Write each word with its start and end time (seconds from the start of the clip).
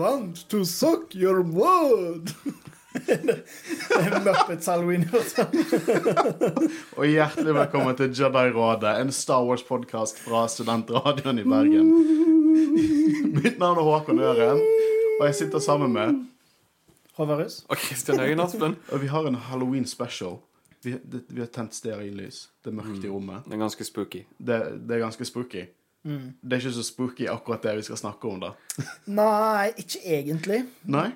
I 0.00 0.02
want 0.02 0.48
to 0.48 0.64
suck 0.64 1.14
your 1.14 1.42
blood. 1.42 2.32
Muppets 4.24 4.66
halloween. 4.66 5.04
Og 6.98 7.04
hjertelig 7.04 7.52
velkommen 7.54 7.98
til 7.98 8.08
Jedi-rådet, 8.08 8.94
en 8.96 9.12
Star 9.12 9.44
Wars-podkast 9.44 10.22
fra 10.24 10.46
Studentradioen 10.48 11.42
i 11.42 11.44
Bergen. 11.44 11.90
Mitt 13.42 13.60
navn 13.60 13.76
er 13.76 13.84
Håkon 13.90 14.22
Øren, 14.24 14.62
og 15.18 15.26
jeg 15.26 15.34
sitter 15.34 15.60
sammen 15.60 15.92
med 15.92 16.24
Håvarus. 17.20 17.66
Og 17.68 17.76
Kristian 17.76 18.24
Høgen 18.24 18.40
Aspen. 18.40 18.78
Og 18.88 19.02
vi 19.02 19.12
har 19.12 19.28
en 19.28 19.36
halloween 19.50 19.84
special. 19.84 20.38
Vi, 20.82 20.96
det, 20.96 21.26
vi 21.28 21.44
har 21.44 21.52
tent 21.52 21.76
stearinlys. 21.76 22.46
Det 22.64 22.72
er 22.72 22.80
mørkt 22.80 23.04
i 23.04 23.12
rommet. 23.12 23.44
Det 23.44 23.52
er 23.52 23.62
ganske 23.66 23.84
spooky. 23.84 24.24
Det, 24.38 24.62
det 24.80 24.96
er 24.96 25.04
ganske 25.04 25.28
spooky. 25.28 25.66
Det 26.02 26.52
er 26.52 26.60
ikke 26.62 26.72
så 26.72 26.82
spooky 26.86 27.26
akkurat 27.28 27.62
det 27.62 27.74
vi 27.76 27.82
skal 27.90 27.98
snakke 28.00 28.28
om, 28.30 28.40
da. 28.40 28.52
Nei, 29.20 29.70
ikke 29.76 30.00
egentlig. 30.16 30.62
Nei? 30.88 31.10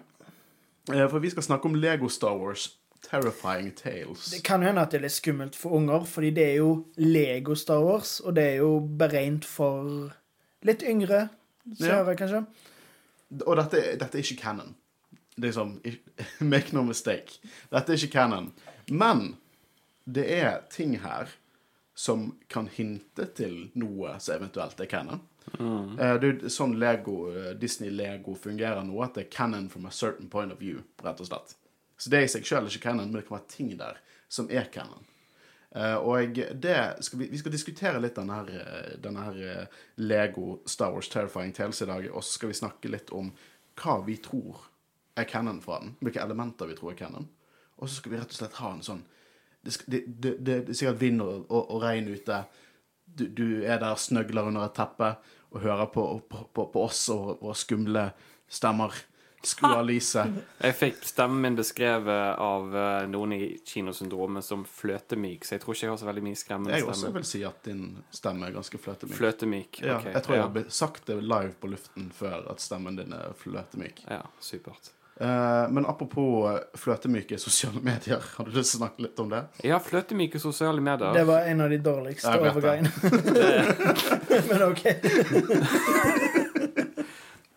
Eh, 0.93 1.07
For 1.09 1.19
vi 1.25 1.31
skal 1.33 1.47
snakke 1.47 1.71
om 1.71 1.75
Lego 1.81 2.09
Star 2.13 2.37
Wars 2.37 2.67
Terrifying 3.05 3.71
Tales. 3.77 4.31
Det 4.33 4.43
kan 4.45 4.63
hende 4.65 4.81
at 4.85 4.93
det 4.93 4.99
er 5.01 5.07
litt 5.07 5.13
skummelt 5.17 5.57
for 5.57 5.77
unger, 5.77 6.05
fordi 6.09 6.31
det 6.37 6.45
er 6.51 6.55
jo 6.61 6.71
Lego 7.01 7.55
Star 7.57 7.81
Wars, 7.85 8.19
og 8.21 8.37
det 8.37 8.45
er 8.55 8.61
jo 8.63 8.79
beregnet 9.01 9.45
for 9.49 10.11
litt 10.65 10.83
yngre 10.89 11.27
seere, 11.81 12.15
kanskje. 12.17 12.45
Og 13.47 13.57
dette, 13.61 13.81
dette 14.01 14.19
er 14.21 14.25
ikke 14.25 14.41
canon. 14.43 14.75
Det 15.37 15.51
sånn 15.57 15.79
Make 16.53 16.73
no 16.77 16.85
mistake. 16.87 17.41
Dette 17.73 17.93
er 17.97 18.01
ikke 18.01 18.13
canon. 18.21 18.53
Men 18.93 19.35
det 20.05 20.27
er 20.37 20.61
ting 20.73 20.99
her 21.01 21.33
som 21.95 22.27
kan 22.51 22.67
hinte 22.67 23.27
til 23.39 23.69
noe 23.79 24.17
som 24.19 24.35
eventuelt 24.37 24.81
er 24.83 24.91
canon. 24.91 25.23
Eh, 26.01 26.15
det 26.21 26.31
er 26.31 26.53
sånn 26.53 26.75
Lego, 26.81 27.29
eh, 27.31 27.53
Disney-Lego 27.61 28.35
fungerer 28.35 28.83
nå, 28.87 28.97
at 29.05 29.15
det 29.15 29.27
er 29.27 29.35
canon 29.37 29.69
from 29.71 29.87
a 29.87 29.93
certain 29.93 30.29
point 30.31 30.53
of 30.53 30.59
view, 30.59 30.83
rett 31.05 31.21
og 31.23 31.31
slett. 31.31 31.57
Så 31.97 32.11
det 32.11 32.25
i 32.25 32.31
seg 32.33 32.47
sjøl 32.47 32.65
er 32.65 32.73
ikke 32.73 32.89
canon, 32.91 33.11
men 33.11 33.21
det 33.21 33.29
kan 33.29 33.39
være 33.39 33.53
ting 33.55 33.75
der 33.79 34.01
som 34.29 34.51
er 34.51 34.67
canon. 34.75 35.07
Uh, 35.75 35.99
og 36.07 36.37
det 36.63 37.03
skal 37.03 37.19
vi, 37.19 37.27
vi 37.33 37.39
skal 37.41 37.51
diskutere 37.51 37.99
litt 37.99 38.15
denne 38.15 38.37
her, 38.37 38.99
denne 39.03 39.25
her 39.27 39.73
Lego 39.99 40.61
Star 40.71 40.93
Wars 40.95 41.09
Terrifying 41.11 41.51
Tales 41.55 41.83
i 41.83 41.89
dag, 41.91 42.07
og 42.13 42.23
så 42.23 42.37
skal 42.37 42.53
vi 42.53 42.59
snakke 42.61 42.93
litt 42.93 43.11
om 43.11 43.33
hva 43.83 43.97
vi 44.07 44.15
tror 44.23 44.69
er 45.19 45.27
canon 45.27 45.59
fra 45.63 45.81
den. 45.83 45.97
Hvilke 45.99 46.23
elementer 46.23 46.71
vi 46.71 46.77
tror 46.79 46.93
er 46.93 46.99
canon. 46.99 47.27
Og 47.79 47.89
så 47.89 47.99
skal 47.99 48.15
vi 48.15 48.21
rett 48.21 48.31
og 48.31 48.39
slett 48.39 48.61
ha 48.61 48.71
en 48.71 48.87
sånn 48.87 49.03
Det, 49.65 50.03
det, 50.07 50.35
det, 50.45 50.57
er 50.57 50.77
sikkert 50.77 51.01
vind 51.01 51.23
og, 51.25 51.47
og, 51.49 51.71
og 51.71 51.83
regn 51.83 52.11
ute. 52.13 52.45
Du, 53.05 53.27
du 53.29 53.47
er 53.63 53.81
der 53.83 53.97
snøgler 54.01 54.51
under 54.51 54.67
et 54.67 54.77
teppe 54.77 55.15
og 55.55 55.61
hører 55.63 55.87
på, 55.87 56.07
på, 56.29 56.47
på, 56.53 56.69
på 56.75 56.85
oss 56.85 57.07
og 57.15 57.37
våre 57.43 57.59
skumle 57.59 58.09
stemmer. 58.51 58.95
Skru 59.45 59.69
av 59.69 59.85
lyset. 59.85 60.31
Jeg 60.65 60.77
fikk 60.79 61.03
stemmen 61.05 61.43
min 61.45 61.57
beskrevet 61.59 62.39
av 62.41 62.73
eh, 62.81 63.03
noen 63.13 63.35
i 63.37 63.41
kinosyndromet 63.69 64.47
som 64.47 64.63
fløtemyk, 64.65 65.45
så 65.45 65.57
jeg 65.57 65.63
tror 65.65 65.77
ikke 65.77 65.85
jeg 65.85 65.93
har 65.93 65.99
så 66.01 66.09
veldig 66.09 66.25
mye 66.25 66.39
skremmende 66.41 66.79
Jeg 66.79 66.87
også 66.89 67.11
vil 67.13 67.27
si 67.29 67.43
at 67.45 67.69
din 67.69 67.83
stemme 68.15 68.49
er 68.49 68.57
ganske 68.57 68.81
fløtemyk. 68.81 69.19
Fløtemyk. 69.19 69.83
Ja, 69.85 69.99
ok. 69.99 70.09
jeg 70.15 70.25
tror 70.25 70.37
jeg 70.39 70.43
ja. 70.43 70.49
har 70.49 70.75
sagt 70.81 71.07
det 71.11 71.19
live 71.21 71.53
på 71.61 71.75
luften 71.75 72.09
før, 72.17 72.49
at 72.55 72.65
stemmen 72.65 72.97
din 72.97 73.13
er 73.13 73.37
fløtemyk. 73.37 74.01
ja, 74.09 74.23
supert. 74.41 74.95
Eh, 75.21 75.71
men 75.71 75.87
apropos 75.87 76.51
eh, 76.51 76.59
fløtemyke 76.75 77.39
sosiale 77.39 77.81
medier, 77.81 78.23
har 78.37 78.45
du 78.45 78.51
lyst 78.51 78.75
til 78.75 78.81
å 78.81 78.83
snakke 78.83 79.05
litt 79.07 79.21
om 79.23 79.31
det? 79.31 79.45
Ja, 79.63 79.79
fløtemyke 79.83 80.41
sosiale 80.43 80.83
medier. 80.83 81.15
Det 81.15 81.27
var 81.29 81.47
en 81.51 81.63
av 81.63 81.71
de 81.71 81.79
dårligste 81.79 82.35
overgangene. 82.35 82.91
Men 84.51 84.67
OK. 84.71 84.85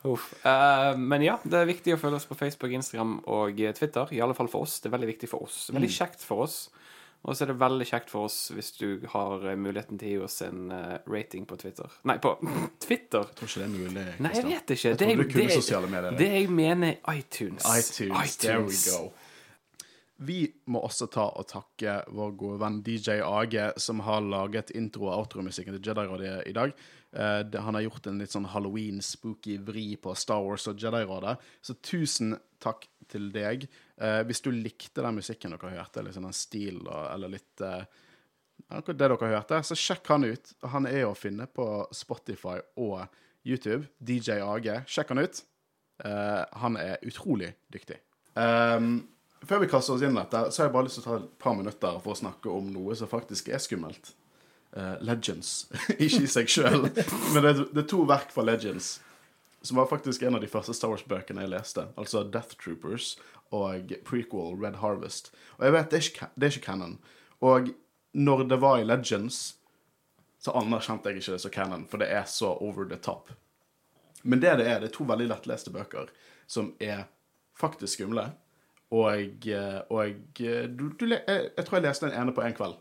Uff. 0.08 0.30
Uh, 0.40 0.94
men 0.96 1.24
ja, 1.26 1.34
det 1.44 1.58
er 1.60 1.66
viktig 1.68 1.92
å 1.92 1.98
følge 2.00 2.22
oss 2.22 2.28
på 2.30 2.38
Facebook, 2.40 2.72
Instagram 2.78 3.18
og 3.28 3.58
Twitter. 3.76 4.14
I 4.16 4.22
alle 4.24 4.38
fall 4.38 4.48
for 4.48 4.64
oss. 4.64 4.78
Det 4.80 4.88
er 4.88 4.94
veldig 4.94 5.10
viktig 5.10 5.28
for 5.28 5.44
oss. 5.44 5.66
Veldig 5.74 5.90
kjekt 5.92 6.24
for 6.24 6.46
oss. 6.46 6.70
Og 7.28 7.36
så 7.36 7.44
er 7.44 7.50
det 7.52 7.58
veldig 7.60 7.86
kjekt 7.90 8.10
for 8.14 8.30
oss 8.30 8.38
hvis 8.56 8.70
du 8.80 9.02
har 9.12 9.44
eh, 9.52 9.58
muligheten 9.60 10.00
til 10.00 10.08
å 10.08 10.12
gi 10.14 10.20
oss 10.30 10.38
en 10.46 10.72
eh, 10.72 10.98
rating 11.12 11.44
på 11.50 11.58
Twitter. 11.60 11.92
Nei, 12.08 12.18
på 12.24 12.32
Twitter! 12.86 13.26
Jeg 13.28 13.36
tror 13.36 13.50
ikke 13.52 13.60
det 13.60 13.68
er 13.68 13.74
mulig. 13.74 14.04
Kristian. 14.08 14.24
Nei, 14.24 14.34
jeg 14.38 14.46
vet 14.48 14.76
ikke. 14.78 14.90
Jeg 14.94 14.98
Det- 14.98 15.16
kunne 15.34 15.48
det- 15.50 15.58
sosiale 15.62 15.88
medier. 15.92 16.18
Det 16.18 16.30
jeg 16.34 16.50
mener 16.50 16.94
er 16.96 17.18
iTunes. 17.20 17.68
iTunes, 17.68 18.38
there 18.38 18.62
we 18.64 18.78
go. 18.92 19.12
Vi 20.18 20.38
må 20.74 20.80
også 20.82 21.06
ta 21.14 21.28
og 21.38 21.46
takke 21.52 22.00
vår 22.10 22.32
gode 22.40 22.60
venn 22.64 22.80
DJ 22.82 23.20
Age, 23.22 23.68
som 23.78 24.00
har 24.02 24.24
laget 24.26 24.72
intro- 24.74 25.12
og 25.12 25.20
outro-musikken 25.28 25.76
til 25.78 25.92
Jedi-rådet 25.92 26.48
i 26.50 26.54
dag. 26.58 26.72
Uh, 27.14 27.44
han 27.62 27.76
har 27.78 27.84
gjort 27.86 28.08
en 28.10 28.18
litt 28.24 28.34
sånn 28.34 28.48
halloween-spooky 28.50 29.60
vri 29.68 29.96
på 30.02 30.16
Star 30.18 30.42
Wars 30.42 30.66
og 30.68 30.80
Jedi-rådet. 30.82 31.38
Så 31.62 31.76
tusen 31.86 32.34
takk 32.60 32.88
til 33.08 33.30
deg. 33.32 33.68
Eh, 33.98 34.22
hvis 34.30 34.44
du 34.46 34.52
likte 34.54 35.02
den 35.02 35.18
musikken 35.18 35.56
dere 35.56 35.74
hørte, 35.74 36.04
liksom 36.06 36.28
den 36.28 36.36
stil 36.38 36.84
og, 36.86 37.02
eller 37.14 37.34
litt 37.34 37.64
eh, 37.66 37.86
det 38.68 38.98
dere 38.98 39.18
hørte, 39.18 39.62
så 39.64 39.78
sjekk 39.78 40.10
han 40.12 40.28
ut. 40.28 40.52
Han 40.74 40.90
er 40.90 41.06
å 41.08 41.16
finne 41.18 41.48
på 41.50 41.66
Spotify 41.96 42.58
og 42.82 43.06
YouTube. 43.48 43.88
DJ 43.98 44.42
Age. 44.44 44.82
Sjekk 44.90 45.14
han 45.14 45.24
ut. 45.24 45.42
Eh, 46.04 46.44
han 46.62 46.78
er 46.82 47.02
utrolig 47.08 47.54
dyktig. 47.74 48.00
Um, 48.38 49.08
før 49.48 49.64
vi 49.64 49.70
kaster 49.72 49.96
oss 49.96 50.04
inn 50.06 50.14
i 50.14 50.20
dette, 50.20 50.44
så 50.52 50.62
har 50.62 50.70
jeg 50.70 50.76
bare 50.76 50.90
lyst 50.90 51.00
til 51.00 51.06
å 51.06 51.10
ta 51.10 51.18
et 51.22 51.30
par 51.42 51.58
minutter 51.58 52.00
for 52.04 52.14
å 52.14 52.20
snakke 52.20 52.54
om 52.54 52.70
noe 52.74 52.98
som 52.98 53.10
faktisk 53.10 53.50
er 53.50 53.62
skummelt. 53.64 54.14
Uh, 54.76 54.98
Legends. 55.02 55.70
Ikke 55.96 56.22
i 56.28 56.30
seg 56.30 56.52
sjøl, 56.52 56.90
men 56.92 57.46
det 57.46 57.54
det 57.72 57.86
er 57.86 57.90
to 57.90 58.04
verk 58.10 58.34
fra 58.36 58.46
Legends. 58.46 58.98
Som 59.62 59.78
var 59.78 59.90
faktisk 59.90 60.22
en 60.22 60.38
av 60.38 60.42
de 60.42 60.50
første 60.52 60.74
Star 60.78 60.92
Wars-bøkene 60.94 61.44
jeg 61.44 61.52
leste. 61.52 61.88
Altså 61.98 62.24
Death 62.24 62.60
Troopers 62.62 63.16
og 63.56 63.94
prequel 64.06 64.56
Red 64.60 64.80
Harvest. 64.84 65.32
Og 65.58 65.66
jeg 65.68 65.76
vet, 65.76 65.90
det 65.90 65.98
er 65.98 66.10
ikke, 66.10 66.30
det 66.36 66.48
er 66.48 66.56
ikke 66.56 66.66
canon. 66.68 66.98
Og 67.42 67.72
når 68.14 68.48
det 68.52 68.62
var 68.62 68.80
i 68.80 68.88
Legends, 68.88 69.58
så 70.40 70.54
anerkjente 70.58 71.10
jeg 71.10 71.22
ikke 71.22 71.36
det 71.36 71.44
som 71.44 71.54
canon, 71.54 71.86
for 71.90 72.02
det 72.02 72.10
er 72.14 72.26
så 72.30 72.54
over 72.62 72.88
the 72.88 72.98
top. 73.02 73.32
Men 74.24 74.42
det 74.44 74.58
det 74.60 74.68
er, 74.68 74.80
det 74.82 74.92
er 74.92 74.96
to 74.96 75.06
veldig 75.08 75.30
lettleste 75.32 75.74
bøker 75.74 76.12
som 76.48 76.74
er 76.80 77.08
faktisk 77.58 77.98
skumle. 77.98 78.30
Og, 78.96 79.48
eh, 79.48 79.80
og 79.92 80.40
eh, 80.40 80.68
du, 80.70 80.90
du, 80.96 81.08
jeg, 81.12 81.24
jeg 81.28 81.66
tror 81.66 81.78
jeg 81.78 81.88
leste 81.90 82.08
den 82.08 82.20
ene 82.22 82.36
på 82.36 82.44
en 82.46 82.56
kveld. 82.56 82.78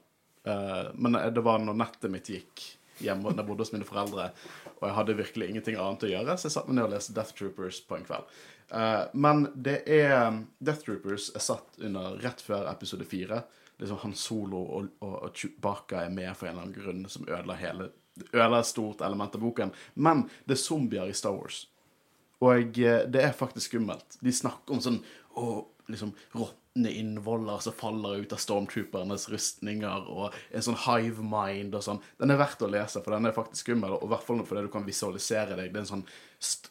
Uh, 0.47 0.93
men 0.95 1.17
det 1.35 1.43
var 1.43 1.59
når 1.59 1.75
nettet 1.75 2.13
mitt 2.13 2.29
gikk 2.31 2.61
hjemme, 3.03 3.31
når 3.31 3.43
jeg 3.43 3.49
bodde 3.49 3.67
hos 3.67 3.73
mine 3.75 3.89
foreldre, 3.89 4.31
og 4.77 4.85
jeg 4.89 4.97
hadde 4.99 5.19
virkelig 5.19 5.49
ingenting 5.51 5.79
annet 5.81 6.07
å 6.07 6.11
gjøre, 6.11 6.37
så 6.37 6.49
jeg 6.49 6.57
satte 6.57 6.71
meg 6.71 6.79
ned 6.79 6.89
og 6.89 6.95
leste 6.95 7.17
Death 7.17 7.37
Troopers 7.37 7.81
på 7.87 7.99
en 7.99 8.07
kveld. 8.09 8.33
Uh, 8.71 9.05
men 9.15 9.45
det 9.55 9.77
er 9.87 10.41
Death 10.59 10.87
Troopers 10.87 11.29
er 11.37 11.45
satt 11.45 11.79
under 11.79 12.19
rett 12.25 12.43
før 12.43 12.67
episode 12.73 13.07
fire. 13.07 13.45
Liksom 13.79 14.01
Han 14.03 14.17
Solo 14.17 14.63
og, 14.65 14.91
og, 15.05 15.15
og 15.29 15.37
Chewbacca 15.37 16.03
er 16.07 16.13
med 16.13 16.33
for 16.35 16.49
en 16.49 16.57
eller 16.57 16.67
annen 16.67 16.77
grunn 16.77 17.07
som 17.13 17.29
ødela 17.29 17.59
hele 17.61 17.93
Ødela 18.33 18.63
et 18.63 18.69
stort 18.71 19.03
element 19.05 19.35
av 19.37 19.43
boken. 19.45 19.75
Men 20.01 20.23
det 20.49 20.55
er 20.57 20.63
zombier 20.63 21.11
i 21.13 21.17
Star 21.17 21.35
Wars. 21.37 21.67
Og 22.41 22.79
jeg, 22.79 23.11
det 23.13 23.21
er 23.21 23.37
faktisk 23.37 23.69
skummelt. 23.69 24.17
De 24.25 24.33
snakker 24.33 24.73
om 24.73 24.81
sånn 24.81 25.03
å, 25.37 25.67
liksom 25.93 26.15
råtne 26.77 26.91
innvoller 26.91 27.59
som 27.59 27.73
faller 27.73 28.17
ut 28.17 28.33
av 28.33 28.37
stormtroopernes 28.37 29.29
rustninger, 29.29 30.09
og 30.09 30.35
en 30.51 30.63
sånn 30.63 30.77
hive 30.77 31.23
mind 31.23 31.75
og 31.75 31.83
sånn. 31.83 32.01
Den 32.19 32.31
er 32.31 32.39
verdt 32.39 32.63
å 32.63 32.69
lese, 32.69 33.03
for 33.03 33.13
den 33.13 33.27
er 33.27 33.33
faktisk 33.33 33.65
skummel, 33.67 33.97
og 33.97 34.05
i 34.05 34.09
hvert 34.13 34.27
fall 34.27 34.45
fordi 34.45 34.63
du 34.63 34.69
kan 34.73 34.87
visualisere 34.87 35.57
deg. 35.57 35.73
Det 35.73 35.79
er 35.79 35.85
en 35.85 35.93
sånn 35.93 36.07
st 36.39 36.71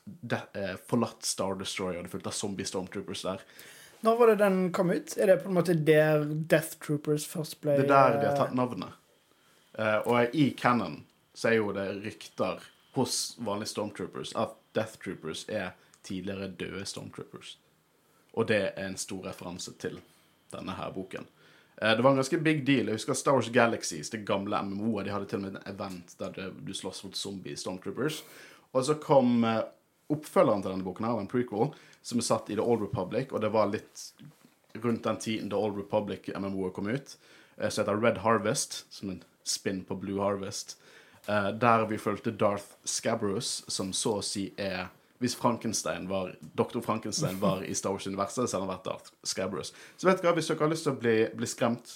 eh, 0.54 0.76
forlatt 0.88 1.26
Star 1.26 1.56
Destroyer, 1.56 2.04
det 2.04 2.10
er 2.10 2.14
fullt 2.14 2.28
av 2.28 2.34
zombie 2.38 2.66
stormtroopers 2.66 3.26
der. 3.26 3.42
Når 4.02 4.18
var 4.20 4.28
det 4.28 4.38
den 4.44 4.72
kom 4.72 4.92
ut? 4.92 5.18
Er 5.18 5.28
det 5.32 5.40
på 5.42 5.50
en 5.50 5.58
måte 5.58 5.74
der 5.74 6.26
Death 6.26 6.78
Troopers 6.84 7.26
først 7.26 7.60
ble 7.62 7.80
Det 7.80 7.88
er 7.88 7.90
der 7.90 8.20
de 8.20 8.28
har 8.28 8.38
tatt 8.38 8.54
navnet. 8.54 8.94
Eh, 9.80 10.00
og 10.06 10.36
i 10.36 10.52
canon 10.58 11.04
så 11.34 11.50
er 11.50 11.58
jo 11.58 11.74
det 11.76 11.88
rykter 12.04 12.62
hos 12.96 13.36
vanlige 13.44 13.74
stormtroopers 13.74 14.36
at 14.40 14.54
Death 14.78 15.02
Troopers 15.02 15.48
er 15.50 15.74
tidligere 16.06 16.52
døde 16.54 16.86
stormtroopers. 16.86 17.56
Og 18.36 18.48
det 18.48 18.62
er 18.76 18.86
en 18.86 19.00
stor 19.00 19.30
referanse 19.30 19.74
til 19.80 20.00
denne 20.52 20.76
her 20.76 20.92
boken. 20.96 21.28
Eh, 21.82 21.96
det 21.96 22.02
var 22.04 22.12
en 22.12 22.16
ganske 22.16 22.38
big 22.38 22.66
deal. 22.66 22.88
Jeg 22.88 23.00
husker 23.00 23.14
Star 23.14 23.34
Wars 23.34 23.50
Galaxies, 23.50 24.10
det 24.10 24.26
gamle 24.28 24.62
MMO-et. 24.64 25.06
De 25.06 25.14
hadde 25.14 25.30
til 25.32 25.42
og 25.42 25.46
med 25.46 25.56
en 25.56 25.74
event 25.74 26.16
der 26.20 26.52
du 26.52 26.74
slåss 26.74 27.04
mot 27.04 27.16
zombie 27.16 27.58
stormtroopers. 27.58 28.24
Og 28.72 28.86
så 28.86 28.98
kom 29.02 29.44
eh, 29.44 29.64
oppfølgeren 30.12 30.64
til 30.64 30.72
denne 30.72 30.88
boken, 30.88 31.08
her, 31.08 31.20
en 31.20 31.32
prequel, 31.32 31.74
som 32.06 32.22
er 32.22 32.28
satt 32.28 32.52
i 32.52 32.58
The 32.58 32.64
Old 32.64 32.84
Republic, 32.84 33.32
og 33.32 33.42
det 33.42 33.52
var 33.54 33.72
litt 33.72 34.12
rundt 34.84 35.04
den 35.08 35.18
tiden 35.18 35.50
The 35.50 35.60
Old 35.60 35.80
Republic 35.80 36.30
MMO-et 36.36 36.76
kom 36.76 36.92
ut, 36.92 37.16
eh, 37.58 37.70
som 37.70 37.84
heter 37.84 38.02
Red 38.02 38.22
Harvest, 38.24 38.84
som 38.94 39.10
en 39.10 39.24
spin 39.44 39.84
på 39.86 39.96
Blue 39.96 40.22
Harvest, 40.24 40.80
der 41.26 41.88
vi 41.90 41.98
fulgte 41.98 42.30
Darth 42.30 42.76
Scabrous, 42.86 43.64
som 43.68 43.90
så 43.98 44.20
å 44.20 44.26
si 44.26 44.44
er 44.62 44.92
hvis 45.24 45.36
Frankenstein 45.40 46.10
var, 46.10 46.34
Dr. 46.60 46.82
Frankenstein 46.84 47.38
var 47.40 47.62
i 47.64 47.74
Star 47.78 47.92
Wars-universet, 47.96 48.50
så 48.50 48.58
hadde 48.58 48.66
han 48.66 48.74
vært 48.76 48.88
Darth 48.90 49.12
Scabrous. 49.24 49.72
Så 49.98 50.10
vet 50.10 50.22
dere, 50.22 50.34
hvis 50.36 50.48
dere 50.52 50.60
har 50.66 50.74
lyst 50.74 50.84
til 50.88 50.94
å 50.96 51.00
bli, 51.00 51.16
bli 51.40 51.48
skremt 51.48 51.94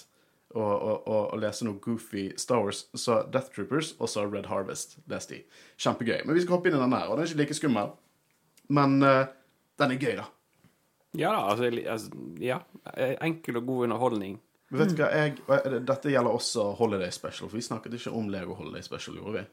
og, 0.54 0.62
og, 0.64 0.94
og, 1.06 1.20
og 1.34 1.38
lese 1.42 1.66
noe 1.68 1.78
goofy 1.84 2.30
Star 2.40 2.64
Wars, 2.64 2.86
så 2.98 3.20
Death 3.30 3.52
Troopers 3.54 3.92
og 4.00 4.08
så 4.10 4.24
Red 4.26 4.48
Harvest. 4.50 4.96
Les 5.12 5.26
de. 5.30 5.42
Kjempegøy. 5.78 6.22
Men 6.24 6.34
vi 6.34 6.42
skal 6.46 6.56
hoppe 6.56 6.72
inn 6.72 6.78
i 6.78 6.82
den 6.82 6.96
her, 6.96 7.06
og 7.10 7.16
den 7.20 7.26
er 7.26 7.30
ikke 7.30 7.42
like 7.44 7.58
skummel. 7.60 7.92
Men 8.72 8.96
uh, 9.04 9.26
den 9.82 9.94
er 9.94 10.00
gøy, 10.00 10.16
da. 10.22 10.26
Ja 11.18 11.30
da, 11.34 11.44
altså, 11.52 11.70
altså 11.90 12.10
Ja. 12.40 12.60
Enkel 13.20 13.56
og 13.60 13.66
god 13.66 13.84
underholdning. 13.88 14.36
Men 14.70 14.78
vet 14.84 14.92
du 14.94 15.00
hva, 15.02 15.08
jeg- 15.10 15.80
Dette 15.86 16.10
gjelder 16.12 16.30
også 16.38 16.68
Holiday 16.78 17.10
Special, 17.10 17.48
for 17.50 17.56
vi 17.58 17.64
snakket 17.66 17.94
ikke 17.98 18.12
om 18.14 18.28
Lego 18.30 18.54
Holiday 18.54 18.82
Special, 18.86 19.16
gjorde 19.18 19.40
vi? 19.40 19.46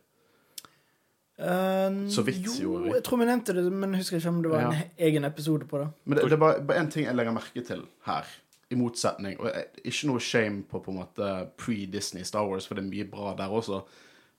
Eh, 1.37 2.07
Så 2.09 2.23
vidt 2.25 2.41
jo, 2.45 2.53
gjorde 2.61 2.83
vi. 2.87 2.91
jeg 2.95 3.03
tror 3.05 3.19
vi 3.21 3.25
nevnte 3.29 3.53
det, 3.53 3.63
men 3.71 3.91
jeg 3.93 4.01
husker 4.01 4.17
ikke 4.17 4.29
om 4.29 4.41
det 4.41 4.51
var 4.51 4.61
Ja. 4.61 4.71
en 4.71 4.91
egen 4.97 5.23
episode 5.25 5.67
på 5.69 5.77
det. 5.83 5.87
Men 6.05 6.17
det, 6.17 6.23
det 6.25 6.33
er 6.33 6.37
bare, 6.41 6.61
bare 6.65 6.79
en 6.79 6.89
ting 6.89 7.05
jeg 7.05 7.15
legger 7.15 7.31
merke 7.35 7.63
til 7.65 7.83
her, 8.07 8.25
i 8.71 8.75
motsetning. 8.75 9.37
Og 9.39 9.45
jeg, 9.53 9.67
ikke 9.85 10.07
noe 10.09 10.19
shame 10.19 10.63
på 10.63 10.81
på 10.83 10.91
en 10.91 10.97
måte 10.97 11.27
pre-Disney 11.57 12.23
Star 12.25 12.47
Wars, 12.47 12.65
for 12.67 12.75
det 12.75 12.83
er 12.83 12.89
mye 12.89 13.09
bra 13.11 13.35
der 13.37 13.49
også. 13.53 13.83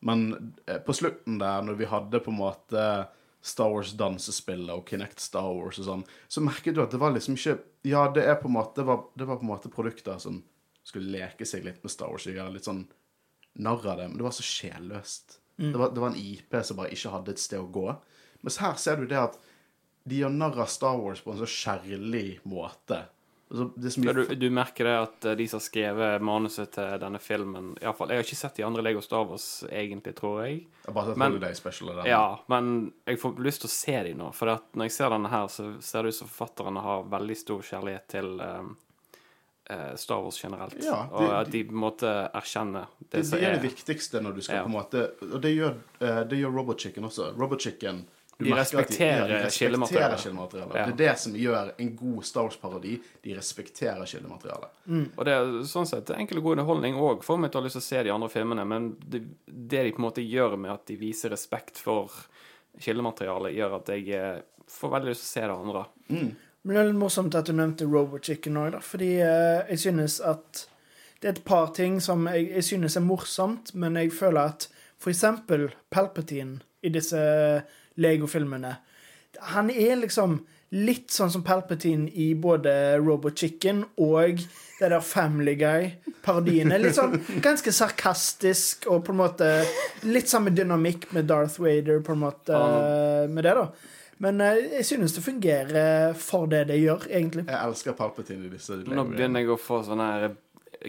Men 0.03 0.55
eh, 0.67 0.79
på 0.79 0.93
slutten 0.95 1.39
der, 1.39 1.63
når 1.63 1.77
vi 1.79 1.85
hadde 1.87 2.21
på 2.21 2.31
en 2.31 2.39
måte 2.39 3.07
Star 3.43 3.71
Wars 3.71 3.93
dansespillet 3.95 4.71
og 4.75 4.85
Kinect 4.87 5.21
Star 5.21 5.47
Wars 5.55 5.79
og 5.79 5.85
sånn, 5.87 6.05
så 6.29 6.43
merket 6.43 6.75
du 6.75 6.83
at 6.83 6.91
det 6.91 6.99
var 7.01 7.13
liksom 7.15 7.35
ikke 7.39 7.59
Ja, 7.87 8.09
det 8.13 8.25
er 8.27 8.35
på 8.35 8.49
en 8.51 8.55
måte 8.59 8.75
Det 8.83 8.85
var, 8.87 9.05
det 9.17 9.27
var 9.27 9.37
på 9.39 9.43
en 9.47 9.53
måte 9.55 9.71
produkter 9.71 10.19
som 10.19 10.43
skulle 10.85 11.13
leke 11.15 11.47
seg 11.47 11.63
litt 11.65 11.79
med 11.85 11.91
Star 11.91 12.11
Wars 12.11 12.27
og 12.27 12.35
gjøre 12.35 12.53
litt 12.53 12.65
sånn 12.67 12.89
narr 13.63 13.87
av 13.87 13.99
det, 13.99 14.09
men 14.09 14.17
det 14.19 14.25
var 14.27 14.33
så 14.35 14.43
sjelløst. 14.43 15.39
Det, 15.59 15.75
var, 15.79 15.91
det 15.91 16.01
var 16.01 16.13
en 16.13 16.17
IP 16.21 16.55
som 16.63 16.79
bare 16.79 16.95
ikke 16.95 17.11
hadde 17.11 17.35
et 17.35 17.43
sted 17.43 17.59
å 17.59 17.67
gå. 17.75 17.87
Mens 18.47 18.59
her 18.63 18.75
ser 18.79 18.97
du 19.01 19.07
det 19.11 19.19
at 19.19 19.39
de 20.09 20.21
gjør 20.23 20.31
narr 20.31 20.59
av 20.63 20.69
Star 20.71 20.97
Wars 21.03 21.21
på 21.21 21.33
en 21.35 21.41
så 21.43 21.49
kjærlig 21.51 22.39
måte. 22.49 23.03
Altså, 23.51 23.65
det 23.81 23.91
mye 23.99 24.13
Du, 24.13 24.35
du 24.37 24.51
merker 24.53 24.85
det 24.85 24.95
at 25.01 25.25
eh, 25.25 25.37
de 25.41 25.47
som 25.49 25.57
har 25.57 25.65
skrevet 25.65 26.25
manuset 26.25 26.71
til 26.77 26.99
denne 27.01 27.19
filmen 27.19 27.71
i 27.81 27.85
alle 27.87 27.97
fall, 27.97 28.11
Jeg 28.13 28.21
har 28.21 28.27
ikke 28.27 28.37
sett 28.43 28.59
de 28.61 28.65
andre 28.67 28.83
Lego 28.85 29.01
Star 29.05 29.25
Wars, 29.25 29.47
egentlig, 29.73 30.15
tror 30.19 30.43
jeg. 30.45 30.59
Jeg 30.85 30.95
bare 30.95 31.07
sett 31.11 31.21
men- 31.23 31.55
Special 31.57 31.95
den. 31.97 32.07
Ja, 32.07 32.39
men 32.53 32.93
jeg 33.09 33.21
får 33.23 33.41
lyst 33.41 33.65
til 33.65 33.71
å 33.71 33.73
se 33.73 33.97
de 34.05 34.13
nå. 34.21 34.31
For 34.37 34.53
når 34.77 34.85
jeg 34.91 34.93
ser 34.99 35.11
denne 35.17 35.33
her, 35.33 35.49
så 35.49 35.71
ser 35.83 36.03
det 36.05 36.13
ut 36.13 36.21
som 36.21 36.29
forfatterne 36.29 36.85
har 36.85 37.09
veldig 37.09 37.37
stor 37.41 37.65
kjærlighet 37.65 38.07
til 38.15 38.35
um, 38.41 38.77
Star 39.97 40.23
Wars 40.25 40.39
generelt. 40.43 40.77
Ja, 40.81 41.03
de- 41.11 41.25
og 41.25 41.33
at 41.43 41.51
de 41.53 41.65
på 41.65 41.75
en 41.77 41.83
måte 41.83 42.13
erkjenner 42.35 42.87
det, 42.99 43.11
Det, 43.11 43.25
som 43.27 43.39
det 43.39 43.45
er 43.47 43.51
er 43.53 43.59
det 43.61 43.71
viktigste 43.71 44.21
når 44.25 44.35
du 44.35 44.41
skal 44.41 44.57
Ja. 44.57 44.63
på 44.65 44.71
en 44.71 44.77
måte 44.79 45.11
Og 45.35 45.41
det 45.43 45.57
gjør, 45.57 45.75
eh, 46.01 46.23
det 46.25 46.39
gjør 46.41 46.55
Robot 46.57 46.81
Chicken 46.81 47.05
også. 47.05 47.35
Robot 47.39 47.61
Chicken 47.61 48.07
du 48.39 48.45
De 48.45 48.53
respekterer 48.55 49.29
ja, 49.29 49.39
de 49.41 49.47
respekterer 49.49 50.15
kildematerialet. 50.17 50.75
Ja. 50.77 50.85
Det 50.87 50.93
er 50.93 50.97
det 51.11 51.19
som 51.19 51.33
gjør 51.35 51.73
en 51.77 51.97
god 51.97 52.25
Star 52.25 52.43
Wars-parodi. 52.47 53.01
De 53.25 53.35
respekterer 53.35 54.07
kildematerialet. 54.07 54.69
Og 55.19 55.25
det 55.25 55.33
er 55.35 55.45
sånn 55.67 55.87
sett 55.91 56.07
enkel 56.15 56.39
og 56.39 56.45
god 56.45 56.53
underholdning 56.59 56.95
òg 56.95 57.25
for 57.25 57.37
meg 57.37 57.51
til 57.51 57.59
å 57.59 57.63
ha 57.63 57.67
lyst 57.67 57.75
til 57.75 57.83
å 57.83 57.89
se 57.89 58.03
de 58.05 58.11
andre 58.15 58.29
filmene, 58.29 58.65
men 58.65 58.97
det, 59.01 59.25
det 59.49 59.83
de 59.83 59.91
på 59.91 59.99
en 59.99 60.07
måte 60.07 60.23
gjør 60.23 60.57
med 60.57 60.71
at 60.71 60.87
de 60.87 60.95
viser 60.97 61.31
respekt 61.31 61.79
for 61.83 62.09
kildematerialet, 62.79 63.57
gjør 63.57 63.75
at 63.81 63.87
jeg 63.89 64.09
eh, 64.15 64.41
får 64.71 64.91
veldig 64.95 65.11
lyst 65.11 65.25
til 65.25 65.29
å 65.29 65.35
se 65.35 65.41
det 65.49 65.57
andre. 65.59 66.37
Men 66.69 66.77
det 66.77 66.81
er 66.83 66.89
litt 66.91 67.01
morsomt 67.01 67.37
at 67.39 67.49
du 67.49 67.55
nevnte 67.57 67.87
Robot 67.89 68.27
Chicken 68.29 68.59
òg. 68.61 68.75
Fordi 68.85 69.15
eh, 69.25 69.63
jeg 69.73 69.81
synes 69.87 70.19
at 70.21 70.67
det 71.23 71.31
er 71.31 71.33
et 71.39 71.47
par 71.49 71.73
ting 71.73 71.97
som 72.05 72.29
jeg, 72.29 72.51
jeg 72.59 72.67
synes 72.67 72.99
er 72.99 73.07
morsomt, 73.07 73.73
men 73.73 73.97
jeg 73.97 74.13
føler 74.13 74.53
at 74.53 74.69
for 75.01 75.09
eksempel 75.09 75.71
Palpatine 75.89 76.61
i 76.85 76.93
disse 76.93 77.19
Lego-filmene 77.99 78.77
Han 79.55 79.71
er 79.71 79.97
liksom 80.03 80.43
litt 80.77 81.09
sånn 81.15 81.33
som 81.33 81.43
Palpatine 81.47 82.11
i 82.13 82.35
både 82.37 82.99
Robot 83.01 83.41
Chicken 83.41 83.87
og 84.05 84.43
det 84.79 84.91
der 84.93 85.01
Family 85.01 85.57
Guy-parodiene. 85.57 86.77
Litt 86.83 86.99
sånn 86.99 87.17
ganske 87.43 87.73
sarkastisk 87.73 88.85
og 88.93 89.07
på 89.07 89.15
en 89.15 89.23
måte 89.25 89.49
litt 90.05 90.29
samme 90.29 90.53
dynamikk 90.53 91.09
med 91.17 91.31
Darth 91.33 91.57
Vader 91.65 92.05
på 92.05 92.13
en 92.13 92.27
måte 92.27 92.61
med 93.33 93.49
det, 93.49 93.57
da. 93.57 93.97
Men 94.25 94.43
eh, 94.45 94.65
jeg 94.79 94.89
synes 94.89 95.15
det 95.15 95.25
fungerer 95.25 96.15
for 96.19 96.51
det 96.51 96.65
det 96.73 96.81
gjør, 96.83 97.09
egentlig. 97.11 97.47
Jeg 97.49 97.59
elsker 97.59 97.97
Palpatine 97.99 98.49
i 98.49 98.53
disse 98.53 98.81
Nå 98.83 99.07
begynner 99.13 99.45
jeg 99.45 99.55
å 99.55 99.61
få 99.61 99.83
sånne 99.87 100.13
her 100.13 100.29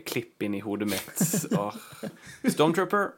klipp 0.06 0.44
inn 0.44 0.56
i 0.56 0.60
hodet 0.60 0.88
mitt. 0.90 1.22
Åh. 1.58 1.76
Stormtrooper. 2.54 3.12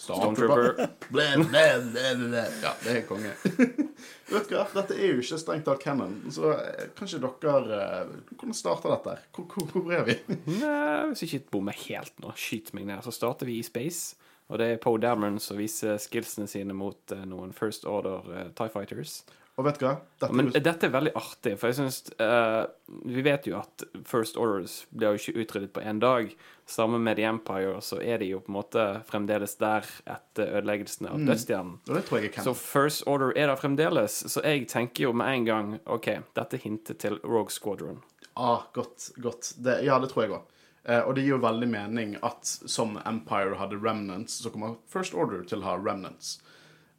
Stormtrooper. 0.00 0.88
Ble, 1.10 1.26
ble, 1.36 1.64
ble, 1.92 2.06
ble. 2.24 2.44
Ja, 2.62 2.72
det 2.84 2.96
er 2.96 3.04
konge. 3.08 3.34
Vet 4.30 4.48
du 4.50 4.56
hva, 4.56 4.64
Dette 4.74 4.96
er 4.96 5.14
jo 5.14 5.22
ikke 5.22 5.38
strengt 5.40 5.66
tatt 5.68 5.82
canon, 5.82 6.16
så 6.34 6.52
eh, 6.54 6.88
kanskje 6.98 7.20
dere 7.22 7.78
eh, 7.82 8.12
Hvordan 8.32 8.56
starter 8.56 8.94
dette? 8.94 9.16
Hvor, 9.36 9.46
hvor, 9.54 9.70
hvor 9.74 9.94
er 9.94 10.06
vi? 10.06 10.16
Nei, 10.60 11.10
hvis 11.10 11.24
jeg 11.24 11.32
ikke 11.34 11.56
bommer 11.58 11.78
helt 11.86 12.14
nå, 12.22 12.34
skyt 12.38 12.72
meg 12.76 12.88
ned, 12.90 13.02
så 13.06 13.14
starter 13.14 13.50
vi 13.50 13.60
i 13.60 13.66
space. 13.66 14.16
Og 14.50 14.58
det 14.58 14.66
er 14.66 14.80
Poe 14.82 14.98
Dameron 14.98 15.38
som 15.42 15.60
viser 15.60 16.00
skillsene 16.02 16.50
sine 16.50 16.74
mot 16.76 17.14
eh, 17.14 17.26
noen 17.28 17.54
First 17.56 17.86
Order 17.88 18.26
eh, 18.34 18.48
TIE 18.58 18.72
Fighters. 18.72 19.20
Og 19.60 19.66
vet 19.66 19.80
du 19.80 19.84
hva? 19.84 19.96
Dette 20.22 20.36
Men 20.36 20.48
er 20.56 20.62
dette 20.64 20.88
er 20.88 20.92
veldig 20.94 21.10
artig, 21.18 21.52
for 21.60 21.68
jeg 21.68 21.76
synes 21.80 21.98
uh, 22.22 22.64
Vi 23.12 23.20
vet 23.26 23.44
jo 23.50 23.58
at 23.58 23.84
First 24.08 24.38
Orders 24.40 24.84
blir 24.88 25.12
jo 25.12 25.20
ikke 25.20 25.42
utryddet 25.42 25.72
på 25.76 25.82
én 25.84 26.00
dag. 26.00 26.30
Sammen 26.70 27.02
med 27.04 27.18
The 27.18 27.26
Empire 27.28 27.80
så 27.84 27.98
er 28.00 28.22
de 28.22 28.30
jo 28.30 28.40
på 28.40 28.52
en 28.52 28.56
måte 28.56 28.84
fremdeles 29.10 29.56
der 29.60 29.84
etter 30.08 30.54
ødeleggelsen 30.60 31.10
av 31.10 31.18
dødsstjernen. 31.26 31.80
jeg 31.90 32.30
er 32.30 32.46
Så. 32.46 32.54
First 32.54 33.04
Order 33.10 33.34
er 33.34 33.50
der 33.50 33.58
fremdeles, 33.60 34.22
så 34.32 34.40
jeg 34.46 34.68
tenker 34.70 35.10
jo 35.10 35.12
med 35.12 35.34
en 35.34 35.44
gang 35.44 35.74
OK, 35.84 36.08
dette 36.38 36.62
hintet 36.62 37.02
til 37.02 37.18
Rogue 37.24 37.50
Squadron. 37.50 38.00
Ah, 38.38 38.70
godt, 38.72 39.10
godt. 39.20 39.52
Det, 39.58 39.80
ja, 39.84 39.98
det 39.98 40.12
tror 40.14 40.24
jeg 40.24 40.38
òg. 40.38 40.59
Eh, 40.84 41.00
og 41.00 41.14
det 41.14 41.24
gir 41.24 41.36
jo 41.36 41.42
veldig 41.42 41.68
mening 41.70 42.14
at 42.26 42.46
som 42.46 42.96
Empire 43.06 43.58
hadde 43.60 43.80
remnants, 43.80 44.38
så 44.42 44.52
kommer 44.52 44.78
First 44.88 45.14
Order 45.14 45.44
til 45.48 45.62
å 45.62 45.70
ha 45.70 45.76
remnants. 45.80 46.38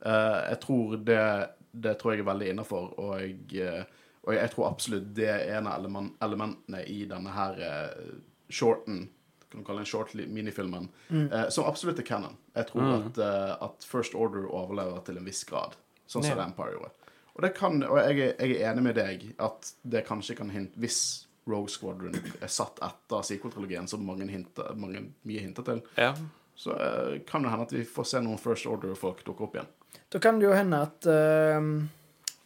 Eh, 0.06 0.42
jeg 0.51 0.62
tror 0.66 1.00
det, 1.06 1.24
det 1.72 1.98
tror 2.00 2.13
jeg 2.13 2.25
er 2.25 2.30
veldig 2.30 2.51
innafor, 2.54 2.94
og, 3.00 3.15
jeg, 3.22 3.63
eh, 3.63 4.06
og 4.25 4.36
jeg 4.38 4.53
tror 4.53 4.70
absolutt 4.70 5.10
det 5.17 5.32
er 5.32 5.58
en 5.58 5.72
av 5.72 5.79
element, 5.79 6.13
elementene 6.22 6.84
i 6.89 7.01
denne 7.10 7.34
her 7.36 7.65
eh, 7.65 8.13
shorten 8.51 9.08
kan 9.51 9.60
du 9.60 9.65
kalle 9.67 9.82
den 9.82 9.86
short 9.86 10.13
minifilmen, 10.13 10.88
eh, 11.12 11.50
som 11.50 11.65
absolutt 11.67 12.00
er 12.00 12.08
canon. 12.08 12.38
Jeg 12.56 12.70
tror 12.70 12.86
at, 12.94 13.17
eh, 13.20 13.56
at 13.65 13.84
First 13.84 14.15
Order 14.15 14.48
overlever 14.48 15.01
til 15.03 15.20
en 15.20 15.27
viss 15.27 15.44
grad, 15.44 15.75
sånn 16.08 16.24
som 16.24 16.39
Empire 16.39 16.77
gjorde. 16.77 16.94
Og, 17.36 17.41
det 17.44 17.51
kan, 17.58 17.84
og 17.84 18.00
jeg, 18.00 18.32
jeg 18.39 18.56
er 18.56 18.72
enig 18.72 18.86
med 18.86 18.96
deg 18.96 19.25
at 19.44 19.74
det 19.84 20.06
kanskje 20.08 20.38
kan 20.39 20.50
hint, 20.51 20.72
Hvis 20.79 21.27
Rogue 21.51 21.70
Squadron 21.72 22.15
er 22.17 22.51
satt 22.51 22.79
etter 22.84 23.25
sequel-trilogien, 23.27 23.88
som 23.91 24.03
mange, 24.08 24.27
hinter, 24.31 24.72
mange 24.79 25.03
mye 25.27 25.43
hinter 25.43 25.67
til, 25.67 25.81
Ja. 26.00 26.13
så 26.55 26.75
uh, 26.75 27.20
kan 27.27 27.43
det 27.43 27.51
hende 27.53 27.67
at 27.67 27.74
vi 27.75 27.84
får 27.86 28.08
se 28.12 28.22
noen 28.24 28.39
First 28.41 28.65
Order-folk 28.72 29.25
dukke 29.27 29.48
opp 29.48 29.58
igjen. 29.60 29.70
Da 30.12 30.20
kan 30.24 30.39
det 30.39 30.48
jo 30.48 30.53
hende 30.55 30.79
at 30.84 31.08
uh, 31.08 31.60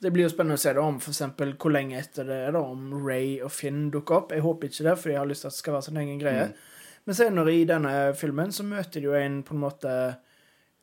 Det 0.01 0.11
blir 0.13 0.25
jo 0.25 0.29
spennende 0.33 0.57
å 0.59 0.61
se 0.61 0.73
det 0.75 0.81
om 0.81 0.97
eksempel 0.99 1.55
hvor 1.57 1.73
lenge 1.73 1.97
etter 1.97 2.27
det 2.27 2.39
er 2.47 2.51
da, 2.53 2.61
om 2.61 2.91
Ray 3.05 3.39
og 3.41 3.51
Finn 3.53 3.87
dukker 3.93 4.19
opp. 4.19 4.33
Jeg 4.35 4.43
håper 4.45 4.69
ikke 4.69 4.85
det, 4.89 4.95
for 5.01 5.13
jeg 5.13 5.21
har 5.21 5.29
lyst 5.29 5.45
til 5.45 5.49
at 5.49 5.55
det 5.55 5.61
skal 5.63 5.77
være 5.77 5.87
sin 5.87 5.97
egen 6.03 6.19
greie. 6.21 6.49
Men 7.05 7.17
senere 7.17 7.53
i 7.53 7.65
denne 7.69 7.93
filmen 8.17 8.51
så 8.53 8.65
møter 8.67 8.99
de 9.01 9.07
jo 9.07 9.15
en 9.17 9.39
på 9.45 9.55
en 9.55 9.61
måte 9.61 9.93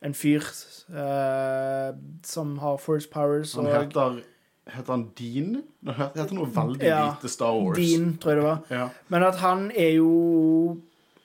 en 0.02 0.14
fyr 0.14 0.43
uh, 0.91 1.93
som 2.26 2.57
har 2.59 2.79
force 2.83 3.11
powers 3.11 3.55
Han 3.59 3.69
og 3.69 3.76
heter 3.76 4.23
Heter 4.71 4.92
han 4.92 5.09
Dean? 5.19 5.62
Han 5.87 6.11
heter 6.14 6.35
noe 6.35 6.47
veldig 6.47 6.87
Ja, 6.87 7.00
lite 7.16 7.28
Star 7.33 7.52
Wars. 7.59 7.76
Dean, 7.78 8.16
tror 8.23 8.31
jeg 8.33 8.38
det 8.38 8.45
var. 8.47 8.59
Ja. 8.71 8.88
Men 9.09 9.23
at 9.26 9.37
han 9.42 9.71
er 9.75 9.90
jo 9.97 10.12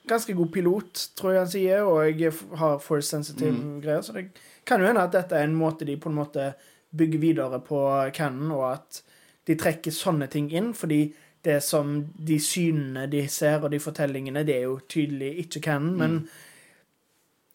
ganske 0.08 0.34
god 0.34 0.52
pilot, 0.56 1.04
tror 1.20 1.32
jeg 1.36 1.40
han 1.44 1.52
sier, 1.52 1.82
og 1.86 2.20
jeg 2.20 2.34
har 2.58 2.80
force 2.80 3.10
sensitive 3.12 3.52
Mm. 3.52 3.82
greier. 3.84 4.02
Så 4.02 4.14
det 4.14 4.30
kan 4.66 4.80
jo 4.82 4.88
hende 4.88 5.02
at 5.04 5.12
dette 5.12 5.36
er 5.36 5.44
en 5.44 5.56
måte 5.56 5.86
de 5.86 5.98
på 5.98 6.10
en 6.10 6.16
måte 6.16 6.54
bygger 6.96 7.20
videre 7.20 7.60
på 7.60 8.12
canon, 8.14 8.52
og 8.52 8.72
at 8.74 9.02
de 9.46 9.56
trekker 9.56 9.92
sånne 9.92 10.30
ting 10.30 10.50
inn, 10.52 10.74
fordi 10.74 11.14
det 11.44 11.62
som 11.64 12.06
de 12.18 12.40
synene 12.40 13.10
de 13.10 13.28
ser, 13.28 13.62
og 13.64 13.72
de 13.72 13.80
fortellingene, 13.80 14.46
det 14.46 14.56
er 14.56 14.64
jo 14.64 14.80
tydelig 14.90 15.38
ikke 15.46 15.62
canon, 15.62 15.98
Mm. 15.98 16.28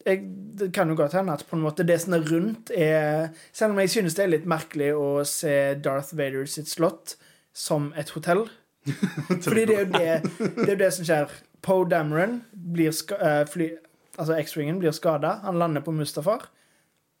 Jeg, 0.05 0.23
det 0.59 0.71
kan 0.75 0.89
jo 0.89 0.95
godt 0.97 1.15
hende 1.17 1.33
at 1.33 1.45
på 1.49 1.57
en 1.57 1.63
måte 1.63 1.85
det 1.87 1.99
som 2.01 2.15
er 2.17 2.25
rundt, 2.27 2.71
er 2.75 3.29
Selv 3.51 3.71
om 3.71 3.79
jeg 3.79 3.89
synes 3.89 4.17
det 4.17 4.25
er 4.25 4.33
litt 4.33 4.49
merkelig 4.49 4.91
å 4.95 5.23
se 5.27 5.75
Darth 5.83 6.17
Vader 6.17 6.45
sitt 6.49 6.71
slott 6.71 7.15
som 7.53 7.91
et 7.97 8.09
hotell. 8.15 8.47
Fordi 9.45 9.65
det 9.69 9.75
er 9.75 9.85
jo 9.85 9.91
det, 9.93 10.11
det, 10.57 10.69
er 10.73 10.81
det 10.81 10.91
som 10.95 11.07
skjer. 11.07 11.31
Poe 11.63 11.87
Dameron 11.87 12.41
blir 12.51 12.91
ska, 12.91 13.19
uh, 13.21 13.43
fly, 13.47 13.71
Altså 14.19 14.35
X-Wingen 14.37 14.77
blir 14.77 14.93
skada. 14.93 15.39
Han 15.41 15.57
lander 15.57 15.81
på 15.81 15.91
Mustafar. 15.95 16.49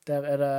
Der 0.05 0.27
er 0.29 0.37
det 0.37 0.53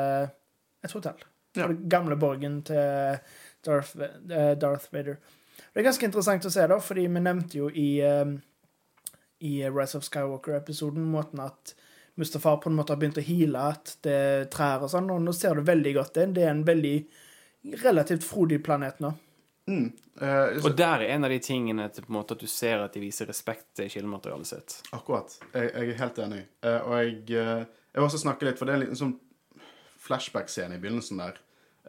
et 0.84 0.94
hotell. 0.96 1.20
Ja. 1.54 1.68
Den 1.68 1.84
gamle 1.88 2.16
borgen 2.18 2.62
til 2.66 3.20
Darth, 3.66 3.94
uh, 4.00 4.54
Darth 4.58 4.88
Vader. 4.90 5.20
Det 5.74 5.82
er 5.82 5.86
ganske 5.88 6.06
interessant 6.06 6.46
å 6.46 6.50
se, 6.54 6.64
da, 6.70 6.78
fordi 6.82 7.06
vi 7.10 7.22
nevnte 7.22 7.58
jo 7.58 7.68
i, 7.70 7.98
eh, 8.02 8.28
i 9.46 9.52
Rise 9.66 9.98
of 9.98 10.06
Skywalker-episoden 10.06 11.02
måten 11.10 11.42
at 11.42 11.74
Mustafar 12.20 12.56
på 12.62 12.70
en 12.70 12.76
måte 12.78 12.94
har 12.94 13.00
begynt 13.00 13.18
å 13.18 13.26
heale 13.26 13.66
at 13.74 13.96
det 14.06 14.14
er 14.14 14.48
trær 14.52 14.84
og 14.86 14.90
sånn, 14.92 15.10
og 15.10 15.22
nå 15.22 15.32
ser 15.34 15.58
du 15.58 15.66
veldig 15.66 15.94
godt 15.96 16.14
det. 16.20 16.26
Det 16.36 16.44
er 16.46 16.52
en 16.52 16.64
veldig 16.66 16.96
relativt 17.82 18.26
frodig 18.26 18.60
planet 18.64 19.00
nå. 19.02 19.10
Mm. 19.66 19.88
Uh, 20.20 20.60
så, 20.60 20.68
Og 20.68 20.76
der 20.76 21.02
er 21.02 21.14
en 21.14 21.26
av 21.26 21.32
de 21.32 21.40
tingene 21.42 21.88
til 21.90 22.04
på 22.04 22.12
en 22.12 22.18
måte 22.18 22.36
at 22.36 22.42
du 22.44 22.50
ser 22.50 22.84
at 22.84 22.94
de 22.94 23.02
viser 23.02 23.26
respekt 23.26 23.66
til 23.78 23.88
kildematerialet 23.90 24.50
sitt. 24.50 24.76
akkurat. 24.92 25.38
Jeg, 25.54 25.72
jeg 25.72 25.94
er 25.94 26.02
helt 26.02 26.20
enig. 26.26 26.42
Uh, 26.62 26.78
og 26.78 26.94
jeg, 27.00 27.16
uh, 27.32 27.64
jeg 27.64 27.98
vil 27.98 28.06
også 28.06 28.22
snakke 28.22 28.46
litt, 28.46 28.60
for 28.60 28.68
det 28.68 28.74
er 28.74 28.78
en 28.78 28.84
liten 28.84 29.00
sånn 29.00 29.16
flashback-scene 30.04 30.76
i 30.76 30.82
begynnelsen 30.82 31.22
der. 31.22 31.40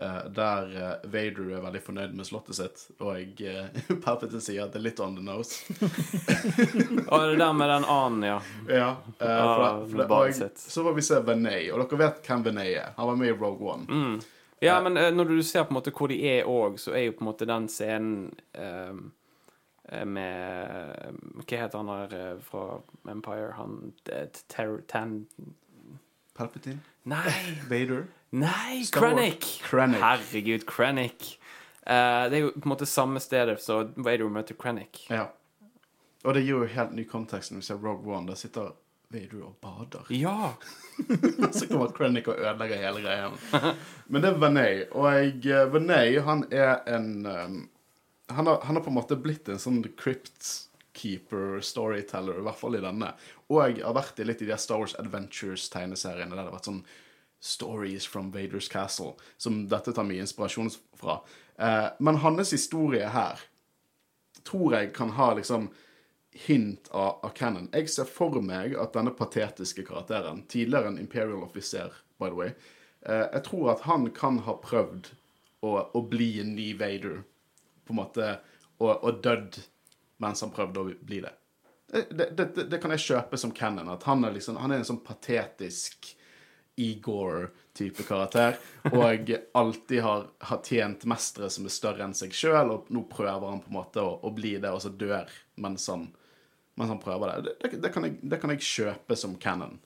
Eh, 0.01 0.25
der 0.35 0.75
eh, 0.75 1.09
Vader 1.11 1.49
er 1.57 1.63
veldig 1.63 1.81
fornøyd 1.83 2.13
med 2.17 2.27
slottet 2.27 2.57
sitt, 2.57 2.83
og 2.99 3.41
uh, 3.41 3.79
Palpatine 4.03 4.41
sier 4.43 4.65
at 4.65 4.75
det 4.75 4.81
er 4.81 4.85
litt 4.87 5.01
on 5.03 5.17
the 5.17 5.23
nose. 5.23 5.63
Og 7.11 7.27
det 7.29 7.39
der 7.39 7.53
med 7.53 7.69
den 7.69 7.85
annen, 7.85 8.23
ja. 8.27 8.37
Ja, 8.69 8.89
uh, 8.95 9.25
for 9.25 9.65
for 9.91 10.01
det, 10.01 10.45
og 10.45 10.61
så 10.61 10.85
får 10.87 10.95
vi 10.97 11.05
se 11.09 11.19
Venay, 11.25 11.67
og 11.71 11.83
dere 11.83 12.01
vet 12.05 12.23
hvem 12.27 12.47
Venay 12.49 12.73
er. 12.73 12.95
Han 12.97 13.11
var 13.11 13.19
med 13.21 13.33
i 13.33 13.37
Rogue 13.37 13.73
One. 13.73 14.21
Ja, 14.63 14.79
men 14.83 14.97
uh, 14.97 15.11
når 15.13 15.35
du 15.35 15.43
ser 15.43 15.67
på 15.67 15.75
en 15.75 15.79
måte 15.79 15.93
hvor 15.95 16.11
de 16.11 16.19
er 16.29 16.49
òg, 16.49 16.79
så 16.81 16.95
er 16.95 17.07
jo 17.07 17.17
på 17.17 17.25
en 17.25 17.31
måte 17.31 17.47
den 17.49 17.69
scenen 17.71 18.33
eh, 18.53 20.01
med 20.07 21.43
Hva 21.45 21.59
heter 21.61 21.77
han 21.77 21.91
der 21.91 22.39
fra 22.41 22.79
Empire? 23.11 23.51
Han 23.59 23.93
ter, 24.49 24.79
Tan... 24.89 25.27
Palpatine? 26.35 26.81
Nei! 27.03 27.31
Vader? 27.69 28.07
Nei! 28.35 28.83
Krennic! 28.91 29.47
Herregud, 29.71 30.65
Krennic. 30.67 31.35
Uh, 31.85 32.25
det 32.29 32.37
er 32.37 32.41
jo 32.43 32.53
på 32.55 32.65
en 32.65 32.73
måte 32.73 32.87
samme 32.89 33.21
stedet 33.23 33.59
som 33.63 33.93
Vader 33.95 34.31
møter 34.31 34.57
Krennic. 34.59 35.05
Ja. 35.13 35.29
Og 36.25 36.33
det 36.35 36.41
gir 36.43 36.57
jo 36.57 36.65
helt 36.67 36.95
ny 36.97 37.05
kontekst 37.07 37.53
når 37.53 37.61
vi 37.61 37.67
ser 37.69 37.79
Rogue 37.79 38.11
One. 38.11 38.27
Der 38.27 38.39
sitter 38.39 38.73
Vader 39.13 39.45
og 39.45 39.55
bader. 39.61 40.09
Ja! 40.09 40.51
Så 41.55 41.69
kommer 41.69 41.93
Krennic 41.95 42.27
og 42.27 42.41
ødelegger 42.41 42.81
hele 42.81 43.05
greia. 43.05 43.29
Men 44.07 44.25
det 44.25 44.31
er 44.33 44.41
Venay. 44.41 44.83
Og 44.91 45.07
jeg, 45.13 45.37
eh, 45.53 45.69
Venay, 45.73 46.19
han 46.25 46.43
er 46.51 46.81
en 46.89 47.09
um, 47.29 47.59
han, 48.27 48.47
har, 48.47 48.59
han 48.65 48.75
har 48.75 48.83
på 48.83 48.89
en 48.89 48.97
måte 48.97 49.17
blitt 49.21 49.49
en 49.53 49.61
sånn 49.61 49.83
crypt-keeper, 50.01 51.59
storyteller, 51.61 52.41
i 52.41 52.45
hvert 52.47 52.59
fall 52.59 52.77
i 52.79 52.83
denne. 52.83 53.11
Og 53.53 53.61
jeg 53.61 53.83
har 53.85 53.95
vært 53.95 54.19
i 54.19 54.25
litt 54.25 54.41
i 54.41 54.49
de 54.49 54.57
Star 54.59 54.81
Wars 54.81 54.97
Adventures-tegneseriene 54.99 56.33
der 56.33 56.41
det 56.41 56.47
har 56.49 56.55
vært 56.57 56.71
sånn 56.71 56.81
Stories 57.39 58.05
from 58.05 58.31
Vaders 58.31 58.69
Castle, 58.71 59.13
som 59.37 59.67
dette 59.69 59.93
tar 59.93 60.07
mye 60.07 60.23
inspirasjon 60.23 60.71
fra. 60.97 61.19
Eh, 61.57 61.87
men 61.99 62.21
hans 62.23 62.53
historie 62.53 63.09
her 63.13 63.41
tror 64.45 64.75
jeg 64.77 64.93
kan 64.95 65.13
ha 65.17 65.33
liksom 65.37 65.69
hint 66.35 66.89
av, 66.91 67.19
av 67.23 67.29
canon. 67.37 67.69
Jeg 67.73 67.89
ser 67.89 68.09
for 68.09 68.41
meg 68.43 68.75
at 68.79 68.95
denne 68.97 69.13
patetiske 69.15 69.85
karakteren, 69.87 70.43
tidligere 70.51 70.91
en 70.91 70.99
Imperial 70.99 71.45
offiser, 71.45 71.93
by 72.19 72.31
the 72.31 72.39
way, 72.39 72.51
eh, 73.05 73.23
jeg 73.37 73.45
tror 73.47 73.71
at 73.75 73.85
han 73.87 74.09
kan 74.15 74.41
ha 74.47 74.57
prøvd 74.61 75.13
å, 75.65 75.71
å 75.95 76.03
bli 76.09 76.35
en 76.43 76.53
ny 76.57 76.73
Vader, 76.77 77.23
på 77.85 77.93
en 77.93 78.01
måte, 78.01 78.35
og, 78.81 78.91
og 78.97 79.23
dødd 79.23 79.61
mens 80.23 80.41
han 80.43 80.53
prøvde 80.53 80.81
å 80.81 80.91
bli 81.07 81.21
det. 81.23 81.33
Det, 81.93 82.07
det, 82.11 82.29
det, 82.35 82.67
det 82.71 82.81
kan 82.81 82.91
jeg 82.95 83.05
kjøpe 83.05 83.37
som 83.39 83.53
canon, 83.55 83.93
at 83.93 84.03
han 84.09 84.25
er, 84.25 84.33
liksom, 84.35 84.57
han 84.59 84.73
er 84.73 84.81
en 84.81 84.87
sånn 84.87 85.03
patetisk 85.05 86.11
Igor-type 86.75 88.03
karakter, 88.03 88.57
og 88.91 89.31
alltid 89.55 90.01
har, 90.03 90.27
har 90.49 90.61
tjent 90.63 91.05
mestere 91.07 91.49
som 91.51 91.67
er 91.67 91.73
større 91.73 92.03
enn 92.03 92.15
seg 92.17 92.35
sjøl, 92.35 92.73
og 92.73 92.89
nå 92.91 93.05
prøver 93.11 93.47
han 93.47 93.61
på 93.63 93.71
en 93.71 93.77
måte 93.77 94.03
å, 94.03 94.17
å 94.19 94.31
bli 94.35 94.57
det, 94.59 94.71
og 94.71 94.83
så 94.83 94.91
dør 94.91 95.31
mens 95.63 95.87
han, 95.91 96.09
mens 96.75 96.91
han 96.91 96.99
prøver 97.03 97.31
det. 97.31 97.55
Det, 97.61 97.71
det, 97.79 97.93
kan 97.95 98.07
jeg, 98.07 98.17
det 98.21 98.41
kan 98.41 98.51
jeg 98.51 98.67
kjøpe 98.67 99.19
som 99.19 99.37
canon. 99.39 99.79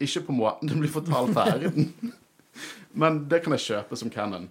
Ikke 0.00 0.24
på 0.30 0.38
måten 0.38 0.72
det 0.72 0.80
blir 0.80 0.92
fortalt 0.92 1.36
her, 1.36 1.68
men 3.02 3.22
det 3.28 3.42
kan 3.44 3.58
jeg 3.58 3.66
kjøpe 3.68 4.00
som 4.00 4.12
canon. 4.12 4.48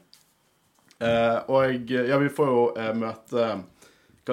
Eh, 0.99 1.37
og 1.47 1.89
ja, 1.89 2.17
vi 2.19 2.31
får 2.35 2.49
jo 2.51 2.63
eh, 2.75 2.93
møte 2.93 3.51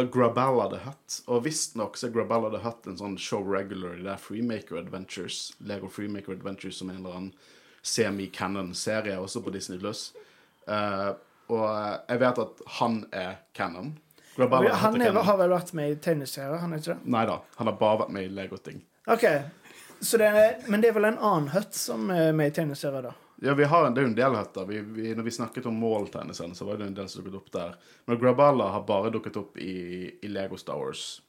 Graballa 0.05 0.69
the 0.71 0.79
Hut. 0.85 1.21
Og 1.27 1.45
visstnok 1.47 1.97
så 1.97 2.09
er 2.09 2.15
Grabella 2.15 2.51
the 2.53 2.63
Hut 2.65 2.87
en 2.87 2.99
sånn 3.01 3.19
show 3.21 3.41
regular 3.41 3.97
i 3.97 4.05
det 4.05 4.13
er 4.13 4.21
Freemaker 4.21 4.81
Adventures. 4.81 5.55
Lego 5.59 5.89
Freemaker 5.89 6.37
Adventures 6.37 6.81
som 6.81 6.91
er 6.91 6.99
en 6.99 7.05
eller 7.05 7.21
annen 7.21 7.33
semi-canon-serie 7.87 9.17
også 9.23 9.43
på 9.47 9.53
Disney 9.55 9.79
Plus. 9.81 10.11
Uh, 10.67 11.15
og 11.55 11.67
jeg 12.11 12.21
vet 12.21 12.41
at 12.43 12.65
han 12.81 13.05
er 13.15 13.37
canon. 13.55 13.95
Grabella 14.37 14.75
Han 14.83 15.01
er 15.01 15.13
har 15.17 15.39
vel 15.39 15.55
vært 15.55 15.73
med 15.79 15.95
i 15.95 16.01
tegneserier, 16.03 16.59
han 16.61 16.75
er 16.75 16.83
ikke 16.83 16.97
det? 16.97 17.13
Nei 17.15 17.23
da, 17.29 17.39
han 17.57 17.71
har 17.71 17.79
bare 17.81 18.03
vært 18.05 18.17
med 18.17 18.27
i 18.27 18.35
Lego-ting. 18.37 18.83
OK. 19.07 19.25
Så 20.03 20.19
det 20.21 20.27
er, 20.29 20.59
men 20.69 20.83
det 20.83 20.91
er 20.91 20.99
vel 20.99 21.09
en 21.09 21.23
annen 21.23 21.49
Hut 21.55 21.79
som 21.79 22.11
er 22.13 22.35
med 22.37 22.53
i 22.53 22.57
tegneserier, 22.59 23.07
da? 23.07 23.15
Ja, 23.43 23.55
vi 23.55 23.65
har 23.65 23.87
en, 23.87 23.95
Det 23.95 24.01
er 24.01 24.07
jo 24.07 24.13
en 24.13 24.19
del 24.19 24.35
høtter. 24.39 24.65
Vi, 24.69 24.81
vi, 24.81 25.13
når 25.15 25.27
vi 25.27 25.35
snakket 25.35 25.67
om 25.69 25.77
måltegnesene, 25.81 26.57
så 26.57 26.65
var 26.65 26.81
det 26.81 26.89
en 26.89 26.97
del 26.97 27.09
som 27.13 27.25
dukket 27.25 27.39
opp 27.41 27.53
der. 27.53 27.77
Men 28.09 28.21
Graballa 28.21 28.71
har 28.73 28.87
bare 28.89 29.13
dukket 29.13 29.37
opp 29.37 29.59
i, 29.61 30.09
i 30.23 30.31
Lego 30.33 30.57
Star 30.57 30.81
Wars. 30.81 31.21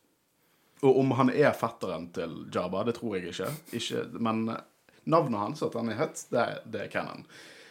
Og 0.86 1.00
om 1.02 1.12
han 1.18 1.32
er 1.34 1.58
fetteren 1.58 2.08
til 2.16 2.40
Jabba, 2.54 2.86
det 2.88 2.98
tror 3.00 3.18
jeg 3.18 3.34
ikke. 3.34 3.52
ikke 3.80 4.04
men 4.24 4.46
eh, 4.54 4.64
navnet 5.10 5.42
hans, 5.42 5.64
at 5.66 5.76
han 5.76 5.90
er 5.92 6.00
het, 6.00 6.22
det, 6.32 6.46
det 6.70 6.86
er 6.86 6.92
canon. 6.94 7.26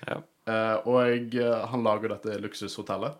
Ja. 0.06 0.20
Uh, 0.46 0.76
og 0.86 0.98
jeg, 1.10 1.42
han 1.72 1.82
lager 1.82 2.12
dette 2.12 2.36
luksushotellet. 2.38 3.16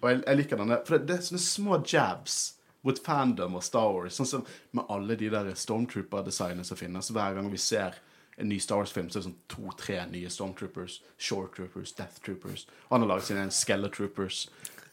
Og 0.00 0.06
jeg, 0.08 0.22
jeg 0.22 0.38
liker 0.38 0.60
denne, 0.60 0.78
for 0.86 0.96
det, 0.96 1.08
det 1.08 1.18
er 1.18 1.26
sånne 1.26 1.42
små 1.44 1.80
jabs 1.84 2.38
mot 2.86 2.98
fandom 3.04 3.58
og 3.58 3.64
Star 3.64 3.90
Wars. 3.92 4.16
Sånn 4.18 4.30
som 4.30 4.46
med 4.76 4.88
alle 4.92 5.16
de 5.18 5.28
der 5.32 5.52
Stormtrooper-designene 5.58 6.64
som 6.66 6.78
finnes. 6.78 7.10
Hver 7.12 7.36
gang 7.36 7.50
vi 7.52 7.60
ser 7.60 7.98
en 8.38 8.48
ny 8.48 8.58
Star 8.58 8.76
Wars-film, 8.80 9.08
så 9.10 9.18
er 9.18 9.22
det 9.22 9.28
sånn 9.30 9.38
to-tre 9.48 9.98
nye 10.10 10.28
Stormtroopers. 10.32 11.00
Shore 11.18 11.48
Troopers, 11.54 11.92
Death 11.92 12.20
Troopers. 12.24 12.66
Og 12.88 12.96
han 12.96 13.00
har 13.04 13.08
laget 13.16 13.24
sin 13.28 13.36
en 13.36 13.50
Skeller 13.50 13.88
Troopers. 13.92 14.48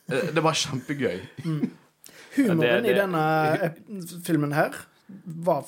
det 0.10 0.44
var 0.44 0.54
kjempegøy. 0.54 1.20
Humoren 2.36 2.60
det- 2.60 2.84
det- 2.84 2.92
i 2.92 3.00
denne 3.00 3.24
eh, 3.64 3.72
filmen 4.24 4.52
her 4.54 4.74
var 5.26 5.64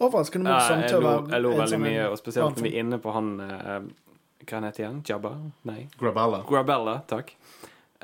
overraskende 0.00 0.50
overraskende 0.50 0.50
Ja, 0.50 0.80
jeg 0.82 1.00
lo, 1.02 1.26
jeg 1.30 1.42
lo 1.42 1.50
en 1.52 1.58
veldig 1.58 1.68
sånn 1.70 1.80
mye, 1.82 2.08
og 2.10 2.18
spesielt 2.18 2.56
når 2.56 2.62
vi 2.62 2.68
er 2.74 2.80
inne 2.84 2.98
på 2.98 3.12
han 3.12 3.40
eh, 3.40 3.80
Hva 4.44 4.58
han 4.58 4.64
heter 4.64 4.84
igjen? 4.84 5.02
Jabba? 5.08 5.30
Nei. 5.64 5.88
Grabella. 5.98 6.42
Grabella, 6.46 6.98
takk. 7.08 7.32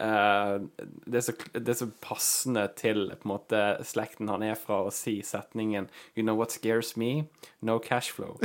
Eh, 0.00 0.61
det, 1.04 1.16
er 1.19 1.21
så, 1.21 1.33
det 1.52 1.69
er 1.69 1.78
så 1.83 1.90
passende 2.00 2.64
til 2.78 3.11
på 3.11 3.28
en 3.28 3.33
måte 3.35 3.61
slekten 3.85 4.30
han 4.33 4.45
er 4.47 4.57
fra, 4.57 4.78
å 4.87 4.95
si 4.95 5.19
setningen 5.26 5.90
You 6.14 6.25
know 6.25 6.38
what 6.38 6.54
scares 6.54 6.97
me? 6.97 7.26
No 7.61 7.78
cash 7.85 8.14
flow. 8.16 8.38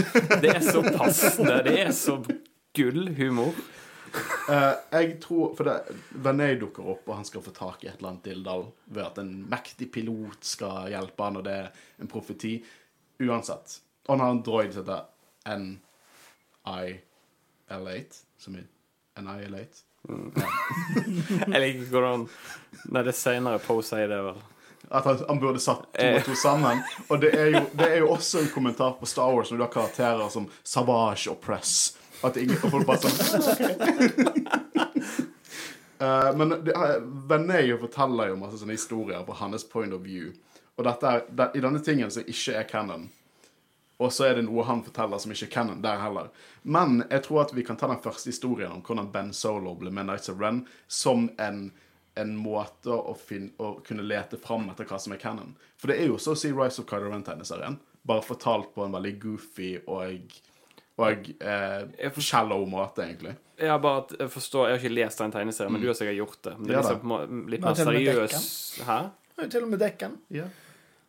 Det 0.44 0.52
er 0.52 0.64
så 0.66 0.84
passende. 0.84 1.62
Det 1.64 1.80
er 1.86 1.94
så 1.96 2.20
gullhumor. 2.76 3.56
Uh, 4.48 4.76
jeg 4.94 5.18
tror 5.24 5.56
For 5.58 5.68
det, 5.68 5.96
Venøy 6.24 6.54
dukker 6.60 6.84
opp, 6.94 7.08
og 7.08 7.18
han 7.18 7.28
skal 7.28 7.44
få 7.44 7.52
tak 7.56 7.84
i 7.84 7.90
et 7.90 7.98
eller 7.98 8.14
annet 8.14 8.28
dilldall 8.30 8.64
ved 8.86 9.04
at 9.04 9.18
en 9.24 9.34
mektig 9.52 9.88
pilot 9.96 10.42
skal 10.48 10.92
hjelpe 10.92 11.24
han, 11.24 11.40
og 11.40 11.44
det 11.48 11.56
er 11.64 11.68
en 12.04 12.12
profeti. 12.12 12.54
Uansett. 13.24 13.80
Og 14.06 14.12
han 14.14 14.24
har 14.24 14.32
en 14.36 14.44
droid 14.46 14.72
som 14.76 14.84
heter 14.84 15.04
NIL8, 16.68 18.24
som 18.44 18.52
er 18.60 18.66
Annihilate. 19.16 19.78
Jeg 21.54 21.62
liker 21.62 21.88
hvordan 21.92 22.28
Nei, 22.92 23.02
det 23.02 23.12
er 23.12 23.18
senere 23.18 23.62
Poe 23.64 23.84
sier 23.86 24.10
det, 24.12 24.20
vel. 24.22 24.42
At 24.94 25.08
han, 25.08 25.40
burde 25.42 25.62
satt 25.64 25.88
to 25.96 26.06
og 26.06 26.26
to 26.28 26.36
sammen. 26.38 26.84
Og 27.10 27.22
det 27.24 27.32
er, 27.34 27.48
jo, 27.56 27.62
det 27.74 27.88
er 27.90 28.04
jo 28.04 28.12
også 28.14 28.44
en 28.44 28.52
kommentar 28.54 28.98
på 29.00 29.10
Star 29.10 29.32
Wars 29.34 29.50
når 29.50 29.58
du 29.58 29.64
har 29.66 29.72
karakterer 29.74 30.30
som 30.30 30.46
Savage 30.62 31.32
og 31.32 31.40
Press. 31.42 31.96
At 32.24 32.38
ingen, 32.38 32.60
og 32.62 32.76
folk 32.76 32.86
bare 32.90 33.10
sånn. 33.10 34.46
Eh, 35.96 36.36
men 36.36 36.50
Venay 37.30 37.70
forteller 37.80 38.28
jo 38.28 38.40
masse 38.40 38.58
sånne 38.60 38.76
historier 38.76 39.22
fra 39.24 39.38
hans 39.40 39.64
point 39.64 39.94
of 39.96 40.02
view. 40.04 40.34
Og 40.76 40.84
dette 40.84 41.14
det, 41.32 41.54
i 41.56 41.62
denne 41.64 41.80
tingen 41.80 42.12
som 42.12 42.28
ikke 42.28 42.58
er 42.60 42.68
canon. 42.68 43.06
Og 43.98 44.12
så 44.12 44.28
er 44.28 44.36
det 44.36 44.46
noe 44.48 44.66
han 44.68 44.84
forteller 44.84 45.22
som 45.24 45.32
ikke 45.32 45.48
er 45.48 45.54
canon 45.54 45.82
der 45.84 46.02
heller. 46.04 46.32
Men 46.64 47.04
jeg 47.08 47.24
tror 47.28 47.46
at 47.46 47.54
vi 47.56 47.64
kan 47.64 47.78
ta 47.80 47.88
den 47.88 48.02
første 48.04 48.32
historien 48.32 48.74
om 48.76 48.84
hvordan 48.84 49.12
Ben 49.14 49.32
Solo 49.34 49.76
ble 49.80 49.94
med 49.94 50.10
Nights 50.10 50.32
of 50.32 50.42
Ren, 50.42 50.66
som 50.88 51.30
en, 51.40 51.70
en 52.20 52.34
måte 52.40 52.92
å, 52.92 53.16
finne, 53.16 53.54
å 53.56 53.78
kunne 53.86 54.04
lete 54.04 54.40
fram 54.42 54.68
etter 54.74 54.90
hva 54.90 55.00
som 55.00 55.16
er 55.16 55.22
canon. 55.22 55.56
For 55.80 55.92
det 55.92 56.02
er 56.02 56.12
jo 56.12 56.20
så 56.20 56.36
å 56.36 56.40
si 56.40 56.52
Rise 56.52 56.84
of 56.84 56.90
Kylo 56.92 57.14
Ren-tegneserien, 57.14 57.80
bare 58.06 58.26
fortalt 58.26 58.74
på 58.76 58.84
en 58.84 58.98
veldig 58.98 59.16
goofy 59.24 59.72
og, 59.88 60.36
og 61.00 61.32
eh, 61.40 62.20
shallow 62.20 62.68
måte, 62.70 63.08
egentlig. 63.08 63.38
Jeg 63.56 63.72
har 63.72 63.80
bare 63.80 64.04
at 64.04 64.14
jeg 64.20 64.32
forstår, 64.34 64.68
jeg 64.68 64.76
har 64.76 64.84
ikke 64.84 64.98
lest 64.98 65.24
den 65.24 65.32
tegneserien, 65.32 65.72
men 65.72 65.84
du 65.84 65.88
har 65.88 65.96
sikkert 65.96 66.20
gjort 66.20 66.42
det. 66.44 66.58
Men 66.60 66.68
det 66.68 66.76
er 66.76 66.90
liksom 66.90 67.48
litt 67.54 67.64
mer 67.64 67.80
seriøs 67.80 68.50
Hæ? 68.84 69.00
Til 69.52 69.64
og 69.64 69.72
med 69.72 69.80
dekken. 69.80 70.20
Ja. 70.36 70.50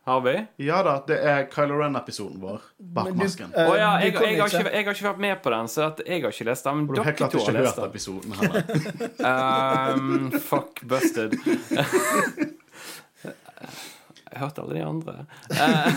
Har 0.07 0.21
vi? 0.23 0.33
ja 0.63 0.77
da, 0.87 0.93
det 1.07 1.17
er 1.27 1.41
Kylo 1.51 1.75
Ren-episoden 1.81 2.39
vår, 2.39 2.61
bak 2.79 3.09
Men 3.09 3.17
du- 3.17 3.23
masken. 3.25 3.49
eh, 3.53 3.67
Å 3.67 3.73
ja, 3.75 3.89
du 3.99 4.05
jeg, 4.05 4.13
kom 4.15 4.23
jeg, 4.23 4.37
har 4.39 4.47
ikke. 4.47 4.59
ikke, 4.63 4.71
jeg 4.77 4.85
har 4.87 4.93
ikke 4.95 5.07
vært 5.09 5.19
med 5.25 5.41
på 5.43 5.49
den, 5.51 5.67
så 5.73 5.81
at 5.89 5.99
jeg 6.07 6.21
har 6.23 6.31
ikke 6.31 6.45
lest 6.47 6.63
den. 6.69 6.75
Men 6.77 6.87
Og 6.87 6.95
du 6.95 7.01
har 7.01 7.03
dere 7.03 7.11
helt 7.11 7.19
klart 7.19 7.31
to 7.31 7.37
ikke 7.37 7.51
har 7.51 7.57
lest 7.59 7.75
hørt 7.75 7.83
den. 7.83 7.91
episoden 7.91 8.31
heller. 8.39 8.61
Um, 9.97 10.31
fuck 10.39 10.79
busted. 10.87 11.31
jeg 14.31 14.39
hørte 14.41 14.61
alle 14.63 14.73
de 14.77 14.83
andre. 14.85 15.15
Eh, 15.51 15.91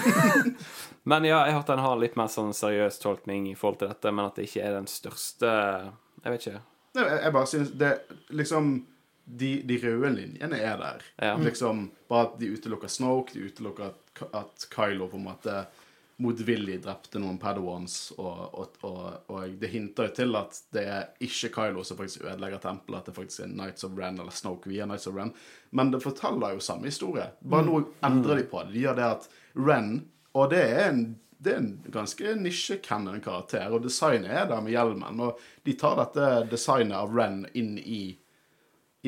men 1.10 1.24
ja, 1.28 1.44
jeg 1.46 1.54
hørte 1.56 1.74
den 1.76 1.84
har 1.84 1.96
litt 2.00 2.16
mer 2.18 2.30
sånn 2.32 2.52
seriøs 2.56 2.98
tolkning 3.02 3.46
i 3.50 3.56
forhold 3.58 3.80
til 3.82 3.90
dette, 3.92 4.12
men 4.14 4.26
at 4.28 4.36
det 4.38 4.48
ikke 4.48 4.64
er 4.66 4.76
den 4.78 4.88
største 4.90 5.50
Jeg 6.24 6.32
vet 6.34 6.46
ikke. 6.46 6.60
Nei, 6.98 7.04
jeg, 7.06 7.20
jeg 7.24 7.32
bare 7.36 7.46
synes 7.46 7.70
det 7.78 7.90
Liksom 8.34 8.72
de, 9.24 9.60
de 9.66 9.76
røde 9.82 10.10
linjene 10.16 10.58
er 10.58 10.80
der. 10.80 11.04
Ja. 11.22 11.36
Liksom 11.38 11.90
Bare 12.10 12.30
at 12.30 12.40
de 12.40 12.50
utelukker 12.56 12.90
Snoke, 12.90 13.36
de 13.36 13.46
utelukker 13.50 13.92
at, 13.92 14.24
at 14.34 14.66
Kylo 14.72 15.06
på 15.10 15.20
en 15.20 15.28
måte 15.28 15.62
motvillig 16.20 16.80
drepte 16.84 17.20
noen 17.20 17.38
padawans, 17.40 18.10
og, 18.18 18.40
og, 18.52 18.74
og, 18.84 19.30
og 19.32 19.54
det 19.60 19.70
hinter 19.72 20.10
jo 20.10 20.16
til 20.18 20.36
at 20.36 20.58
det 20.74 20.82
er 20.84 21.06
ikke 21.24 21.52
Kylo 21.54 21.84
som 21.86 21.96
faktisk 22.00 22.26
ødelegger 22.26 22.60
tempelet, 22.60 23.00
at 23.00 23.08
det 23.08 23.16
faktisk 23.16 23.46
er 23.46 23.54
Nights 23.54 23.86
of 23.88 23.96
Ren 23.96 24.20
eller 24.20 24.34
Snoke 24.34 24.68
via 24.68 24.88
Nights 24.88 25.08
of 25.08 25.16
Ren. 25.16 25.32
Men 25.70 25.94
det 25.94 26.02
forteller 26.04 26.56
jo 26.56 26.64
samme 26.64 26.90
historie. 26.90 27.30
Bare 27.40 27.64
nå 27.68 27.80
endrer 28.04 28.42
de 28.42 28.46
på 28.50 28.64
det. 28.66 28.74
De 28.76 28.84
gjør 28.84 29.00
det 29.00 29.08
at 29.08 29.30
Ren 29.56 29.94
Og 30.32 30.50
det 30.52 30.60
er 30.62 30.84
en, 30.92 31.00
det 31.42 31.52
er 31.52 31.56
en 31.58 31.70
ganske 31.90 32.34
nisje-canon-karakter, 32.38 33.72
og 33.74 33.82
designet 33.82 34.30
er 34.30 34.44
der 34.46 34.60
med 34.62 34.76
hjelmen. 34.76 35.24
Og 35.24 35.40
de 35.66 35.74
tar 35.74 35.96
dette 35.98 36.28
designet 36.52 36.94
av 36.94 37.16
Ren 37.16 37.46
inn 37.58 37.78
i 37.80 38.02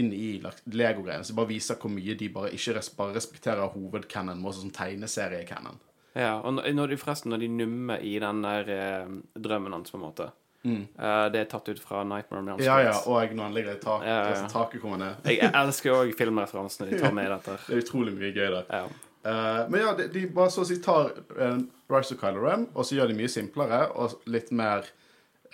inn 0.00 0.12
i 0.16 0.40
Lego-greiene, 0.72 1.24
så 1.24 1.34
bare 1.36 1.50
viser 1.50 1.76
hvor 1.80 1.90
mye 1.92 2.14
de 2.18 2.28
bare 2.32 2.50
ikke 2.56 2.74
res 2.78 2.88
bare 2.96 3.12
respekterer 3.16 3.68
hovedcanon, 3.74 4.38
men 4.40 4.48
også 4.48 4.62
som 4.64 4.70
tegneserie-canon. 4.72 5.76
Ja, 6.16 6.38
og 6.40 6.54
når- 6.54 6.88
de 6.88 6.96
forresten 6.96 7.30
når 7.32 7.38
de 7.40 7.48
nummer 7.48 7.96
i 8.00 8.18
den 8.18 8.42
der 8.42 8.68
eh, 8.68 9.06
drømmen 9.40 9.72
hans, 9.72 9.90
på 9.90 9.96
en 9.96 10.02
måte 10.04 10.30
eh, 10.64 11.28
Det 11.32 11.40
er 11.40 11.44
tatt 11.48 11.68
ut 11.68 11.78
fra 11.80 12.02
Nightmare 12.04 12.40
on 12.42 12.48
Elm 12.48 12.58
Mm. 12.58 12.64
Ja, 12.64 12.78
ja, 12.80 12.92
og 13.06 13.32
når 13.34 13.42
han 13.42 13.54
ligger 13.54 13.72
i 13.76 13.80
taket, 13.80 14.06
Ja, 14.06 14.18
ja, 14.30 14.48
taket 14.48 14.80
kommer 14.82 14.98
ned. 14.98 15.14
Jeg 15.24 15.50
elsker 15.54 15.90
òg 15.92 16.14
filmreferansene 16.16 16.90
de 16.90 16.98
tar 17.00 17.12
med 17.12 17.26
i 17.26 17.28
dette. 17.32 17.56
Det 17.68 17.76
er 17.76 17.82
utrolig 17.82 18.12
mye 18.16 18.32
gøy 18.32 18.50
der. 18.50 18.64
Ja. 18.70 18.84
Uh, 19.24 19.70
men 19.70 19.80
ja, 19.80 19.94
de, 19.94 20.08
de 20.08 20.26
bare 20.34 20.50
så 20.50 20.62
å 20.64 20.66
si 20.66 20.80
tar 20.82 21.12
uh, 21.38 21.58
Rise 21.88 22.12
of 22.14 22.20
Kylo 22.20 22.40
Ren, 22.42 22.68
og 22.74 22.84
så 22.84 22.96
gjør 22.98 23.08
de 23.08 23.14
mye 23.14 23.28
simplere 23.30 23.84
og 23.94 24.16
litt 24.26 24.50
mer 24.52 24.82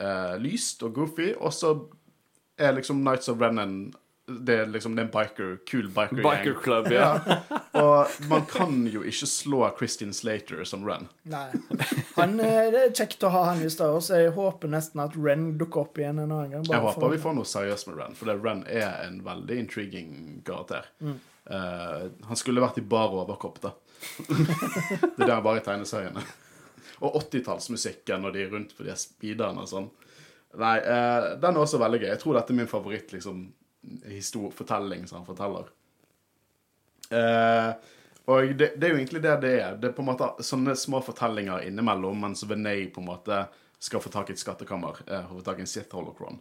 uh, 0.00 0.37
lyst 0.40 0.83
og 0.83 0.95
goofy, 0.95 1.35
og 1.38 1.52
så 1.52 1.75
er 2.59 2.73
liksom 2.73 3.02
Nights 3.04 3.28
of 3.28 3.38
Ren 3.40 3.59
en 3.59 3.75
det 4.28 4.54
er 4.61 4.66
liksom 4.68 4.94
det 4.97 5.02
er 5.02 5.06
en 5.06 5.12
biker, 5.14 5.52
cool 5.70 5.87
biker, 5.94 6.20
Biker 6.25 6.56
Club, 6.62 6.90
ja. 6.92 7.11
Og 7.80 8.18
man 8.28 8.44
kan 8.50 8.75
jo 8.90 9.00
ikke 9.06 9.28
slå 9.30 9.62
Christian 9.78 10.12
Slater 10.16 10.64
som 10.68 10.85
Ren. 10.87 11.08
Nei. 11.25 11.47
Han, 12.18 12.35
eh, 12.44 12.68
det 12.75 12.82
er 12.82 12.92
kjekt 12.99 13.25
å 13.25 13.30
ha 13.32 13.44
han 13.50 13.62
i 13.64 13.70
stedet, 13.73 14.02
så 14.04 14.20
jeg 14.20 14.35
håper 14.37 14.73
nesten 14.73 15.00
at 15.04 15.16
Ren 15.16 15.50
dukker 15.61 15.87
opp 15.87 16.00
igjen 16.02 16.20
en 16.20 16.32
annen 16.35 16.52
gang. 16.58 16.66
bare 16.68 16.76
Jeg 16.76 16.85
for- 16.85 17.00
håper 17.00 17.14
vi 17.16 17.23
får 17.25 17.37
noe 17.38 17.49
seriøst 17.49 17.88
med 17.88 18.00
Ren, 18.02 18.18
for 18.18 18.32
Ren 18.49 18.64
er 18.66 19.06
en 19.06 19.23
veldig 19.25 19.58
intriguing 19.64 20.42
karakter. 20.44 20.90
Eh, 21.00 22.08
han 22.28 22.37
skulle 22.37 22.61
vært 22.64 22.78
i 22.78 22.85
bar 22.85 23.14
overkropp, 23.23 23.62
da. 23.64 23.73
det 24.28 25.25
er 25.25 25.26
der 25.26 25.40
bare 25.40 25.62
i 25.62 25.64
tegneseriene. 25.64 26.23
Og 27.00 27.14
80-tallsmusikken 27.23 28.23
når 28.23 28.35
de 28.35 28.42
er 28.44 28.52
rundt 28.52 28.76
på 28.76 28.85
de 28.87 28.94
speederne 28.99 29.62
og 29.64 29.70
sånn. 29.70 29.88
Nei, 30.58 30.78
uh, 30.80 31.35
den 31.38 31.54
er 31.54 31.61
også 31.61 31.78
veldig 31.80 32.00
gøy. 32.02 32.08
Jeg 32.08 32.20
tror 32.23 32.38
dette 32.38 32.54
er 32.54 32.58
min 32.58 32.70
favoritt 32.70 33.12
liksom, 33.14 33.42
fortelling 34.54 35.07
som 35.07 35.21
han 35.21 35.26
forteller. 35.26 35.71
Eh, 37.11 37.71
og 38.28 38.54
det, 38.59 38.75
det 38.76 38.87
er 38.87 38.92
jo 38.92 39.00
egentlig 39.00 39.23
det 39.25 39.37
det 39.40 39.54
er. 39.57 39.76
Det 39.80 39.88
er 39.88 39.97
på 39.97 40.04
en 40.04 40.11
måte 40.11 40.28
sånne 40.45 40.75
små 40.76 41.00
fortellinger 41.04 41.64
innimellom, 41.64 42.21
mens 42.26 42.45
Venay 42.45 42.88
på 42.92 43.00
en 43.00 43.09
måte 43.09 43.42
skal 43.78 44.02
få 44.04 44.12
tak 44.12 44.30
i 44.30 44.37
et 44.37 44.42
skattekammer. 44.42 45.00
Eh, 45.07 45.28
få 45.30 45.40
tak 45.47 45.59
i 45.59 45.64
en 45.64 45.71
Sith 45.71 45.97
Holocron. 45.97 46.40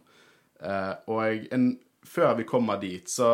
Eh, 0.60 0.94
og 1.08 1.48
en, 1.54 1.70
før 2.04 2.34
vi 2.36 2.48
kommer 2.48 2.80
dit, 2.82 3.08
så 3.08 3.30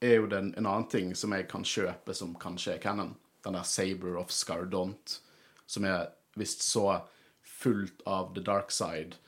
er 0.00 0.20
jo 0.20 0.28
det 0.30 0.38
en, 0.38 0.52
en 0.54 0.68
annen 0.68 0.88
ting 0.92 1.14
som 1.18 1.34
jeg 1.34 1.48
kan 1.50 1.66
kjøpe 1.66 2.14
som 2.14 2.36
kanskje 2.38 2.76
er 2.76 2.82
canon. 2.82 3.16
Den 3.44 3.56
der 3.58 3.66
Saber 3.66 4.18
of 4.20 4.30
Scardont, 4.34 5.18
som 5.66 5.86
er 5.88 6.12
visst 6.38 6.62
så 6.62 7.00
fullt 7.42 8.04
av 8.06 8.34
the 8.36 8.44
dark 8.44 8.70
side 8.70 9.18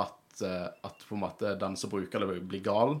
at, 0.00 0.40
eh, 0.42 0.66
at 0.82 1.06
på 1.08 1.14
en 1.14 1.22
måte 1.22 1.54
den 1.60 1.76
som 1.76 1.92
bruker 1.92 2.24
det, 2.24 2.40
blir 2.50 2.64
gal. 2.64 2.98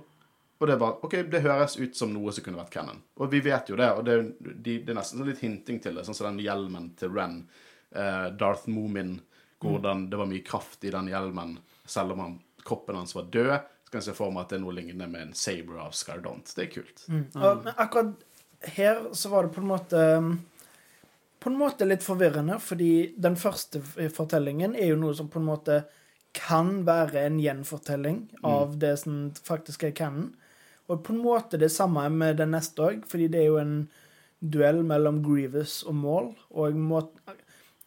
Og 0.58 0.66
det 0.70 0.76
var, 0.80 0.98
ok, 1.04 1.18
det 1.28 1.42
høres 1.44 1.76
ut 1.76 1.96
som 1.96 2.12
noe 2.14 2.32
som 2.32 2.44
kunne 2.44 2.60
vært 2.62 2.72
canon. 2.72 3.00
Og 3.20 3.28
vi 3.32 3.42
vet 3.44 3.68
jo 3.68 3.76
det, 3.76 3.90
og 3.92 4.06
det, 4.06 4.16
de, 4.40 4.78
det 4.80 4.92
er 4.92 4.96
nesten 4.96 5.20
sånn 5.20 5.28
litt 5.28 5.42
hinting 5.44 5.80
til 5.84 5.98
det, 5.98 6.06
sånn 6.06 6.16
som 6.16 6.30
den 6.30 6.44
hjelmen 6.46 6.90
til 6.96 7.12
Ren, 7.12 7.42
eh, 7.92 8.28
Darth 8.40 8.64
Moomin, 8.72 9.18
hvordan 9.60 10.06
det 10.10 10.20
var 10.20 10.30
mye 10.30 10.44
kraft 10.46 10.84
i 10.84 10.92
den 10.94 11.10
hjelmen, 11.12 11.58
selv 11.84 12.16
om 12.16 12.22
han, 12.24 12.38
kroppen 12.64 12.96
hans 12.96 13.12
var 13.16 13.28
død, 13.32 13.52
så 13.84 13.92
kan 13.92 14.00
jeg 14.00 14.08
se 14.08 14.16
for 14.16 14.32
meg 14.32 14.46
at 14.46 14.54
det 14.54 14.58
er 14.58 14.64
noe 14.64 14.74
lignende 14.74 15.10
med 15.10 15.28
en 15.28 15.36
saber 15.36 15.82
av 15.84 15.92
Scardont. 15.94 16.48
Det 16.56 16.64
er 16.64 16.72
kult. 16.72 17.04
Og, 17.36 17.60
men 17.66 17.76
akkurat 17.76 18.16
her 18.76 19.04
så 19.14 19.30
var 19.30 19.46
det 19.46 19.54
på 19.54 19.60
en 19.60 19.68
måte 19.68 20.00
På 21.38 21.50
en 21.52 21.58
måte 21.60 21.86
litt 21.86 22.02
forvirrende, 22.02 22.56
fordi 22.58 23.14
den 23.22 23.36
første 23.38 23.78
fortellingen 24.10 24.74
er 24.74 24.88
jo 24.90 24.96
noe 24.98 25.14
som 25.14 25.28
på 25.30 25.38
en 25.38 25.46
måte 25.46 25.76
kan 26.34 26.80
være 26.88 27.22
en 27.28 27.36
gjenfortelling 27.38 28.16
av 28.42 28.74
det 28.80 28.96
som 29.04 29.28
faktisk 29.46 29.86
er 29.86 29.94
canon. 29.96 30.32
Og 30.88 31.00
på 31.02 31.12
en 31.14 31.22
måte 31.24 31.58
det 31.58 31.72
samme 31.74 32.04
med 32.14 32.36
den 32.38 32.52
neste 32.54 32.84
òg, 32.86 33.06
fordi 33.10 33.26
det 33.32 33.40
er 33.42 33.48
jo 33.50 33.58
en 33.62 33.76
duell 34.40 34.82
mellom 34.86 35.22
Grievous 35.24 35.80
og 35.88 35.94
Maul, 35.98 36.28
og 36.54 36.76
må, 36.78 37.00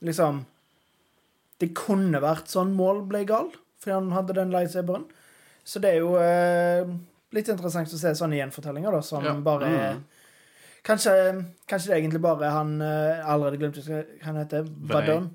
liksom 0.03 0.45
Det 1.59 1.73
kunne 1.75 2.21
vært 2.23 2.47
sånn 2.47 2.71
Maul 2.75 3.01
ble 3.07 3.25
gal, 3.27 3.49
fordi 3.79 3.91
han 3.97 4.11
hadde 4.15 4.35
den 4.37 4.51
lightsaberen. 4.53 5.03
Så 5.67 5.79
det 5.83 5.89
er 5.93 5.97
jo 5.99 6.13
eh, 6.19 6.87
litt 7.35 7.49
interessant 7.51 7.91
å 7.91 7.99
se 7.99 8.13
sånne 8.15 8.39
gjenfortellinger, 8.39 8.95
da, 8.95 9.01
som 9.03 9.25
Ja. 9.27 9.33
bare 9.43 9.67
er 9.67 9.99
Kanskje, 10.87 11.11
kanskje 11.67 11.89
det 11.89 11.93
er 11.93 11.99
egentlig 11.99 12.21
bare 12.23 12.49
han 12.55 12.81
eh, 12.81 13.19
allerede 13.27 13.57
glemte 13.59 13.81
hva 13.83 13.99
han 14.23 14.37
heter. 14.39 14.63
Vadon? 14.87 15.25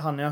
Han, 0.00 0.18
ja. 0.18 0.30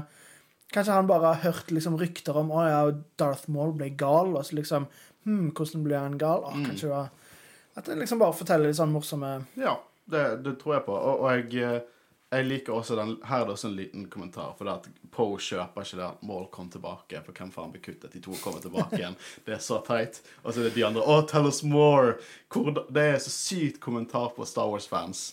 Kanskje 0.72 0.94
han 0.96 1.06
bare 1.06 1.34
har 1.34 1.42
hørt 1.52 1.68
liksom 1.70 1.98
rykter 2.00 2.38
om 2.40 2.48
å 2.50 2.62
ja, 2.64 2.78
Darth 3.20 3.44
Maul 3.52 3.74
ble 3.76 3.90
gal, 3.90 4.32
og 4.32 4.46
så 4.48 4.56
liksom 4.56 4.88
hm, 5.24 5.48
Hvordan 5.54 5.86
blir 5.86 5.98
han 5.98 6.18
gal? 6.20 6.44
Å, 6.44 6.52
kanskje 6.56 6.88
det 6.88 6.92
var 6.92 7.10
At 7.74 7.88
det 7.88 7.98
liksom 8.02 8.20
bare 8.22 8.36
forteller 8.36 8.70
litt 8.70 8.80
sånn 8.80 8.94
morsomme 8.94 9.32
Ja, 9.60 9.78
det, 10.04 10.22
det 10.44 10.58
tror 10.60 10.78
jeg 10.78 10.86
på. 10.88 10.96
Og, 10.96 11.24
og 11.24 11.32
jeg, 11.32 11.62
eh, 11.62 12.08
jeg 12.32 12.48
liker 12.48 12.76
også 12.76 12.96
den 12.98 13.14
Her 13.28 13.42
er 13.42 13.48
det 13.48 13.56
også 13.56 13.68
en 13.70 13.76
liten 13.76 14.06
kommentar. 14.12 14.54
For 14.58 14.68
det 14.68 14.78
at 14.80 14.88
Poe 15.12 15.36
kjøper 15.36 15.84
ikke 15.84 15.98
det 16.00 16.06
at 16.06 16.24
Maul 16.24 16.46
kom 16.52 16.70
tilbake. 16.72 17.20
For 17.26 17.36
hvem 17.36 17.52
faen 17.52 17.74
blir 17.74 17.84
kuttet? 17.84 18.12
De 18.14 18.22
to 18.24 18.36
kommer 18.40 18.64
tilbake 18.64 18.96
igjen. 18.98 19.18
Det 19.46 19.58
er 19.58 19.60
så 19.60 19.82
teit. 19.84 20.22
Og 20.42 20.52
så 20.52 20.62
er 20.62 20.70
det 20.70 20.76
de 20.78 20.86
andre 20.88 21.04
Å, 21.04 21.20
tell 21.28 21.48
us 21.50 21.60
more! 21.62 22.16
Hvor, 22.52 22.72
det 22.88 23.06
er 23.14 23.22
så 23.22 23.32
sykt 23.32 23.80
kommentar 23.84 24.32
på 24.36 24.48
Star 24.48 24.70
Wars-fans. 24.72 25.32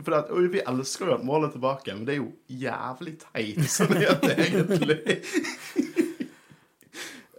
For 0.00 0.14
det 0.14 0.22
at, 0.24 0.32
Vi 0.52 0.62
elsker 0.72 1.10
jo 1.10 1.16
at 1.18 1.24
målet 1.24 1.50
er 1.50 1.58
tilbake, 1.58 1.94
men 1.94 2.06
det 2.08 2.16
er 2.16 2.20
jo 2.22 2.30
jævlig 2.48 3.16
teit 3.20 3.60
sånn 3.76 3.96
helt 4.00 4.26
egentlig. 4.32 5.00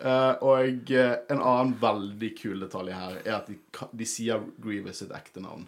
Eh, 0.01 0.31
og 0.41 0.91
eh, 0.91 1.13
en 1.29 1.41
annen 1.41 1.75
veldig 1.81 2.31
kul 2.39 2.63
detalj 2.65 2.95
her 2.95 3.19
er 3.21 3.35
at 3.37 3.51
de, 3.51 3.57
de 3.93 4.07
sier 4.09 4.41
Grievous 4.61 5.03
sitt 5.03 5.13
ekte 5.13 5.43
navn. 5.43 5.67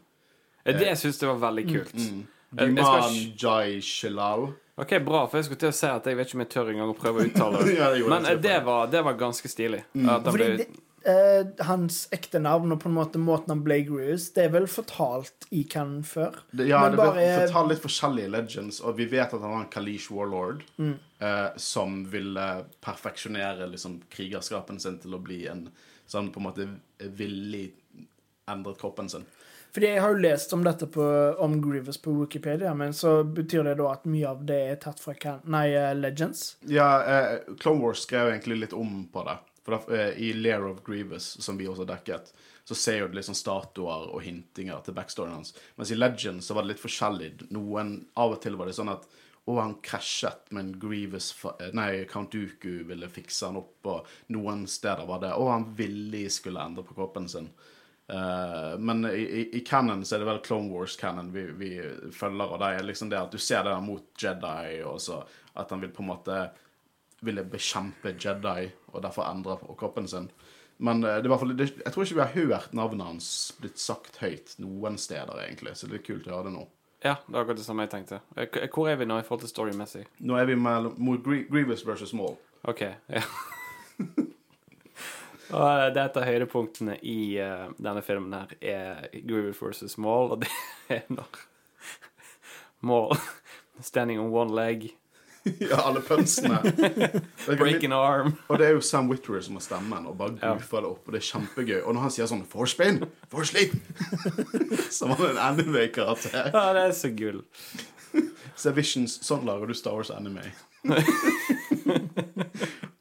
Det 0.64 0.96
syns 0.98 1.20
jeg 1.22 1.30
var 1.30 1.42
veldig 1.50 1.66
kult. 1.68 1.96
Mm. 2.00 2.24
mm. 2.24 2.60
jeg 2.60 2.74
skal 2.74 3.02
Duman 3.04 3.18
Jai 3.44 3.82
Shilal. 3.84 4.48
Ok, 4.76 4.96
Bra, 5.06 5.28
for 5.30 5.38
jeg 5.38 5.46
skulle 5.46 5.62
til 5.62 5.70
å 5.70 5.76
si 5.78 5.86
at 5.86 6.08
jeg 6.10 6.18
vet 6.18 6.32
ikke 6.32 6.38
om 6.40 6.42
jeg 6.42 6.52
tør 6.56 6.70
engang 6.72 6.90
å 6.90 6.98
prøve 6.98 7.22
å 7.22 7.28
uttale 7.30 7.62
det. 7.68 7.76
Ja, 7.78 7.92
det 7.94 8.08
Men 8.10 8.26
jeg 8.26 8.40
eh, 8.40 8.44
det 8.48 8.56
var, 8.66 8.88
det 8.90 9.04
var 9.06 9.20
ganske 9.20 9.52
stilig. 9.52 9.84
Mm. 9.94 10.08
At 10.08 10.26
han 10.26 10.34
Fordi 10.34 10.48
ble, 10.50 10.64
det, 10.64 10.86
eh, 11.06 11.44
hans 11.68 12.08
ekte 12.16 12.40
navn 12.40 12.72
og 12.72 12.80
på 12.84 12.90
en 12.90 12.96
måte 12.96 13.20
måten 13.22 13.50
han 13.54 13.64
ble 13.66 13.82
Grievous, 13.88 14.30
det 14.36 14.46
er 14.46 14.54
vel 14.56 14.68
fortalt 14.72 15.48
i 15.52 15.64
canon 15.70 16.04
før. 16.04 16.36
Det, 16.52 16.68
ja, 16.70 16.82
Men 16.82 16.92
det 16.96 17.00
ble 17.00 17.08
bare- 17.12 17.48
fortalt 17.48 17.70
litt 17.74 17.84
forskjellige 17.84 18.32
legends, 18.32 18.82
og 18.82 18.98
vi 18.98 19.06
vet 19.12 19.34
at 19.34 19.42
han 19.42 19.52
var 19.52 19.62
en 19.66 19.70
Kalish 19.74 20.10
warlord 20.12 20.64
Mm. 20.80 20.96
eh, 21.22 21.50
som 21.58 22.06
ville 22.10 22.66
perfeksjonere 22.82 23.70
liksom, 23.72 24.02
krigerskapen 24.10 24.80
sin 24.80 24.98
til 25.00 25.14
å 25.16 25.22
bli 25.24 25.46
en 25.48 25.70
sånn 26.08 26.32
på 26.32 26.38
en 26.40 26.44
måte 26.50 26.68
villig 27.00 27.72
endret 28.48 28.78
kroppen 28.80 29.10
sin. 29.10 29.26
Fordi 29.74 29.88
jeg 29.88 30.02
har 30.04 30.12
jo 30.14 30.20
lest 30.22 30.52
om 30.54 30.62
dette 30.64 30.86
på, 30.86 31.02
om 31.42 31.56
Grievous 31.64 31.98
på 31.98 32.12
Wikipedia, 32.20 32.76
men 32.78 32.92
så 32.94 33.24
betyr 33.26 33.64
det 33.64 33.78
da 33.80 33.88
at 33.96 34.04
mye 34.06 34.28
av 34.30 34.44
det 34.46 34.58
er 34.70 34.76
tatt 34.84 35.00
fra 35.02 35.16
can 35.18 35.40
nei, 35.50 35.72
eh, 35.74 35.96
Legends. 35.98 36.58
Ja, 36.70 37.02
eh, 37.02 37.40
Clone 37.60 37.82
Wars 37.82 38.04
skrev 38.06 38.30
egentlig 38.30 38.60
litt 38.60 38.74
om 38.78 39.08
på 39.12 39.24
det. 39.26 39.38
For 39.64 39.78
da, 39.78 39.96
eh, 39.96 40.18
I 40.18 40.34
Lair 40.34 40.68
of 40.68 40.84
Grievous, 40.84 41.38
som 41.44 41.58
vi 41.58 41.68
også 41.68 41.88
dekket, 41.88 42.34
så 42.64 42.76
ser 42.76 43.10
litt 43.12 43.28
sånn 43.28 43.38
statuer 43.38 44.10
og 44.12 44.24
hintinger 44.24 44.84
til 44.84 44.96
backstoryen 44.96 45.38
hans. 45.40 45.54
Mens 45.76 45.92
i 45.92 46.00
Legends 46.00 46.48
så 46.48 46.56
var 46.56 46.64
det 46.64 46.74
litt 46.74 46.84
forskjellig. 46.84 47.34
Noen, 47.56 47.98
Av 48.16 48.36
og 48.36 48.42
til 48.44 48.56
var 48.60 48.68
det 48.68 48.78
sånn 48.78 48.92
at 48.94 49.08
å, 49.44 49.58
han 49.60 49.76
krasjet, 49.84 50.48
men 50.56 50.72
Grievous 50.80 51.34
eh, 51.60 51.72
Nei, 51.76 52.06
Count 52.08 52.32
Dooku 52.32 52.86
ville 52.88 53.12
fikse 53.12 53.50
han 53.50 53.60
opp, 53.60 53.76
og 53.92 54.12
noen 54.32 54.64
steder 54.72 55.08
var 55.08 55.24
det 55.24 55.34
Å, 55.36 55.48
han 55.52 55.68
villig 55.76 56.30
skulle 56.32 56.64
endre 56.64 56.86
på 56.88 56.96
kroppen 56.96 57.28
sin. 57.32 57.50
Uh, 58.04 58.76
men 58.84 59.06
i, 59.08 59.24
i, 59.24 59.44
i 59.58 59.60
canon 59.64 60.02
så 60.04 60.18
er 60.18 60.24
det 60.24 60.28
vel 60.28 60.42
Clone 60.44 60.68
Wars-canon 60.74 61.30
vi, 61.32 61.46
vi 61.56 61.70
følger, 62.12 62.52
og 62.52 62.60
det 62.60 62.72
er 62.74 62.88
liksom 62.88 63.12
det 63.12 63.20
at 63.20 63.32
du 63.32 63.40
ser 63.40 63.64
det 63.64 63.72
der 63.72 63.84
mot 63.84 64.10
Jedi, 64.20 64.82
og 64.88 65.00
så 65.02 65.22
at 65.60 65.72
han 65.72 65.84
vil 65.84 65.92
på 65.96 66.04
en 66.04 66.12
måte 66.12 66.40
ville 67.24 67.44
bekjempe 67.48 68.14
Jedi, 68.20 68.70
og 68.94 69.02
derfor 69.06 69.26
endre 69.30 69.58
på 69.62 69.76
kroppen 69.80 70.08
sin. 70.08 70.30
Men 70.84 71.04
eh, 71.08 71.20
det 71.24 71.30
det, 71.58 71.68
jeg 71.86 71.94
tror 71.94 72.04
ikke 72.04 72.16
vi 72.20 72.24
har 72.26 72.34
hørt 72.38 72.74
navnet 72.74 73.06
hans 73.08 73.28
blitt 73.62 73.80
sagt 73.80 74.18
høyt 74.24 74.56
noen 74.60 74.98
steder, 74.98 75.34
egentlig, 75.48 75.76
så 75.80 75.88
det 75.88 76.02
er 76.02 76.08
kult 76.08 76.28
å 76.28 76.36
høre 76.38 76.50
det 76.50 76.56
nå. 76.58 76.64
ja, 77.04 77.16
det 77.28 77.34
var 77.36 77.42
akkurat 77.44 77.58
det 77.62 77.66
samme 77.68 77.84
jeg 77.88 77.92
tenkte. 77.94 78.22
Eh, 78.36 78.68
Hvor 78.74 78.90
er 78.90 78.96
vi 79.00 79.06
nå 79.06 79.20
i 79.20 79.24
forhold 79.28 79.42
til 79.46 79.52
storymessig? 79.54 80.06
Nå 80.20 80.38
er 80.40 80.46
vi 80.50 80.56
mellom- 80.56 80.98
mot 80.98 81.24
Grie- 81.24 81.48
Grievous 81.52 81.86
versus 81.88 82.14
Maul. 82.14 82.36
OK. 82.64 82.82
Ja. 83.12 83.24
Og 85.54 85.66
eh, 85.68 85.90
det 85.94 86.00
er 86.02 86.08
et 86.08 86.18
av 86.18 86.26
høydepunktene 86.26 86.96
i 87.06 87.18
uh, 87.44 87.68
denne 87.78 88.02
filmen 88.06 88.34
her 88.34 88.54
er 88.64 89.10
Grievous 89.14 89.60
versus 89.62 89.98
Maul, 90.02 90.32
og 90.34 90.42
det 90.46 90.50
er 90.96 91.04
når 91.14 91.42
Maul 92.90 93.14
Standing 93.84 94.20
on 94.22 94.32
one 94.34 94.54
leg. 94.56 94.88
Ja, 95.60 95.76
alle 95.88 96.00
pønsene. 96.02 96.60
Breaking 97.60 97.92
arm. 97.94 98.34
Og 98.50 98.58
det 98.60 98.68
er 98.68 98.72
jo 98.78 98.82
Sam 98.82 99.10
Witwer 99.12 99.42
som 99.44 99.58
har 99.60 99.62
stemmen, 99.66 100.06
og 100.08 100.18
bare 100.18 100.38
Ja. 100.42 100.54
goofer 100.56 100.80
det 100.86 100.90
opp. 100.94 101.08
Og 101.08 101.14
det 101.14 101.20
er 101.20 101.28
kjempegøy. 101.28 101.82
Og 101.84 101.94
når 101.94 102.02
han 102.02 102.12
sier 102.16 102.26
sånn 102.32 102.46
'for 102.48 102.66
spin', 102.66 103.04
'for 103.30 103.44
sleep', 103.44 103.76
som 104.92 105.10
han 105.10 105.26
er 105.26 105.30
en 105.32 105.38
anime-karakter. 105.60 106.52
Ja, 106.54 106.74
det 106.74 106.82
er 106.88 106.92
så 106.96 107.10
gull. 107.16 107.44
Så 108.56 108.70
er 108.70 108.74
Visions 108.74 109.20
sånn 109.26 109.44
lager 109.46 109.68
du 109.68 109.74
Star 109.74 109.94
Wars 109.98 110.10
anime. 110.12 110.42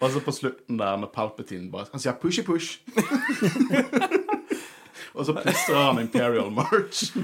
og 0.01 0.11
så 0.11 0.21
på 0.21 0.33
slutten 0.33 0.79
der, 0.79 0.97
når 0.97 1.11
Palpatine 1.15 1.71
bare 1.71 1.87
Han 1.93 2.01
sier 2.01 2.13
'pushy 2.19 2.43
push'. 2.43 2.79
Og 5.13 5.27
så 5.29 5.35
plystrer 5.37 5.77
han 5.77 6.01
Imperial 6.03 6.51
March. 6.51 7.13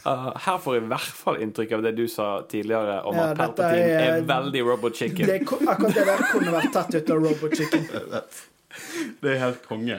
Uh, 0.00 0.30
her 0.40 0.56
får 0.58 0.74
jeg 0.78 0.82
i 0.82 0.88
hvert 0.88 1.16
fall 1.18 1.36
inntrykk 1.44 1.72
av 1.76 1.82
det 1.84 1.90
du 1.98 2.06
sa 2.08 2.26
tidligere, 2.48 3.02
om 3.04 3.16
Ja, 3.16 3.26
at 3.30 3.36
Palpatine 3.36 3.88
er, 3.88 4.14
er- 4.14 4.22
veldig 4.28 4.62
Robot 4.64 4.96
Chicken. 4.96 5.26
Det, 5.28 5.34
akkurat 5.44 5.92
det 5.94 6.06
der 6.08 6.22
kunne 6.30 6.54
vært 6.54 6.72
tatt 6.72 6.94
ut 6.96 7.10
av 7.12 7.20
Robot 7.26 7.56
Chicken. 7.58 7.84
Det 9.20 9.32
er 9.34 9.40
helt 9.42 9.64
konge. 9.68 9.98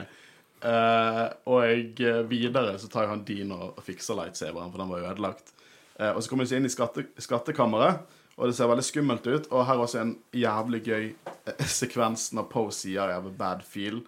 Uh, 0.62 1.26
og 1.50 1.64
jeg, 1.66 1.86
eh, 2.06 2.20
videre 2.30 2.76
så 2.78 2.86
tar 2.90 3.04
jo 3.08 3.12
han 3.16 3.24
Dean 3.26 3.50
og, 3.54 3.80
fikser 3.82 4.14
lightsaberen, 4.18 4.70
for 4.70 4.78
den 4.82 4.90
var 4.92 5.02
jo 5.02 5.08
ødelagt. 5.10 5.52
Uh, 5.98 6.12
og 6.14 6.22
så 6.22 6.30
kommer 6.30 6.46
vi 6.46 6.56
inn 6.56 6.68
i 6.68 6.72
skatte, 6.72 7.04
skattekammeret. 7.20 8.02
og 8.36 8.48
det 8.48 8.56
ser 8.56 8.70
veldig 8.70 8.84
skummelt 8.86 9.26
ut. 9.26 9.48
Og 9.50 9.66
her 9.68 9.74
er 9.74 9.84
også 9.84 10.00
en 10.00 10.14
jævlig 10.32 10.82
gøy 10.86 11.08
sekvens 11.78 12.30
når 12.32 12.48
Poe 12.50 12.72
sier 12.74 13.10
'I 13.10 13.18
have 13.18 13.28
a 13.28 13.36
bad 13.38 13.62
feel', 13.66 14.02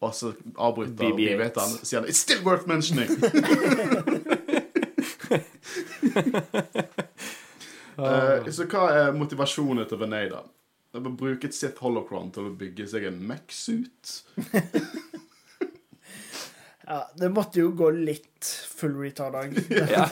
og 0.00 0.14
så 0.14 0.32
avbryter 0.54 0.94
BB-8. 0.94 1.16
BB-8 1.18 1.64
han 1.64 1.74
og 1.80 1.86
sier 1.86 2.00
han 2.00 2.08
'it's 2.08 2.22
still 2.22 2.42
worth 2.46 2.68
mentioning'. 2.70 3.10
uh, 7.98 8.50
så 8.56 8.68
hva 8.70 8.84
er 8.94 9.12
motivasjonen 9.16 9.88
til 9.88 9.98
René, 10.04 10.28
da? 10.30 10.44
Det 10.88 11.02
er 11.02 11.10
å 11.10 11.16
bruke 11.20 11.50
et 11.50 11.54
sitt 11.54 11.78
holocron 11.84 12.30
til 12.32 12.48
å 12.48 12.54
bygge 12.56 12.86
seg 12.88 13.10
en 13.10 13.22
Mac-suit. 13.26 14.22
Ja, 16.88 17.02
det 17.20 17.28
måtte 17.28 17.60
jo 17.60 17.68
gå 17.76 17.90
litt 17.92 18.48
full 18.72 18.94
retard-dag. 18.96 19.58
Ja. 19.92 20.06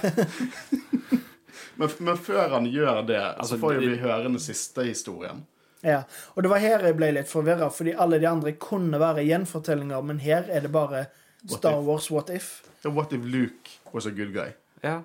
Men, 1.77 1.89
men 2.05 2.19
før 2.21 2.51
han 2.53 2.67
gjør 2.69 3.03
det, 3.09 3.21
Altså, 3.21 3.55
så 3.55 3.61
får 3.63 3.75
jo 3.77 3.81
vi 3.81 3.97
høre 4.01 4.27
den 4.27 4.37
siste 4.41 4.85
historien. 4.85 5.41
Ja, 5.85 6.03
og 6.35 6.43
det 6.43 6.51
var 6.51 6.63
her 6.63 6.85
jeg 6.87 6.97
ble 6.97 7.11
litt 7.15 7.29
forvirra, 7.31 7.69
fordi 7.71 7.93
alle 7.93 8.19
de 8.23 8.29
andre 8.29 8.53
kunne 8.61 9.01
være 9.01 9.27
gjenfortellinger, 9.27 10.07
men 10.09 10.23
her 10.25 10.49
er 10.49 10.65
det 10.65 10.73
bare 10.73 11.07
Star 11.47 11.77
what 11.77 11.85
Wars 11.87 12.11
What 12.11 12.31
If. 12.31 12.63
Ja, 12.85 12.91
what 12.91 13.13
if 13.13 13.23
Luke 13.25 13.77
was 13.93 14.07
a 14.07 14.11
good 14.11 14.33
guy? 14.35 14.55
ja. 14.83 15.03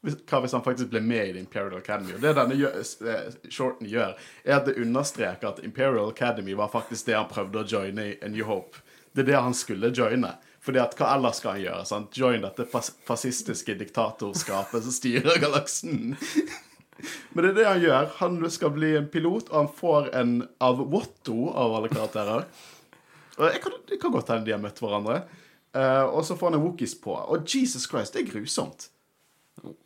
Hva 0.00 0.38
hvis 0.40 0.54
han 0.56 0.62
faktisk 0.64 0.88
ble 0.88 1.02
med 1.04 1.26
i 1.28 1.32
The 1.34 1.40
Imperial 1.42 1.76
Academy? 1.76 2.14
Og 2.16 2.22
det 2.22 2.30
denne 2.38 2.54
gjør, 2.56 2.78
eh, 3.04 3.34
shorten 3.52 3.84
gjør, 3.86 4.14
er 4.46 4.54
at 4.56 4.64
det 4.64 4.78
understreker 4.80 5.50
at 5.50 5.58
Imperial 5.64 6.08
Academy 6.08 6.54
var 6.56 6.70
faktisk 6.72 7.10
det 7.10 7.18
han 7.18 7.28
prøvde 7.28 7.60
å 7.60 7.68
joine 7.68 8.06
i 8.08 8.14
A 8.24 8.30
New 8.32 8.46
Hope. 8.48 8.80
Det 9.12 9.26
er 9.26 9.28
det 9.28 9.42
han 9.42 9.52
skulle 9.54 9.92
joine. 9.92 10.32
Fordi 10.64 10.80
at 10.80 10.96
hva 10.96 11.10
ellers 11.18 11.36
skal 11.40 11.58
han 11.58 11.62
gjøre? 11.66 11.84
Sant? 11.88 12.16
Join 12.16 12.40
dette 12.46 12.64
fas 12.68 12.92
fascistiske 13.04 13.76
diktatorskapet 13.80 14.84
som 14.88 14.96
styrer 14.96 15.36
galaksen. 15.40 16.16
Men 17.32 17.44
det 17.44 17.50
er 17.50 17.58
det 17.58 17.68
han 17.68 17.84
gjør. 17.84 18.10
Han 18.20 18.40
skal 18.52 18.74
bli 18.74 18.94
en 18.98 19.08
pilot, 19.12 19.50
og 19.50 19.56
han 19.56 19.72
får 19.80 20.10
en 20.20 20.34
av 20.62 20.82
Watto 20.92 21.50
av 21.50 21.76
alle 21.78 21.90
karakterer. 21.92 22.46
Og 23.40 23.46
jeg 23.48 23.62
kan, 23.64 23.76
det 23.88 24.00
kan 24.02 24.12
godt 24.12 24.32
hende 24.32 24.48
de 24.48 24.54
har 24.54 24.62
møtt 24.62 24.80
hverandre. 24.82 25.22
Uh, 25.70 26.02
og 26.10 26.24
så 26.26 26.34
får 26.34 26.50
han 26.50 26.58
en 26.58 26.64
Wookies 26.64 26.96
på. 26.98 27.14
Og 27.14 27.46
Jesus 27.46 27.86
Christ, 27.88 28.14
det 28.14 28.24
er 28.24 28.32
grusomt. 28.32 28.90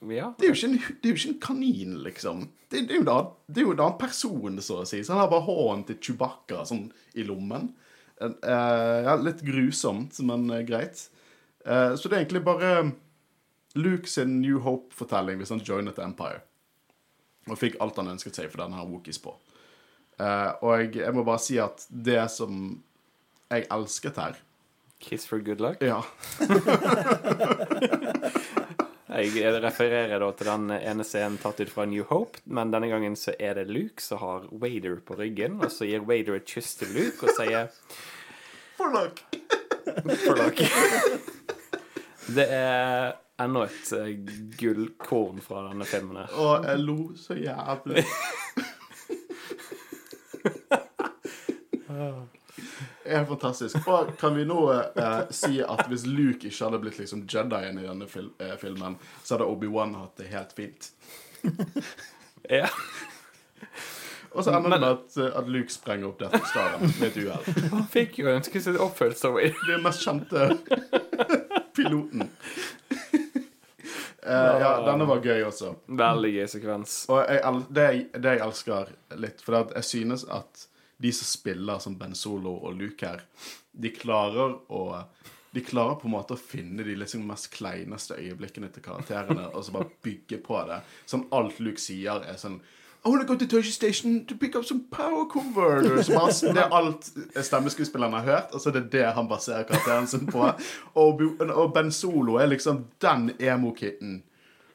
ja. 0.08 0.32
Det 0.40 0.48
er 0.48 0.64
en, 0.66 0.78
det 0.78 1.08
er 1.08 1.12
jo 1.12 1.18
ikke 1.18 1.32
en 1.34 1.40
kanin, 1.42 1.96
liksom. 2.06 2.46
Det, 2.70 2.86
det, 2.88 2.96
er 2.96 3.00
jo 3.02 3.04
en 3.04 3.12
annen, 3.12 3.32
det 3.46 3.62
er 3.62 3.68
jo 3.68 3.76
en 3.76 3.98
person, 4.00 4.60
så 4.64 4.80
å 4.82 4.88
si. 4.88 5.02
Så 5.04 5.14
han 5.14 5.22
har 5.22 5.32
bare 5.32 5.46
hånden 5.46 5.86
til 5.90 6.00
Chewbacca 6.00 6.64
sånn 6.68 6.88
i 7.14 7.26
lommen. 7.28 7.72
En, 8.22 8.36
eh, 8.46 8.98
ja, 9.08 9.16
litt 9.18 9.42
grusomt, 9.44 10.18
men 10.26 10.48
uh, 10.50 10.62
greit. 10.66 11.08
Så 11.64 12.10
det 12.10 12.12
er 12.12 12.18
egentlig 12.18 12.42
bare 12.44 12.90
Luke 13.80 14.10
sin 14.10 14.34
New 14.42 14.58
Hope-fortelling 14.60 15.38
hvis 15.40 15.48
han 15.54 15.62
joinet 15.64 15.96
Empire. 16.02 16.42
Og 17.50 17.58
fikk 17.60 17.76
alt 17.84 17.98
han 18.00 18.14
ønsket 18.14 18.38
seg 18.38 18.48
for 18.52 18.64
denne 18.64 18.78
her 18.78 18.88
Wookies 18.88 19.20
på. 19.20 19.34
Eh, 20.20 20.50
og 20.62 20.80
jeg, 20.80 20.94
jeg 21.02 21.16
må 21.16 21.24
bare 21.26 21.42
si 21.42 21.58
at 21.60 21.84
det 21.90 22.22
som 22.32 22.78
jeg 23.50 23.66
elsket 23.72 24.20
her 24.20 24.40
Kiss 25.04 25.26
for 25.28 25.42
good 25.44 25.60
luck. 25.60 25.82
Ja. 25.84 26.00
Jeg 29.14 29.44
refererer 29.62 30.18
da 30.18 30.28
til 30.34 30.48
den 30.48 30.70
ene 30.74 31.04
scenen 31.06 31.36
tatt 31.38 31.60
ut 31.60 31.70
fra 31.70 31.84
New 31.86 32.02
Hope, 32.08 32.40
men 32.50 32.72
denne 32.72 32.88
gangen 32.90 33.14
så 33.18 33.30
er 33.38 33.60
det 33.60 33.68
Luke 33.70 34.02
som 34.02 34.18
har 34.18 34.48
Wader 34.50 34.96
på 35.06 35.14
ryggen, 35.20 35.60
og 35.62 35.70
så 35.70 35.86
gir 35.86 36.02
Wader 36.08 36.40
et 36.40 36.48
kyss 36.50 36.72
til 36.80 36.90
Luke 36.96 37.28
og 37.28 37.36
sier 37.36 37.68
For 38.74 38.90
luck! 38.90 39.22
for 40.24 40.40
luck. 40.40 40.64
Det 42.34 42.48
er 42.48 43.14
enda 43.42 43.64
et 43.66 43.92
uh, 43.96 44.10
gullkorn 44.60 45.40
fra 45.42 45.64
denne 45.68 45.86
filmen 45.88 46.20
her. 46.22 46.34
Og 46.38 46.68
jeg 46.68 46.84
lo 46.84 46.98
så 47.18 47.38
jævlig. 47.38 48.04
Det 53.04 53.12
er 53.12 53.24
fantastisk. 53.24 53.88
Og 53.88 54.14
kan 54.20 54.36
vi 54.36 54.46
nå 54.48 54.60
eh, 54.72 55.18
si 55.30 55.60
at 55.62 55.84
hvis 55.90 56.06
Luke 56.08 56.48
ikke 56.48 56.64
hadde 56.64 56.80
blitt 56.80 56.98
liksom 56.98 57.26
Jedien 57.28 57.78
i 57.78 57.84
denne 57.84 58.08
fil 58.08 58.30
eh, 58.40 58.54
filmen, 58.60 58.96
så 59.22 59.36
hadde 59.36 59.48
Obi-Wan 59.52 59.94
hatt 60.00 60.16
det 60.18 60.30
helt 60.32 60.56
fint. 60.56 60.92
Ja. 62.50 62.68
Og 64.34 64.44
så 64.44 64.52
ender 64.52 64.74
det 64.74 64.80
med 64.80 64.88
at, 64.88 65.16
eh, 65.16 65.36
at 65.38 65.46
Luke 65.48 65.72
sprenger 65.72 66.10
opp 66.10 66.18
Death 66.20 66.48
Star 66.50 66.74
med 66.80 67.06
et 67.06 67.16
uhell. 67.16 67.70
Han 67.70 67.86
fikk 67.92 68.18
jo 68.20 68.26
ønsket 68.32 68.66
seg 68.66 68.80
oppfølgelse 68.80 69.30
av 69.30 69.38
Det 69.68 69.78
mest 69.84 70.04
kjente 70.04 70.48
piloten. 71.76 72.28
Eh, 74.24 74.60
ja, 74.62 74.70
denne 74.86 75.06
var 75.08 75.20
gøy 75.24 75.42
også. 75.44 75.74
Veldig 76.00 76.30
gøy 76.36 76.46
sekvens. 76.48 76.96
Og 77.12 77.20
jeg, 77.22 77.60
det, 77.68 77.84
jeg, 77.84 78.06
det 78.16 78.36
jeg 78.38 78.44
elsker 78.46 78.94
litt, 79.20 79.44
for 79.44 79.74
jeg 79.76 79.88
synes 79.88 80.24
at 80.32 80.66
de 81.04 81.12
som 81.12 81.28
spiller 81.28 81.82
som 81.82 81.98
Ben 82.00 82.16
Solo 82.16 82.54
og 82.64 82.78
Luke 82.78 83.04
her, 83.04 83.24
de 83.72 83.92
klarer 83.92 84.58
å 84.72 84.84
de 85.54 85.62
klarer 85.62 86.00
på 86.00 86.08
en 86.08 86.16
måte 86.16 86.34
å 86.34 86.40
finne 86.40 86.82
de 86.82 86.96
liksom 86.98 87.28
mest 87.28 87.46
kleineste 87.54 88.16
øyeblikkene 88.18 88.72
til 88.74 88.82
karakterene 88.82 89.44
og 89.52 89.62
så 89.62 89.74
bare 89.76 89.86
bygge 90.02 90.40
på 90.42 90.56
det. 90.66 90.80
Sånn 91.06 91.28
alt 91.36 91.60
Luke 91.62 91.78
sier, 91.78 92.24
er 92.26 92.40
sånn 92.40 92.56
I 93.04 93.08
wanna 93.10 93.24
go 93.24 93.36
to 93.36 93.44
Toshi 93.44 93.70
Station 93.70 94.24
to 94.24 94.34
pick 94.34 94.56
up 94.56 94.64
some 94.64 94.84
power 94.90 95.26
converters. 95.26 96.08
Massen, 96.18 96.54
det 96.54 96.62
er 96.62 96.68
alt 96.72 97.10
stemmeskuespilleren 97.36 98.12
har 98.12 98.22
hørt, 98.22 98.54
og 98.54 98.60
så 98.60 98.68
er 98.70 98.72
det 98.78 98.92
det 98.92 99.04
han 99.12 99.28
baserer 99.28 99.62
karakteren 99.68 100.06
sin 100.08 100.26
på. 100.26 100.46
Og, 100.94 101.20
og 101.40 101.74
Ben 101.74 101.92
Solo 101.92 102.34
er 102.40 102.46
liksom 102.46 102.84
den 103.04 103.30
emo-kitten. 103.38 104.22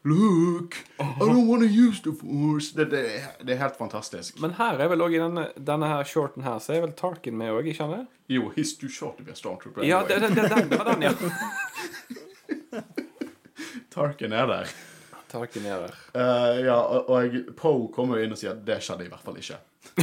Look, 0.04 0.76
I 1.00 1.04
don't 1.20 1.48
wanna 1.50 1.66
use 1.66 2.02
the 2.04 2.14
force. 2.14 2.76
Det, 2.78 2.92
det, 2.92 3.06
det 3.48 3.56
er 3.56 3.60
helt 3.64 3.78
fantastisk. 3.78 4.40
Men 4.42 4.52
her 4.62 4.74
er 4.78 4.88
vel 4.94 5.02
òg 5.02 5.14
i 5.18 5.20
denne, 5.20 5.48
denne 5.58 5.88
her 5.90 6.04
shorten 6.08 6.44
her, 6.46 6.60
så 6.64 6.74
er 6.78 6.82
vel 6.86 6.94
Tarkin 6.94 7.36
med 7.38 7.50
òg, 7.52 7.66
ikke 7.66 7.78
sant? 7.82 8.08
Jo, 8.30 8.52
he's 8.56 8.78
too 8.80 8.90
short 8.90 9.18
to 9.18 9.24
be 9.26 9.32
a 9.34 9.36
stormtrooper. 9.36 9.82
Ja, 9.84 10.04
det, 10.08 10.22
det, 10.22 10.30
det, 10.38 10.70
det 10.70 10.78
var 10.80 10.94
den, 10.94 11.02
ja. 11.10 11.14
Tarkin 13.96 14.32
er 14.38 14.46
der. 14.46 14.66
Er 15.34 15.80
der. 15.86 15.96
Eh, 16.14 16.66
ja, 16.66 16.80
og, 16.80 17.10
og 17.14 17.54
Poe 17.58 17.88
kommer 17.94 18.18
jo 18.18 18.24
inn 18.26 18.34
og 18.34 18.40
sier 18.42 18.52
at 18.56 18.66
det 18.66 18.82
skjedde 18.82 19.06
i 19.06 19.12
hvert 19.12 19.26
fall 19.26 19.38
ikke. 19.38 19.58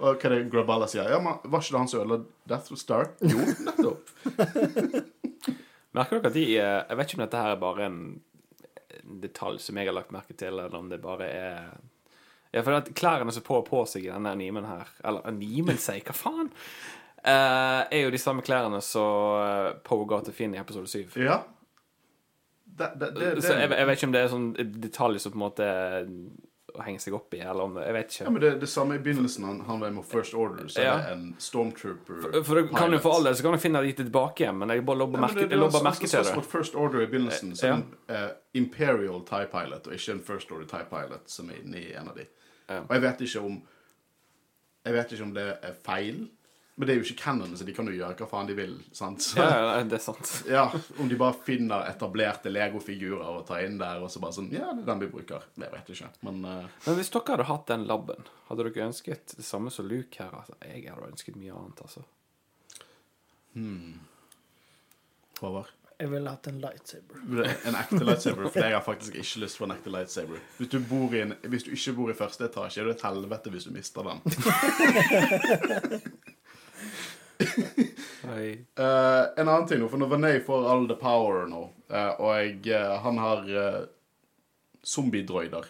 og 0.00 0.14
hva 0.14 0.30
er 0.30 0.34
det 0.36 0.50
Graballa 0.52 0.86
sier? 0.90 1.10
Ja, 1.10 1.18
men 1.22 1.32
Var 1.42 1.60
ikke 1.64 1.74
det 1.74 1.82
han 1.82 1.90
som 1.90 2.00
ødela 2.04 2.18
Death 2.48 2.74
Star? 2.78 3.04
Jo, 3.20 3.38
nettopp. 3.66 4.02
Merker 5.98 6.20
dere 6.20 6.30
at 6.30 6.38
de 6.38 6.46
eh, 6.54 6.82
Jeg 6.86 6.96
vet 6.96 7.06
ikke 7.08 7.18
om 7.18 7.26
dette 7.26 7.42
her 7.42 7.50
er 7.56 7.64
bare 7.64 7.82
en 7.88 7.98
en 9.10 9.20
detalj 9.20 9.58
som 9.58 9.78
jeg 9.78 9.88
har 9.88 9.96
lagt 9.96 10.14
merke 10.14 10.36
til, 10.36 10.58
eller 10.58 10.74
om 10.76 10.90
det 10.90 11.02
bare 11.02 11.28
er 11.28 11.70
Ja, 12.50 12.62
for 12.62 12.74
at 12.74 12.90
klærne 12.98 13.32
som 13.32 13.44
på 13.46 13.60
på 13.62 13.84
seg 13.86 14.06
i 14.06 14.10
denne 14.10 14.32
animen 14.34 14.66
her 14.66 14.88
Eller 15.04 15.26
animen 15.30 15.78
sier, 15.78 16.02
hva 16.06 16.16
faen? 16.16 16.50
Uh, 17.20 17.84
er 17.92 18.06
jo 18.06 18.14
de 18.14 18.18
samme 18.18 18.42
klærne 18.42 18.80
som 18.80 19.42
eh, 19.44 19.74
Poe 19.84 20.06
ga 20.08 20.22
til 20.24 20.32
Finn 20.32 20.54
i 20.56 20.60
episode 20.60 20.88
7. 20.88 21.18
Ja. 21.20 21.42
Det, 22.80 22.90
det, 23.00 23.08
det, 23.20 23.30
det, 23.38 23.42
Så 23.44 23.54
jeg, 23.58 23.70
jeg 23.76 23.86
vet 23.90 23.98
ikke 24.00 24.08
om 24.10 24.14
det 24.16 24.20
er 24.24 24.30
sånn 24.32 24.46
detalj 24.88 25.20
som 25.22 25.32
på 25.34 25.38
en 25.40 25.44
måte 25.46 25.66
å 26.70 26.84
henge 26.86 27.00
seg 27.02 27.14
opp 27.16 27.34
i, 27.34 27.40
eller 27.42 27.66
om 27.66 27.72
Jeg 27.82 27.92
vet 27.96 28.12
ja, 28.14 28.24
ikke. 28.24 28.32
men 28.32 28.42
det, 28.44 28.50
det 28.62 28.68
samme 28.70 28.94
i 28.94 29.00
begynnelsen. 29.02 29.42
Han, 29.48 29.56
han 29.66 29.80
var 29.82 29.90
med 29.90 30.04
First 30.06 30.34
Order, 30.38 30.68
så 30.70 30.84
Ja. 30.84 30.92
er 30.94 31.00
det 31.08 31.14
en 31.16 31.24
stormtrooper 31.42 32.36
For 32.46 32.60
det 32.60 32.70
kan 32.70 32.94
jo 32.94 33.00
for 33.02 33.16
all 33.16 33.26
del 33.26 33.34
så 33.36 33.42
kan 33.42 33.56
du 33.56 33.58
finne 33.58 33.82
det 33.82 33.90
gitt 33.90 34.04
tilbake 34.04 34.44
igjen, 34.44 34.56
men 34.62 34.70
jeg 34.70 34.84
bare 34.86 35.00
lobber 35.02 35.18
Ja, 35.18 35.24
merke, 35.26 35.40
det, 35.40 35.48
det, 35.48 35.56
jeg 35.56 35.62
lobber 35.64 35.78
var 35.80 35.86
merke 35.90 36.06
sånn- 36.06 36.14
til 36.14 36.28
sånn 36.30 36.44
det. 36.44 36.50
First 36.52 36.78
Order 36.78 37.02
i 37.02 37.08
begynnelsen, 37.10 37.52
så 37.58 37.66
Ja. 37.66 37.74
en 37.74 37.84
uh, 38.08 38.30
Imperial 38.54 39.24
TIE 39.26 39.46
Pilot, 39.50 39.86
og 39.90 39.92
ikke 39.98 40.12
en 40.14 40.22
First 40.30 40.52
Order 40.54 40.70
TIE 40.70 40.86
Pilot 40.94 41.26
som 41.34 41.50
er 41.50 41.58
inne 41.64 41.76
i 41.82 41.92
en 41.92 42.08
av 42.08 42.14
de. 42.16 42.26
Ja. 42.70 42.78
Og 42.86 42.94
jeg 42.94 43.02
vet 43.08 43.20
ikke 43.26 43.40
om 43.50 43.60
Jeg 44.86 44.94
vet 44.94 45.10
ikke 45.12 45.22
om 45.26 45.34
det 45.34 45.48
er 45.62 45.74
feil, 45.84 46.22
Men 46.80 46.88
det 46.88 46.94
er 46.94 47.02
jo 47.02 47.04
ikke 47.04 47.20
canon, 47.20 47.50
så 47.60 47.64
de 47.68 47.74
kan 47.76 47.88
jo 47.90 47.92
gjøre 47.92 48.14
hva 48.16 48.26
faen 48.30 48.46
de 48.48 48.54
vil. 48.56 48.70
sant? 48.96 49.20
Så, 49.20 49.36
Ja, 49.36 49.74
ja, 49.76 49.82
det 49.84 49.98
er 49.98 50.00
sant. 50.00 50.30
ja, 50.48 50.62
Om 50.96 51.10
de 51.10 51.18
bare 51.20 51.36
finner 51.44 51.84
etablerte 51.90 52.48
legofigurer 52.48 53.34
og 53.34 53.42
tar 53.50 53.66
inn 53.66 53.76
der, 53.82 54.00
og 54.00 54.08
så 54.08 54.22
bare 54.22 54.32
sånn 54.38 54.48
Ja, 54.54 54.70
det 54.72 54.86
er 54.86 54.88
den 54.94 55.02
vi 55.02 55.10
bruker. 55.12 55.44
Det 55.60 55.68
vet 55.74 55.90
jeg 55.92 55.98
ikke. 55.98 56.08
Men 56.24 56.40
uh... 56.48 56.70
Men 56.86 56.96
hvis 56.96 57.12
dere 57.12 57.34
hadde 57.34 57.46
hatt 57.50 57.66
den 57.68 57.84
laben, 57.90 58.24
hadde 58.48 58.66
dere 58.70 58.86
ønsket 58.86 59.36
det 59.36 59.44
samme 59.44 59.68
som 59.74 59.90
Luke 59.92 60.24
her? 60.24 60.32
Altså, 60.40 60.56
jeg 60.64 60.88
hadde 60.88 61.12
ønsket 61.12 61.36
mye 61.36 61.52
annet, 61.52 61.84
altså. 61.84 62.06
Håvard? 65.40 65.70
Jeg 66.00 66.08
ville 66.08 66.30
hatt 66.32 66.46
en 66.48 66.60
lightsaber. 66.62 67.16
En 67.68 67.74
ekte 67.76 67.98
lightsaber, 68.04 68.46
for 68.48 68.64
jeg 68.64 68.72
har 68.72 68.80
faktisk 68.84 69.14
ikke 69.20 69.40
lyst 69.42 69.58
på 69.60 69.66
en 69.66 69.74
ekte 69.74 69.90
lightsaber. 69.92 70.38
Hvis 70.56 70.70
du, 70.72 70.78
bor 70.88 71.12
i 71.12 71.20
en, 71.26 71.34
hvis 71.52 71.66
du 71.66 71.70
ikke 71.76 71.92
bor 71.98 72.12
i 72.12 72.16
første 72.16 72.46
etasje, 72.48 72.80
er 72.80 72.88
det 72.88 72.94
et 72.96 73.04
helvete 73.04 73.52
hvis 73.52 73.66
du 73.68 73.72
mister 73.76 74.00
den. 74.08 74.18
Eh, 78.30 79.22
en 79.40 79.48
annen 79.48 79.64
ting 79.66 79.80
nå, 79.80 79.86
for 79.90 79.98
når 79.98 80.10
Venay 80.12 80.36
får 80.44 80.66
all 80.70 80.84
the 80.86 80.94
power 81.00 81.48
nå, 81.48 81.62
uh, 81.90 82.12
og 82.20 82.28
jeg, 82.36 82.58
uh, 82.68 82.98
han 83.02 83.18
har 83.18 83.48
uh, 83.48 83.78
zombiedroider 84.86 85.66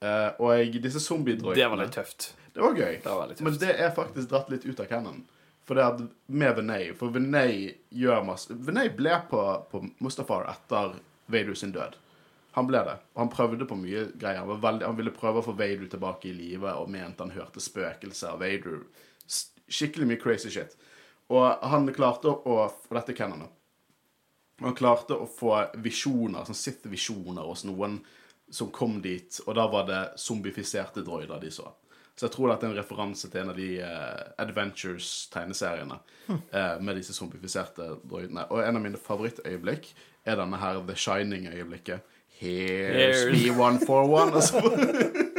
Eh, 0.00 0.30
Og 0.40 0.54
jeg, 0.56 0.80
disse 0.80 1.00
zombiedroidene 1.04 1.60
Det 1.60 1.68
var 1.68 1.80
litt 1.82 1.92
tøft. 1.92 2.30
Det 2.54 2.62
var 2.64 2.76
gøy. 2.76 2.94
Det 3.04 3.16
var 3.16 3.28
tøft. 3.28 3.42
Men 3.44 3.58
det 3.60 3.74
er 3.76 3.90
faktisk 3.96 4.30
dratt 4.30 4.48
litt 4.52 4.64
ut 4.64 4.80
av 4.80 4.88
canon. 4.88 5.24
For 5.68 5.76
det 5.76 5.84
er 5.84 6.06
med 6.40 6.56
Vinay 6.56 6.86
For 6.98 7.12
Vinay 7.14 7.74
gjør 7.94 8.24
masse 8.26 8.56
Vinay 8.56 8.88
ble 8.96 9.20
på, 9.30 9.42
på 9.70 9.82
Mustafar 10.02 10.48
etter 10.50 10.96
Vader 11.30 11.54
sin 11.54 11.74
død. 11.76 11.98
Han 12.56 12.66
ble 12.66 12.80
det. 12.88 12.96
Og 13.14 13.20
han 13.22 13.30
prøvde 13.30 13.68
på 13.68 13.76
mye 13.78 14.08
greier. 14.16 14.40
Han, 14.40 14.48
var 14.54 14.64
veldig, 14.64 14.86
han 14.88 14.96
ville 14.98 15.14
prøve 15.14 15.42
å 15.42 15.46
få 15.46 15.54
Vader 15.60 15.86
tilbake 15.92 16.32
i 16.32 16.34
live 16.34 16.72
og 16.80 16.90
mente 16.90 17.22
han 17.22 17.36
hørte 17.36 17.62
spøkelser 17.62 18.32
av 18.32 18.40
Vader. 18.42 18.80
Skikkelig 19.70 20.08
mye 20.10 20.20
crazy 20.20 20.50
shit. 20.52 20.76
Og 21.30 21.46
han 21.70 21.86
klarte 21.94 22.30
å 22.30 22.56
Og 22.66 22.94
dette 22.96 23.14
er 23.14 23.18
Kennan, 23.18 23.46
da. 23.46 23.50
Han 24.60 24.76
klarte 24.76 25.16
å 25.16 25.28
få 25.30 25.54
visjoner, 25.80 26.44
sånn 26.44 26.58
Sith-visjoner 26.58 27.46
hos 27.48 27.62
noen 27.64 28.00
som 28.50 28.68
kom 28.74 28.98
dit, 29.00 29.38
og 29.46 29.54
da 29.56 29.64
var 29.70 29.86
det 29.88 30.00
zombifiserte 30.20 31.04
droider 31.06 31.40
de 31.40 31.52
så. 31.54 31.70
Så 32.18 32.26
jeg 32.26 32.34
tror 32.34 32.50
dette 32.50 32.66
er 32.66 32.74
en 32.74 32.76
referanse 32.76 33.30
til 33.30 33.40
en 33.40 33.52
av 33.52 33.56
de 33.56 33.68
uh, 33.80 34.32
Adventures-tegneseriene 34.42 35.96
eh, 36.28 36.74
med 36.82 36.98
disse 36.98 37.14
zombifiserte 37.16 37.86
droidene. 38.02 38.44
Og 38.52 38.60
en 38.60 38.76
av 38.76 38.84
mine 38.84 39.00
favorittøyeblikk 39.00 39.88
er 40.28 40.36
denne 40.36 40.60
her 40.60 40.82
The 40.84 40.98
Shining-øyeblikket. 41.00 42.04
Here's 42.40 43.24
me 43.32 43.48
one 43.56 43.80
for 43.86 44.04
one. 44.04 44.34
Altså, 44.36 44.60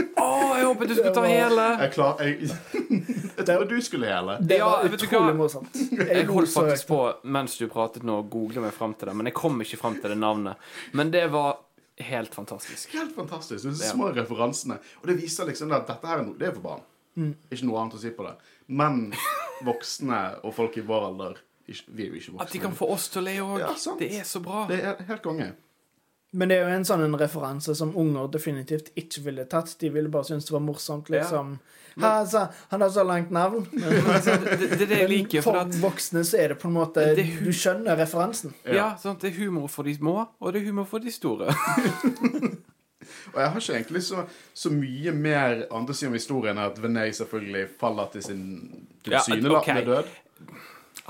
håpet 0.71 0.91
du 0.91 0.95
skulle 0.97 1.13
ta 1.15 1.23
hele! 1.27 1.65
jeg, 1.83 1.93
klar, 1.95 2.21
jeg, 2.23 2.51
jeg 3.37 3.47
trodde 3.47 3.67
du 3.69 3.81
skulle 3.85 4.11
hele. 4.11 4.37
Det 4.41 4.61
var 4.63 4.85
ja, 4.85 4.93
utrolig 4.97 5.35
morsomt. 5.39 5.81
Jeg 5.99 6.27
holdt 6.29 6.53
faktisk 6.53 6.91
på 6.91 7.01
mens 7.37 7.57
du 7.59 7.67
pratet 7.71 8.07
nå, 8.07 8.21
og 8.23 8.31
googlet 8.33 8.65
meg 8.65 8.73
fram 8.75 8.95
til 8.97 9.11
det, 9.11 9.17
men 9.19 9.29
jeg 9.31 9.37
kom 9.37 9.59
ikke 9.63 9.79
fram 9.81 9.99
til 10.01 10.13
det 10.13 10.19
navnet. 10.21 10.71
Men 10.97 11.13
det 11.13 11.27
var 11.33 11.59
helt 12.01 12.35
fantastisk. 12.35 12.93
Helt 12.95 13.15
fantastisk. 13.15 13.65
Ja. 13.65 13.91
små 13.91 14.09
referansene. 14.15 14.79
Og 15.01 15.07
det 15.11 15.19
viser 15.21 15.49
liksom 15.49 15.71
at 15.75 15.87
dette 15.89 16.07
her 16.07 16.21
er 16.21 16.25
noe, 16.25 16.37
det 16.39 16.49
er 16.49 16.57
for 16.57 16.65
barn. 16.65 16.83
Mm. 17.19 17.33
Ikke 17.51 17.67
noe 17.67 17.79
annet 17.81 17.97
å 17.97 18.01
si 18.01 18.11
på 18.15 18.25
det. 18.25 18.35
Men 18.71 19.01
voksne 19.67 20.21
og 20.47 20.55
folk 20.55 20.77
i 20.79 20.85
vår 20.85 21.07
alder 21.11 21.41
ikke, 21.67 21.83
Vi 21.87 22.03
er 22.03 22.07
jo 22.07 22.19
ikke 22.19 22.31
voksne. 22.33 22.45
At 22.47 22.53
de 22.55 22.61
kan 22.63 22.73
få 22.75 22.87
oss 22.93 23.09
til 23.11 23.21
å 23.21 23.25
le 23.27 23.35
òg. 23.43 23.59
Ja, 23.61 23.73
det 23.99 24.09
er 24.17 24.23
så 24.27 24.41
bra. 24.43 24.65
Det 24.71 24.79
er 24.81 25.03
helt 25.07 25.23
konge. 25.23 25.51
Men 26.31 26.47
det 26.49 26.57
er 26.57 26.69
jo 26.69 26.75
en 26.77 26.85
sånn 26.87 27.03
en 27.03 27.17
referanse 27.19 27.73
som 27.75 27.91
unger 27.99 28.29
definitivt 28.31 28.93
ikke 28.95 29.23
ville 29.25 29.45
tatt. 29.51 29.73
De 29.81 29.89
ville 29.91 30.11
bare 30.11 30.29
synes 30.29 30.47
det 30.47 30.53
var 30.55 30.63
morsomt, 30.63 31.11
liksom. 31.11 31.57
Ha, 31.99 32.07
altså, 32.21 32.45
han 32.71 32.81
har 32.81 32.89
så 32.89 33.03
langt 33.03 33.33
navn. 33.35 33.65
Men, 33.75 33.97
altså, 34.13 34.37
det, 34.39 34.69
det 34.79 34.85
er 34.85 34.93
det 34.93 34.99
jeg. 35.01 35.43
For 35.43 35.51
for 35.51 35.59
at, 35.65 35.75
voksne 35.81 36.23
så 36.23 36.39
er 36.39 36.53
det 36.53 36.59
på 36.61 36.69
en 36.69 36.77
måte 36.77 37.03
Det 37.19 37.27
Du 37.43 37.51
skjønner 37.51 37.99
referansen. 37.99 38.55
ja, 38.63 38.93
sant? 39.01 39.21
Det 39.21 39.33
er 39.33 39.41
humor 39.43 39.67
for 39.67 39.83
de 39.83 39.95
små, 39.97 40.21
og 40.39 40.53
det 40.53 40.61
er 40.61 40.71
humor 40.71 40.87
for 40.87 41.03
de 41.03 41.11
store. 41.11 41.51
Og 43.33 43.39
jeg 43.41 43.49
har 43.51 43.59
ikke 43.59 43.73
egentlig 43.73 44.01
så, 44.03 44.23
så 44.53 44.69
mye 44.73 45.11
mer 45.15 45.63
andre 45.73 45.93
sider 45.95 46.11
om 46.11 46.17
historien 46.17 46.57
enn 46.57 46.67
at 46.67 46.79
Venei 46.83 47.09
selvfølgelig 47.15 47.63
faller 47.79 48.11
til 48.13 48.23
sin 48.23 48.43
Ja, 49.07 49.19
okay. 49.19 49.41
ok. 49.49 49.69
død. 49.85 50.11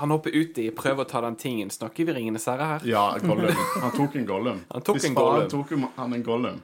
Han 0.02 0.10
hopper 0.10 0.34
uti, 0.34 0.64
prøver 0.74 1.04
å 1.04 1.06
ta 1.06 1.20
den 1.22 1.36
tingen. 1.38 1.68
Snakker 1.70 2.08
vi 2.08 2.14
Ringenes 2.16 2.48
herre 2.50 2.64
her? 2.66 2.86
Ja, 2.90 3.04
Gollum. 3.22 3.52
Han 3.84 3.92
tok 3.94 4.16
en 4.18 4.24
Gollum. 4.26 4.56
Han 4.72 4.82
tok 4.82 5.04
en 5.06 5.14
Gollum. 5.14 5.44
tok 5.52 5.70
han 5.94 6.16
en 6.16 6.24
Gollum. 6.26 6.56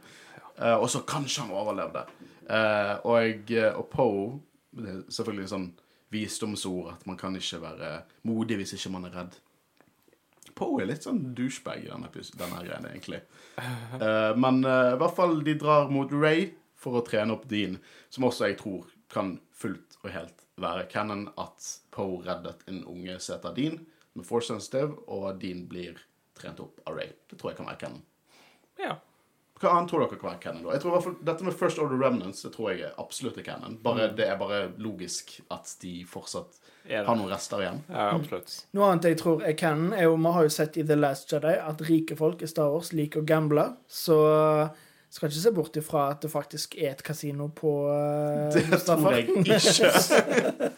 Uh, 0.56 0.74
og 0.74 0.88
så 0.90 1.04
kanskje 1.06 1.44
han 1.44 1.52
overlevde. 1.54 2.02
Uh, 2.48 2.96
og, 3.06 3.52
eh, 3.54 3.70
og 3.78 3.86
Poe 3.92 4.26
Det 4.74 4.90
er 4.90 4.98
selvfølgelig 5.14 5.44
en 5.44 5.52
sånn 5.52 5.68
visdomsord 6.10 6.90
at 6.96 7.06
man 7.06 7.20
kan 7.20 7.38
ikke 7.38 7.62
være 7.62 7.92
modig 8.26 8.58
hvis 8.58 8.74
ikke 8.74 8.90
man 8.96 9.06
er 9.06 9.14
redd. 9.20 9.38
Poe 10.58 10.82
er 10.82 10.90
litt 10.90 11.06
sånn 11.06 11.22
douchebag 11.38 11.86
i 11.86 11.92
denne, 11.92 12.10
denne 12.42 12.62
greia, 12.66 12.82
egentlig. 12.90 13.22
Uh, 13.62 14.34
men 14.34 14.64
i 14.66 14.98
hvert 14.98 15.14
fall 15.14 15.38
de 15.46 15.54
drar 15.62 15.94
mot 15.94 16.10
Ray 16.10 16.48
for 16.74 16.98
å 16.98 17.06
trene 17.06 17.38
opp 17.38 17.46
Dean, 17.46 17.78
som 18.10 18.26
også 18.26 18.50
jeg 18.50 18.58
tror 18.64 18.90
kan 19.14 19.36
fullt 19.54 20.02
og 20.02 20.10
helt 20.10 20.48
være 20.58 20.88
canon 20.90 21.28
at 21.38 21.76
Poe 21.98 22.22
reddet 22.22 22.62
en 22.70 22.84
unge 22.86 23.18
seter 23.22 23.56
Dean, 23.56 23.80
med 24.14 24.26
force 24.26 24.52
sensitive, 24.52 24.94
og 25.10 25.42
Dean 25.42 25.66
blir 25.70 25.98
trent 26.38 26.62
opp 26.62 26.80
av 26.86 26.96
Ray. 26.98 27.12
Det 27.30 27.38
tror 27.38 27.52
jeg 27.52 27.60
kan 27.60 27.70
være 27.70 27.82
canon. 27.82 28.02
Ja. 28.78 28.96
Hva 29.58 29.72
annet 29.74 29.90
tror 29.90 30.04
dere 30.04 30.18
kan 30.20 30.30
være 30.30 30.42
canon? 30.42 30.62
da? 30.62 30.74
Jeg 30.76 30.82
tror 30.84 30.92
i 30.92 30.94
hvert 30.94 31.06
fall 31.08 31.14
Dette 31.26 31.46
med 31.46 31.54
First 31.58 31.80
Order 31.82 31.98
Remnants 31.98 32.44
det 32.44 32.52
tror 32.54 32.68
jeg 32.70 32.84
er 32.86 32.98
absolutt 33.02 33.40
er 33.40 33.46
canon. 33.48 33.78
Bare, 33.82 34.06
Det 34.14 34.26
er 34.28 34.36
bare 34.38 34.60
logisk 34.78 35.40
at 35.50 35.72
de 35.82 35.94
fortsatt 36.06 36.60
har 36.88 37.16
noen 37.18 37.28
rester 37.28 37.64
igjen. 37.64 37.80
ja, 37.90 38.04
absolutt. 38.14 38.54
Noe 38.78 38.92
annet 38.92 39.10
jeg 39.10 39.18
tror 39.20 39.42
er 39.44 39.56
canon, 39.58 39.90
er 39.92 40.06
jo 40.06 40.14
Vi 40.16 40.34
har 40.36 40.46
jo 40.46 40.52
sett 40.54 40.78
i 40.78 40.86
The 40.86 40.96
Last 40.96 41.32
Jedi 41.32 41.56
at 41.58 41.82
rike 41.90 42.16
folk 42.16 42.42
i 42.42 42.50
Star 42.50 42.70
Wars 42.70 42.92
liker 42.94 43.24
å 43.24 43.26
gamble. 43.26 43.66
Så 43.90 44.18
skal 45.10 45.30
ikke 45.30 45.40
se 45.40 45.52
bort 45.56 45.76
ifra 45.80 46.10
at 46.12 46.22
det 46.22 46.30
faktisk 46.30 46.76
er 46.78 46.92
et 46.92 47.02
kasino 47.02 47.48
på 47.50 47.74
uh, 47.90 48.48
Det 48.54 48.62
tror 48.86 49.10
jeg 49.16 49.28
ikke. 49.42 50.70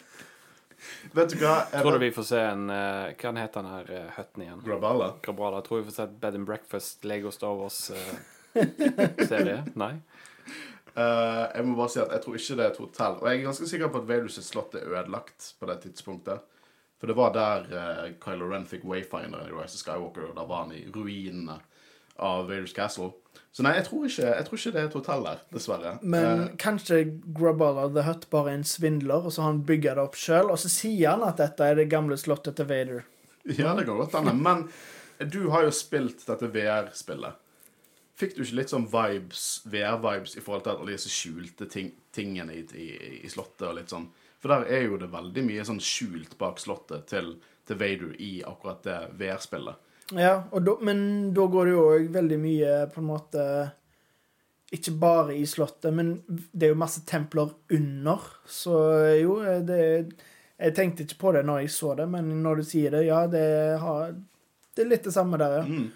Vet 1.17 1.33
du 1.33 1.37
hva? 1.41 1.55
Jeg 1.71 1.81
Tror 1.81 1.97
du 1.97 2.01
vi 2.01 2.15
får 2.15 2.25
se 2.31 2.41
en 2.41 2.69
eh, 2.73 3.13
Hva 3.19 3.29
heter 3.37 3.61
den 3.61 3.71
her 3.71 3.85
uh, 3.91 4.09
høtten 4.17 4.39
igjen? 4.45 4.61
Grabala. 4.65 5.07
Grabala. 5.25 5.57
Tror 5.65 5.77
vi 5.81 5.87
får 5.89 5.95
se 5.97 6.03
et 6.09 6.15
Bed 6.23 6.33
and 6.39 6.47
Breakfast 6.49 6.97
Lego 7.05 7.29
Star 7.35 7.53
Wars-serie? 7.59 9.59
Nei? 9.83 9.93
Eh, 10.91 11.45
jeg 11.55 11.67
må 11.67 11.77
bare 11.77 11.91
si 11.93 12.01
at 12.01 12.11
jeg 12.11 12.23
tror 12.23 12.37
ikke 12.37 12.55
det 12.59 12.65
er 12.65 12.73
et 12.73 12.83
hotell. 12.83 13.19
Og 13.21 13.27
jeg 13.29 13.37
er 13.37 13.45
ganske 13.45 13.67
sikker 13.69 13.91
på 13.91 14.01
at 14.01 14.09
Vadus 14.09 14.39
slott 14.43 14.75
er 14.75 14.89
ødelagt 14.89 15.39
på 15.59 15.69
det 15.69 15.77
tidspunktet. 15.85 16.39
For 16.99 17.09
det 17.09 17.17
var 17.17 17.31
der 17.33 17.59
uh, 17.71 18.07
Kylo 18.21 18.51
Ren 18.51 18.67
fikk 18.69 18.83
Wayfinder 18.85 19.47
i 19.47 19.55
Rise 19.55 19.73
of 19.73 19.81
Skywalker, 19.81 20.27
og 20.29 20.35
da 20.37 20.43
var 20.45 20.67
han 20.67 20.75
i 20.77 20.83
ruinene 20.93 21.55
av 22.21 22.45
Vadus 22.51 22.75
Castle. 22.77 23.09
Så 23.51 23.65
nei, 23.65 23.73
jeg 23.75 23.83
tror 23.89 24.05
ikke, 24.07 24.27
jeg 24.31 24.47
tror 24.47 24.59
ikke 24.59 24.71
det 24.71 24.79
er 24.79 24.85
et 24.87 24.93
hotell 24.95 25.25
der, 25.27 25.39
dessverre. 25.51 25.91
Men 26.01 26.43
uh, 26.45 26.51
kanskje 26.59 27.01
Graballa 27.35 27.89
the 27.91 28.05
Hut 28.07 28.29
bare 28.31 28.53
er 28.53 28.61
en 28.61 28.67
svindler, 28.67 29.27
og 29.27 29.35
så 29.35 29.43
han 29.43 29.59
bygger 29.67 29.99
det 29.99 30.05
opp 30.05 30.15
sjøl, 30.19 30.53
og 30.53 30.59
så 30.61 30.71
sier 30.71 31.17
han 31.17 31.25
at 31.27 31.41
dette 31.41 31.67
er 31.67 31.75
det 31.81 31.89
gamle 31.91 32.15
slottet 32.19 32.55
til 32.59 32.69
Vader. 32.69 33.03
Ja, 33.57 33.73
det 33.75 33.87
går 33.89 34.05
godt 34.05 34.15
an. 34.15 34.31
Men 34.39 34.67
du 35.19 35.49
har 35.51 35.65
jo 35.67 35.75
spilt 35.75 36.23
dette 36.29 36.47
VR-spillet. 36.53 37.39
Fikk 38.21 38.37
du 38.37 38.43
ikke 38.45 38.59
litt 38.61 38.71
sånn 38.71 38.87
vibes, 38.87 39.45
VR-vibes 39.73 40.37
i 40.37 40.43
forhold 40.45 40.65
til 40.67 40.75
alle 40.75 40.95
disse 40.95 41.11
skjulte 41.11 41.67
ting, 41.71 41.89
tingene 42.13 42.53
i, 42.53 42.63
i, 42.77 42.89
i 43.25 43.29
slottet 43.33 43.65
og 43.67 43.79
litt 43.79 43.91
sånn? 43.91 44.07
For 44.41 44.53
der 44.53 44.67
er 44.73 44.85
jo 44.87 44.99
det 45.01 45.11
veldig 45.11 45.43
mye 45.45 45.65
sånn 45.65 45.81
skjult 45.83 46.37
bak 46.39 46.61
slottet 46.61 47.09
til, 47.11 47.33
til 47.67 47.79
Vader 47.81 48.13
i 48.21 48.31
akkurat 48.47 48.85
det 48.85 48.99
VR-spillet. 49.19 49.90
Ja, 50.17 50.43
da, 50.51 50.73
men 50.81 51.03
da 51.33 51.45
går 51.47 51.69
det 51.69 51.75
jo 51.75 51.85
òg 51.93 52.09
veldig 52.11 52.39
mye 52.41 52.73
på 52.91 52.99
en 52.99 53.07
måte 53.07 53.43
Ikke 54.75 54.93
bare 54.99 55.35
i 55.35 55.45
slottet, 55.47 55.93
men 55.95 56.13
det 56.27 56.67
er 56.67 56.73
jo 56.73 56.79
masse 56.79 57.03
templer 57.07 57.53
under. 57.71 58.27
Så 58.47 58.75
jo, 59.21 59.39
det 59.67 59.81
Jeg 60.61 60.75
tenkte 60.77 61.07
ikke 61.07 61.21
på 61.25 61.35
det 61.37 61.45
når 61.47 61.63
jeg 61.63 61.75
så 61.75 61.95
det, 61.99 62.09
men 62.11 62.29
når 62.43 62.61
du 62.61 62.67
sier 62.67 62.93
det, 62.93 63.05
ja, 63.07 63.25
det 63.27 63.79
har 63.81 64.15
Det 64.75 64.85
er 64.85 64.91
litt 64.91 65.07
det 65.07 65.15
samme 65.15 65.39
der, 65.41 65.61
ja. 65.61 65.67
Mm. 65.67 65.89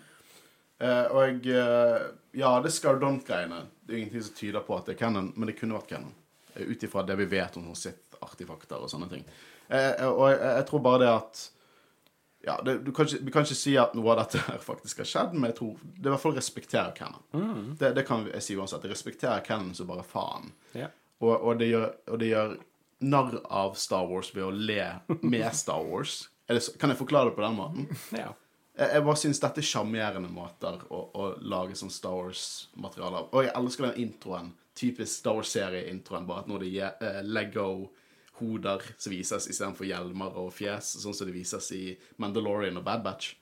Eh, 0.75 1.05
og 1.15 1.45
jeg 1.47 2.13
ja, 2.35 2.61
det 2.61 2.71
Skardont-greiene 2.75 3.61
Det 3.81 3.93
er 3.93 3.97
ingenting 3.97 4.23
som 4.23 4.35
tyder 4.35 4.63
på 4.67 4.75
at 4.75 4.89
det 4.89 4.95
er 4.95 4.99
canon, 5.05 5.31
men 5.35 5.47
det 5.47 5.55
kunne 5.59 5.77
vært 5.77 5.93
canon. 5.93 6.15
Uh, 6.55 6.65
Ut 6.67 6.83
ifra 6.83 7.03
det 7.07 7.15
vi 7.21 7.27
vet 7.31 7.57
om 7.59 7.69
sitt-artifakter 7.77 8.81
og 8.81 8.91
sånne 8.91 9.07
ting. 9.11 9.23
Eh, 9.69 10.03
og 10.07 10.25
jeg, 10.33 10.39
jeg 10.41 10.65
tror 10.67 10.83
bare 10.83 11.01
det 11.03 11.11
at 11.13 11.43
ja, 12.45 12.59
det, 12.65 12.77
du 12.85 12.91
kan 12.93 13.07
ikke, 13.09 13.23
Vi 13.25 13.31
kan 13.33 13.45
ikke 13.47 13.57
si 13.57 13.73
at 13.81 13.95
noe 13.97 14.11
av 14.13 14.19
dette 14.21 14.43
her 14.45 14.61
faktisk 14.61 15.01
har 15.01 15.09
skjedd, 15.09 15.33
men 15.33 15.49
jeg 15.49 15.57
tror 15.59 15.81
det 15.81 16.05
er 16.05 16.11
i 16.11 16.13
hvert 16.13 16.23
fall 16.23 16.37
respekterer 16.37 16.93
canon. 16.97 17.73
Det, 17.79 17.91
det 17.97 18.05
kan 18.05 18.27
jeg 18.29 18.45
si 18.45 18.57
uansett. 18.59 18.85
Det 18.85 18.93
respekterer 18.93 19.43
canon 19.45 19.73
som 19.77 19.89
bare 19.89 20.05
faen. 20.05 20.51
Yeah. 20.75 20.93
Og, 21.23 21.33
og, 21.33 21.51
det 21.59 21.71
gjør, 21.71 21.89
og 22.11 22.21
det 22.21 22.31
gjør 22.31 22.55
narr 23.05 23.37
av 23.49 23.75
Star 23.79 24.07
Wars 24.09 24.31
ved 24.35 24.45
å 24.45 24.53
le 24.53 24.81
med 25.23 25.47
Star 25.57 25.83
Wars. 25.85 26.25
Det, 26.45 26.61
kan 26.79 26.93
jeg 26.93 27.01
forklare 27.01 27.31
det 27.31 27.37
på 27.39 27.45
den 27.45 27.57
måten? 27.57 27.89
ja. 28.23 28.33
Jeg, 28.75 28.91
jeg 28.91 29.03
bare 29.07 29.19
syns 29.19 29.39
dette 29.39 29.61
er 29.61 29.67
sjarmerende 29.69 30.29
måter 30.35 30.81
å, 30.91 31.01
å 31.15 31.27
lage 31.47 31.77
sånn 31.79 31.93
Star 31.93 32.15
Wars-materiale 32.17 33.21
av. 33.21 33.29
Og 33.31 33.45
jeg 33.47 33.55
elsker 33.55 33.87
den 33.87 34.01
introen. 34.03 34.49
Typisk 34.75 35.21
Star 35.21 35.37
Wars-serie-introen. 35.37 36.27
Bare 36.27 36.43
at 36.43 36.49
når 36.51 36.65
det 36.65 36.71
er 36.83 37.05
eh, 37.07 37.21
Lego 37.23 37.69
hoder 38.39 38.83
som 38.97 39.13
vises 39.13 39.49
istedenfor 39.51 39.87
hjelmer 39.87 40.37
og 40.41 40.51
fjes, 40.55 40.95
sånn 41.01 41.15
som 41.15 41.29
det 41.29 41.35
vises 41.35 41.71
i 41.75 41.83
Mandalorian 42.21 42.79
og 42.79 42.85
Bad 42.87 43.03
Batch. 43.05 43.35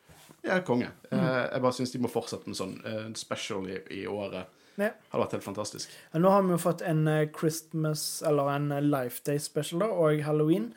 Ja, 0.44 0.60
konge. 0.66 0.90
Eh, 1.12 1.20
jeg 1.20 1.64
bare 1.64 1.76
syns 1.76 1.94
de 1.94 2.02
må 2.04 2.12
fortsette 2.12 2.50
med 2.52 2.60
sånn 2.60 2.76
eh, 2.88 3.08
special 3.18 3.68
i, 3.72 3.80
i 4.02 4.04
året. 4.10 4.50
Ja. 4.76 4.90
Hadde 5.12 5.22
vært 5.22 5.36
helt 5.38 5.46
fantastisk. 5.46 5.94
Ja, 6.12 6.20
Nå 6.24 6.32
har 6.34 6.44
vi 6.44 6.56
jo 6.56 6.60
fått 6.62 6.84
en 6.86 7.06
eh, 7.08 7.28
Christmas, 7.34 8.06
eller 8.26 8.52
en 8.56 8.74
Life 8.90 9.24
Day 9.28 9.40
special, 9.42 9.86
da, 9.86 9.92
og 9.94 10.24
Halloween. 10.26 10.72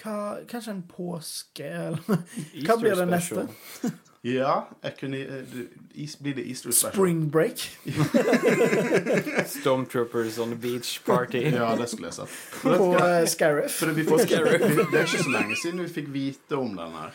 Hva, 0.00 0.40
kanskje 0.50 0.74
en 0.74 0.82
påske, 0.90 1.68
eller 1.68 2.24
Hva 2.66 2.78
blir 2.80 2.98
det 2.98 3.08
neste? 3.10 3.46
Ja, 4.24 4.52
jeg 4.80 4.94
kunne 4.96 5.18
eh, 5.20 5.56
is, 6.00 6.14
Blir 6.16 6.34
det 6.38 6.46
Easter 6.48 6.72
special? 6.72 6.94
Spring 6.96 7.18
break? 7.32 7.60
Stormtroopers 9.46 10.38
on 10.38 10.48
the 10.54 10.56
beach 10.56 11.00
party. 11.04 11.42
Ja, 11.52 11.74
det 11.76 11.88
skulle 11.92 12.08
jeg 12.08 12.14
sett. 12.14 12.38
På 12.62 12.72
det, 12.72 13.02
uh, 13.22 13.26
Scariff? 13.28 13.76
for 13.78 13.92
det, 13.92 14.06
får 14.08 14.18
det 14.28 14.98
er 14.98 15.04
ikke 15.04 15.22
så 15.26 15.34
lenge 15.34 15.58
siden 15.60 15.82
vi 15.84 15.88
fikk 15.92 16.08
vite 16.14 16.56
om 16.56 16.72
den 16.78 16.96
her. 16.96 17.12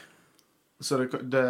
Så 0.80 0.98
det, 1.02 1.10
kan- 1.12 1.26
det, 1.34 1.44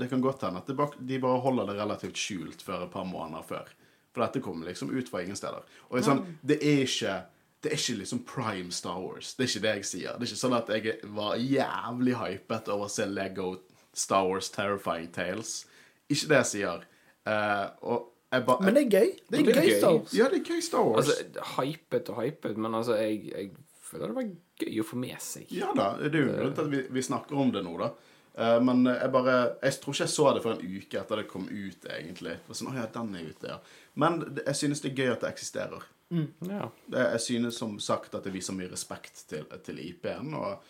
det 0.00 0.08
kan 0.10 0.24
godt 0.24 0.42
hende 0.48 0.62
at 0.64 0.66
det 0.72 0.76
bak- 0.78 0.96
de 0.98 1.18
bare 1.22 1.40
holder 1.44 1.68
det 1.70 1.76
relativt 1.82 2.18
skjult 2.18 2.64
før 2.64 2.86
et 2.88 2.94
par 2.96 3.04
måneder 3.06 3.44
før. 3.46 3.68
For 4.14 4.24
dette 4.24 4.40
kommer 4.42 4.66
liksom 4.70 4.90
ut 4.94 5.08
fra 5.10 5.20
ingen 5.22 5.36
steder. 5.38 5.62
Og 5.90 5.98
det 5.98 6.02
er, 6.02 6.08
sånn, 6.08 6.24
det 6.46 6.58
er 6.62 6.82
ikke 6.88 7.20
det 7.64 7.70
er 7.72 7.78
ikke 7.80 7.94
liksom 8.02 8.18
prime 8.28 8.72
Star 8.76 8.98
Wars. 9.00 9.34
Det 9.36 9.44
er 9.46 9.52
ikke 9.52 9.62
det 9.64 9.70
jeg 9.78 9.86
sier. 9.88 10.16
Det 10.18 10.26
er 10.26 10.32
ikke 10.32 10.40
sånn 10.46 10.56
at 10.58 10.68
jeg 10.74 10.96
var 11.16 11.36
jævlig 11.40 12.16
hypet 12.20 12.68
over 12.72 12.88
å 12.88 12.92
se 12.92 13.06
Lego 13.08 13.54
Star 13.94 14.26
Wars 14.28 14.50
Terrifying 14.50 15.12
Tales. 15.14 15.64
Ikke 16.08 16.30
det 16.32 16.40
jeg 16.42 16.50
sier. 16.50 16.84
Uh, 17.24 17.66
og 17.82 18.10
jeg 18.34 18.46
ba, 18.46 18.56
Men 18.60 18.74
det 18.76 18.82
er 18.86 18.90
gøy. 18.90 19.12
Det 19.30 19.38
er 19.38 19.44
Det 19.44 19.56
er 19.56 19.60
gøy, 19.60 19.68
gøy. 19.68 19.78
Star 19.78 19.94
Wars. 19.94 20.16
Ja, 20.16 20.24
det 20.32 20.40
er 20.40 20.48
gøy 20.48 20.64
Star 20.64 20.88
Wars. 20.88 21.12
Altså, 21.12 21.44
hypet 21.58 22.10
og 22.10 22.22
hypet, 22.22 22.56
men 22.56 22.74
altså, 22.74 22.96
jeg, 22.98 23.20
jeg 23.30 23.50
føler 23.84 24.10
det 24.10 24.16
var 24.18 24.32
gøy 24.64 24.80
å 24.82 24.88
få 24.88 24.98
med 24.98 25.22
seg. 25.22 25.46
Ja 25.54 25.70
da, 25.76 25.92
det 26.00 26.10
er 26.10 26.26
jo 26.26 26.34
grunnen 26.34 26.58
til 26.58 26.66
at 26.66 26.74
vi, 26.74 26.82
vi 26.96 27.06
snakker 27.06 27.40
om 27.40 27.54
det 27.54 27.64
nå, 27.66 27.76
da. 27.80 27.92
Uh, 28.34 28.58
men 28.66 28.82
jeg 28.90 29.10
bare 29.14 29.34
Jeg 29.62 29.76
tror 29.78 29.94
ikke 29.94 30.02
jeg 30.02 30.10
så 30.10 30.30
det 30.34 30.40
for 30.42 30.56
en 30.56 30.78
uke 30.78 30.98
etter 30.98 31.20
det 31.22 31.26
kom 31.30 31.48
ut, 31.48 31.90
egentlig. 31.98 32.38
For 32.48 32.58
sånn, 32.58 32.74
ja, 32.76 32.86
den 32.98 33.14
er 33.14 33.28
ute, 33.30 33.52
ja. 33.54 33.58
Men 33.94 34.22
jeg 34.42 34.56
synes 34.58 34.82
det 34.82 34.90
er 34.92 35.02
gøy 35.02 35.12
at 35.14 35.26
det 35.26 35.34
eksisterer. 35.34 35.90
Ja. 36.14 36.68
Det, 36.86 37.04
jeg 37.16 37.20
synes 37.20 37.58
som 37.58 37.78
sagt 37.82 38.14
at 38.14 38.26
det 38.26 38.34
viser 38.34 38.56
mye 38.56 38.70
respekt 38.70 39.24
til, 39.30 39.46
til 39.66 39.78
IP-en, 39.82 40.34
og 40.38 40.66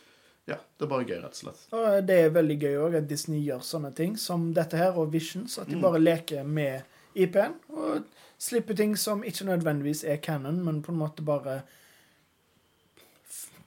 ja, 0.51 0.59
det 0.79 0.85
er 0.85 0.91
bare 0.91 1.07
gøy, 1.09 1.19
rett 1.23 1.37
og 1.39 1.41
slett. 1.41 1.61
Og 1.73 2.03
det 2.09 2.17
er 2.21 2.35
veldig 2.35 2.57
gøy 2.61 2.75
òg 2.85 2.99
at 2.99 3.07
Disney 3.09 3.41
gjør 3.47 3.63
sånne 3.65 3.95
ting 3.97 4.19
som 4.21 4.51
dette 4.57 4.77
her, 4.77 4.99
og 5.01 5.13
Visions. 5.15 5.57
At 5.63 5.71
de 5.73 5.79
bare 5.81 6.03
leker 6.03 6.45
med 6.45 6.85
IP-en 7.15 7.55
og 7.73 8.05
slipper 8.43 8.77
ting 8.77 8.93
som 8.99 9.23
ikke 9.25 9.47
nødvendigvis 9.49 10.03
er 10.05 10.19
canon, 10.21 10.59
men 10.67 10.83
på 10.85 10.93
en 10.93 10.99
måte 11.01 11.25
bare 11.25 11.63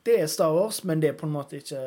Det 0.05 0.21
er 0.21 0.27
Star 0.31 0.53
Wars, 0.55 0.83
men 0.83 1.01
det 1.01 1.09
er 1.09 1.17
på 1.19 1.25
en 1.25 1.33
måte 1.33 1.57
ikke 1.59 1.81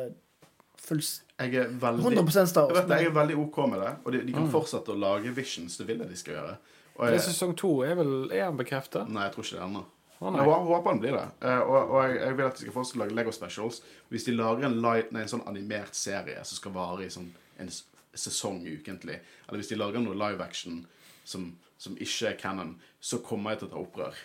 fullst... 0.81 1.23
Jeg 1.41 1.55
er 1.57 1.71
veldig 1.81 2.03
100 2.11 2.45
Star 2.51 2.67
jeg 2.69 2.75
vet 2.75 2.89
det, 2.89 2.99
jeg 3.01 3.09
er 3.09 3.15
veldig 3.15 3.37
OK 3.41 3.57
med 3.71 3.79
det, 3.81 3.93
og 4.03 4.13
de, 4.13 4.19
de 4.27 4.35
kan 4.35 4.51
fortsette 4.51 4.93
å 4.93 4.97
lage 4.99 5.31
Visions. 5.33 5.77
Det 5.79 5.87
vil 5.87 6.03
jeg 6.03 6.11
de 6.11 6.19
skal 6.19 6.35
gjøre. 6.35 6.51
Og 6.99 7.05
Det 7.07 7.15
jeg, 7.15 7.21
er 7.21 7.25
sesong 7.31 7.55
to 7.57 7.71
er 7.87 7.95
vel 7.97 8.13
Er 8.29 8.43
han 8.49 8.59
bekreftet? 8.59 9.09
nei, 9.09 9.23
jeg 9.25 9.33
tror 9.33 9.47
ikke 9.47 9.57
det 9.57 9.65
ennå. 9.69 9.83
Jeg 10.21 10.45
håper 10.45 10.91
den 10.91 10.99
blir 11.01 11.15
det. 11.17 11.27
Eh, 11.41 11.59
og 11.59 11.95
og 11.95 12.03
jeg, 12.05 12.17
jeg 12.21 12.37
vil 12.37 12.45
at 12.45 12.57
de 12.59 12.65
skal 12.65 12.75
fortsatt 12.75 12.99
lage 13.01 13.15
Lego 13.17 13.31
Specials. 13.33 13.81
Hvis 14.09 14.27
de 14.27 14.35
lager 14.35 14.67
en, 14.67 14.77
light, 14.83 15.09
nei, 15.11 15.23
en 15.25 15.31
sånn 15.31 15.47
animert 15.49 15.97
serie 15.97 16.43
som 16.45 16.59
skal 16.59 16.75
vare 16.75 17.07
i 17.07 17.13
sånn 17.13 17.31
en 17.61 17.71
sesong 18.13 18.59
ukentlig, 18.67 19.17
eller 19.47 19.61
hvis 19.61 19.71
de 19.71 19.79
lager 19.79 20.03
noe 20.03 20.17
live 20.17 20.43
action 20.43 20.83
som, 21.25 21.47
som 21.81 21.95
ikke 21.97 22.33
er 22.33 22.37
canon, 22.37 22.75
så 22.99 23.21
kommer 23.25 23.55
jeg 23.55 23.61
til 23.63 23.69
å 23.69 23.73
ta 23.73 23.81
opprør. 23.81 24.21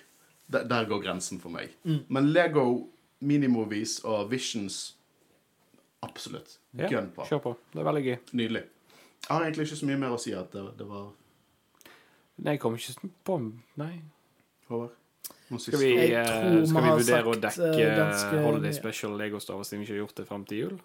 Der, 0.53 0.67
der 0.69 0.89
går 0.91 1.01
grensen 1.07 1.41
for 1.43 1.55
meg. 1.55 1.73
Men 1.85 2.29
Lego 2.33 2.67
minimovies 3.25 3.99
og 4.05 4.29
Visions 4.31 4.93
Absolutt. 6.05 6.59
Ja, 6.77 6.91
Gun 6.93 7.09
på. 7.15 7.25
kjør 7.27 7.41
på. 7.43 7.53
Det 7.73 7.81
er 7.81 7.87
veldig 7.89 8.03
gøy. 8.05 8.17
Nydelig. 8.37 8.63
Jeg 9.27 9.33
har 9.33 9.47
egentlig 9.47 9.67
ikke 9.67 9.79
så 9.81 9.87
mye 9.89 10.01
mer 10.03 10.15
å 10.15 10.21
si 10.23 10.35
at 10.37 10.53
det, 10.53 10.63
det 10.79 10.87
var 10.87 11.09
Nei, 12.37 12.53
jeg 12.53 12.61
kom 12.61 12.77
ikke 12.77 13.09
på 13.25 13.39
Nei. 13.81 13.95
Håvard. 14.69 14.93
Skal 15.47 15.79
vi, 15.79 15.93
eh, 16.11 16.27
skal 16.67 16.83
vi 16.83 16.91
vurdere 16.91 17.31
å 17.31 17.35
dekke 17.39 17.71
eh, 17.79 17.97
ganske 17.97 18.43
Holiday. 18.43 18.73
Special 18.75 19.13
Lego 19.17 19.39
Star 19.39 19.55
Wars 19.57 19.69
siden 19.71 19.85
vi 19.85 19.87
ikke 19.87 19.95
har 19.95 20.03
gjort 20.07 20.15
det 20.21 20.27
frem 20.27 20.45
til 20.45 20.59
jul? 20.59 20.79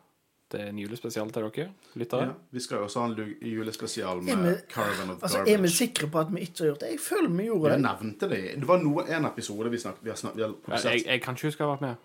Det 0.51 0.59
er 0.59 0.67
en 0.73 0.77
julespesial 0.83 1.29
til 1.31 1.45
dere 1.47 1.65
lyttere. 1.95 2.25
Ja, 2.27 2.33
vi 2.51 2.59
skal 2.59 2.77
jo 2.81 2.83
også 2.89 2.99
ha 2.99 3.05
en 3.07 3.35
julespesial 3.41 4.21
med 4.21 4.37
vi- 4.37 4.61
Caravan 4.73 5.09
of 5.15 5.23
altså, 5.23 5.45
er 5.47 5.57
vi 5.63 5.67
sikre 5.71 6.09
på 6.11 6.19
at 6.19 6.27
vi 6.35 6.41
ikke 6.45 6.59
har 6.65 6.67
gjort 6.73 6.79
det? 6.83 6.89
Jeg 6.91 6.99
føler 6.99 7.29
vi 7.37 7.45
gjorde 7.47 7.69
Jeg 7.71 7.79
det. 7.79 7.85
nevnte 7.87 8.29
det. 8.29 8.41
Det 8.59 8.67
var 8.67 8.77
noe, 8.83 9.05
en 9.07 9.25
episode 9.25 9.71
vi 9.71 9.77
snakket 9.77 10.03
Vi 10.03 10.09
har, 10.09 10.17
snakket, 10.17 10.35
vi 10.35 10.41
har 10.43 10.49
Ja, 10.49 10.55
produsert 10.67 10.91
jeg, 10.93 11.05
jeg 11.07 11.21
kan 11.21 11.35
ikke 11.35 11.47
huske 11.47 11.63
å 11.63 11.67
ha 11.69 11.75
vært 11.77 11.81
med. 11.81 11.95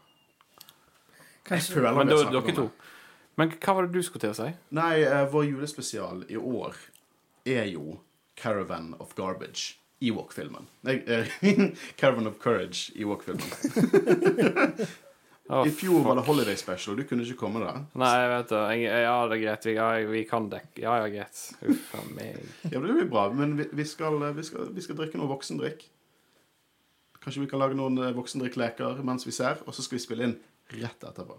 Kanskje. 1.44 1.82
Men 1.96 2.06
da, 2.08 2.22
dere 2.30 2.54
to. 2.54 2.70
Men 3.36 3.50
hva 3.50 3.74
var 3.74 3.86
det 3.86 3.92
du 3.92 4.02
skulle 4.02 4.20
til 4.20 4.30
å 4.30 4.34
si? 4.38 4.48
Nei, 4.70 5.02
eh, 5.02 5.26
vår 5.30 5.44
julespesial 5.50 6.24
i 6.30 6.36
år 6.36 6.74
er 7.46 7.66
jo 7.66 8.00
Caravan 8.36 8.94
of 8.98 9.14
Garbage. 9.14 9.76
Ewok-filmen. 10.00 10.66
Eh, 10.88 11.26
Caravan 11.96 12.26
of 12.26 12.38
Courage. 12.42 12.92
Ewok-filmen. 12.94 14.86
I 15.66 15.70
fjor 15.70 16.02
var 16.02 16.16
det 16.18 16.22
Holiday 16.26 16.56
Special. 16.58 16.96
Du 16.96 17.04
kunne 17.06 17.22
ikke 17.22 17.38
komme 17.38 17.60
da. 17.62 17.76
Nei, 17.94 18.12
jeg 18.18 18.30
vet 18.32 18.48
det. 18.50 18.62
Jeg, 18.80 19.02
ja, 19.06 19.14
det 19.30 19.36
er 19.36 19.42
greit. 19.44 19.68
Vi, 19.68 19.74
ja, 19.76 19.86
vi 20.10 20.22
kan 20.26 20.48
dekke 20.50 20.82
Ja, 20.82 20.96
ja, 21.04 21.10
greit. 21.12 21.42
Uff 21.70 21.92
a 21.94 22.02
meg. 22.16 22.40
Ja, 22.72 22.80
Det 22.80 22.82
blir 22.82 23.06
bra. 23.10 23.28
Men 23.32 23.54
vi, 23.60 23.68
vi, 23.70 23.86
skal, 23.86 24.18
eh, 24.26 24.34
vi, 24.36 24.46
skal, 24.48 24.72
vi 24.74 24.84
skal 24.84 24.98
drikke 24.98 25.20
noe 25.20 25.30
voksendrikk. 25.30 25.86
Kanskje 27.22 27.44
vi 27.44 27.50
kan 27.50 27.62
lage 27.62 27.78
noen 27.78 27.98
eh, 28.02 28.12
voksendrikkleker 28.16 29.00
mens 29.06 29.26
vi 29.26 29.34
ser, 29.34 29.62
og 29.66 29.74
så 29.74 29.86
skal 29.86 30.00
vi 30.00 30.04
spille 30.04 30.28
inn 30.28 30.36
rett 30.82 31.06
etterpå. 31.06 31.38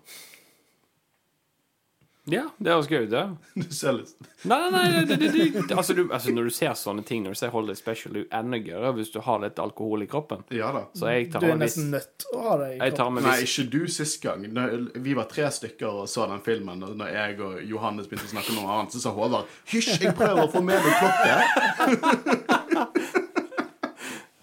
Ja, 2.28 2.42
det 2.60 2.74
høres 2.74 2.90
gøy 2.92 3.06
ut, 3.06 3.12
det. 3.14 3.22
Du 3.56 3.70
ser 3.72 3.94
litt 3.96 4.10
Nei, 4.44 4.58
nei, 4.60 4.82
nei 4.92 5.04
det, 5.08 5.16
det, 5.22 5.30
det, 5.32 5.62
altså, 5.72 5.94
du, 5.96 6.02
altså, 6.12 6.34
Når 6.36 6.50
du 6.50 6.54
ser 6.54 6.74
sånne 6.76 7.04
ting, 7.08 7.22
når 7.24 7.38
du 7.38 7.40
ser 7.40 7.54
Holiday 7.54 7.78
Special, 7.80 8.14
det 8.14 8.20
er 8.20 8.26
jo 8.26 8.32
enda 8.42 8.60
gøyere 8.60 8.92
hvis 8.98 9.12
du 9.14 9.20
har 9.24 9.40
litt 9.44 9.62
alkohol 9.64 10.04
i 10.04 10.08
kroppen. 10.12 10.44
Ja 10.54 10.74
da. 10.76 10.84
Så 10.98 11.08
jeg 11.14 11.30
tar 11.32 11.46
Du 11.46 11.48
er 11.50 11.60
nesten 11.62 11.88
nødt 11.94 12.12
til 12.20 12.36
å 12.36 12.44
ha 12.44 12.58
det 12.60 12.68
i 12.74 12.76
Jeg 12.82 12.96
kroppen. 12.98 13.24
Nei, 13.24 13.38
ikke 13.48 13.66
du 13.72 13.80
sist 13.96 14.20
gang. 14.24 14.44
Når 14.58 14.76
vi 15.08 15.16
var 15.18 15.30
tre 15.32 15.48
stykker 15.56 16.02
og 16.04 16.12
så 16.12 16.28
den 16.28 16.44
filmen, 16.46 16.84
og 16.84 17.00
når 17.00 17.14
jeg 17.16 17.40
og 17.48 17.54
Johannes 17.72 18.12
begynte 18.12 18.28
å 18.28 18.34
snakke 18.36 18.54
om 18.54 18.60
noe 18.60 18.76
annet, 18.76 18.98
så 18.98 19.04
sa 19.06 19.16
Håvard 19.16 19.48
Hysj, 19.72 19.94
jeg 20.04 20.16
prøver 20.20 20.44
å 20.44 20.52
få 20.52 20.64
med 20.68 20.84
meg 20.84 20.94
klokke! 21.00 21.34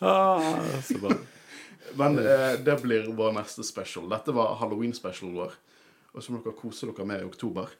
ah, 0.09 0.41
Så 0.89 0.99
bra. 1.05 1.13
Men 2.01 2.19
eh, 2.19 2.57
det 2.65 2.81
blir 2.83 3.13
vår 3.15 3.37
neste 3.37 3.63
special. 3.67 4.09
Dette 4.11 4.33
var 4.35 4.57
halloween-specialen 4.63 5.37
vår. 5.37 5.55
Og 6.15 6.23
som 6.23 6.37
dere 6.39 6.55
koser 6.57 6.91
dere 6.93 7.07
med 7.09 7.23
i 7.23 7.27
oktober. 7.27 7.73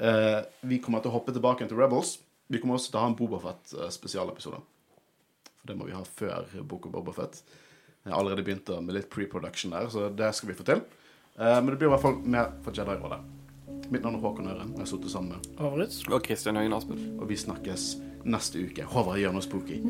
Eh, 0.00 0.40
vi 0.68 0.78
kommer 0.80 1.02
til 1.04 1.12
å 1.12 1.16
hoppe 1.18 1.34
tilbake 1.36 1.68
til 1.68 1.78
Rebels. 1.78 2.16
Vi 2.48 2.60
kommer 2.62 2.78
også 2.78 2.92
til 2.92 3.00
å 3.00 3.04
ha 3.04 3.10
en 3.10 3.18
Bobafett-spesialepisode. 3.18 4.60
For 5.60 5.70
det 5.70 5.76
må 5.78 5.88
vi 5.88 5.96
ha 5.96 6.02
før 6.04 6.46
Boko 6.62 6.92
Bobafett. 6.92 7.42
Jeg 8.06 8.12
har 8.12 8.20
allerede 8.20 8.44
begynt 8.46 8.70
med 8.86 8.94
litt 8.94 9.10
pre-production 9.10 9.72
der, 9.74 9.88
så 9.90 10.08
det 10.14 10.30
skal 10.38 10.52
vi 10.52 10.58
få 10.58 10.66
til. 10.68 10.84
Eh, 11.38 11.58
men 11.60 11.72
det 11.72 11.80
blir 11.80 11.90
i 11.90 11.94
hvert 11.96 12.04
fall 12.04 12.20
mer 12.22 12.52
for 12.64 12.76
Jedi-rådet. 12.76 13.20
Mitt 13.90 14.02
navn 14.02 14.16
er 14.16 14.22
Håkon 14.22 14.50
Øren. 14.50 14.72
Jeg 14.74 14.84
har 14.84 14.90
sittet 14.90 15.10
sammen 15.12 15.36
med 15.36 15.62
Avrits. 15.62 16.02
Og 16.10 16.22
Kristian 16.22 16.56
Høyen 16.56 16.74
Aspen. 16.74 17.18
og 17.20 17.28
vi 17.28 17.36
snakkes 17.36 17.96
neste 18.24 18.62
uke. 18.66 18.82
Håvard 18.82 19.20
gjør 19.20 19.36
noe 19.36 19.46
spooky. 19.46 19.82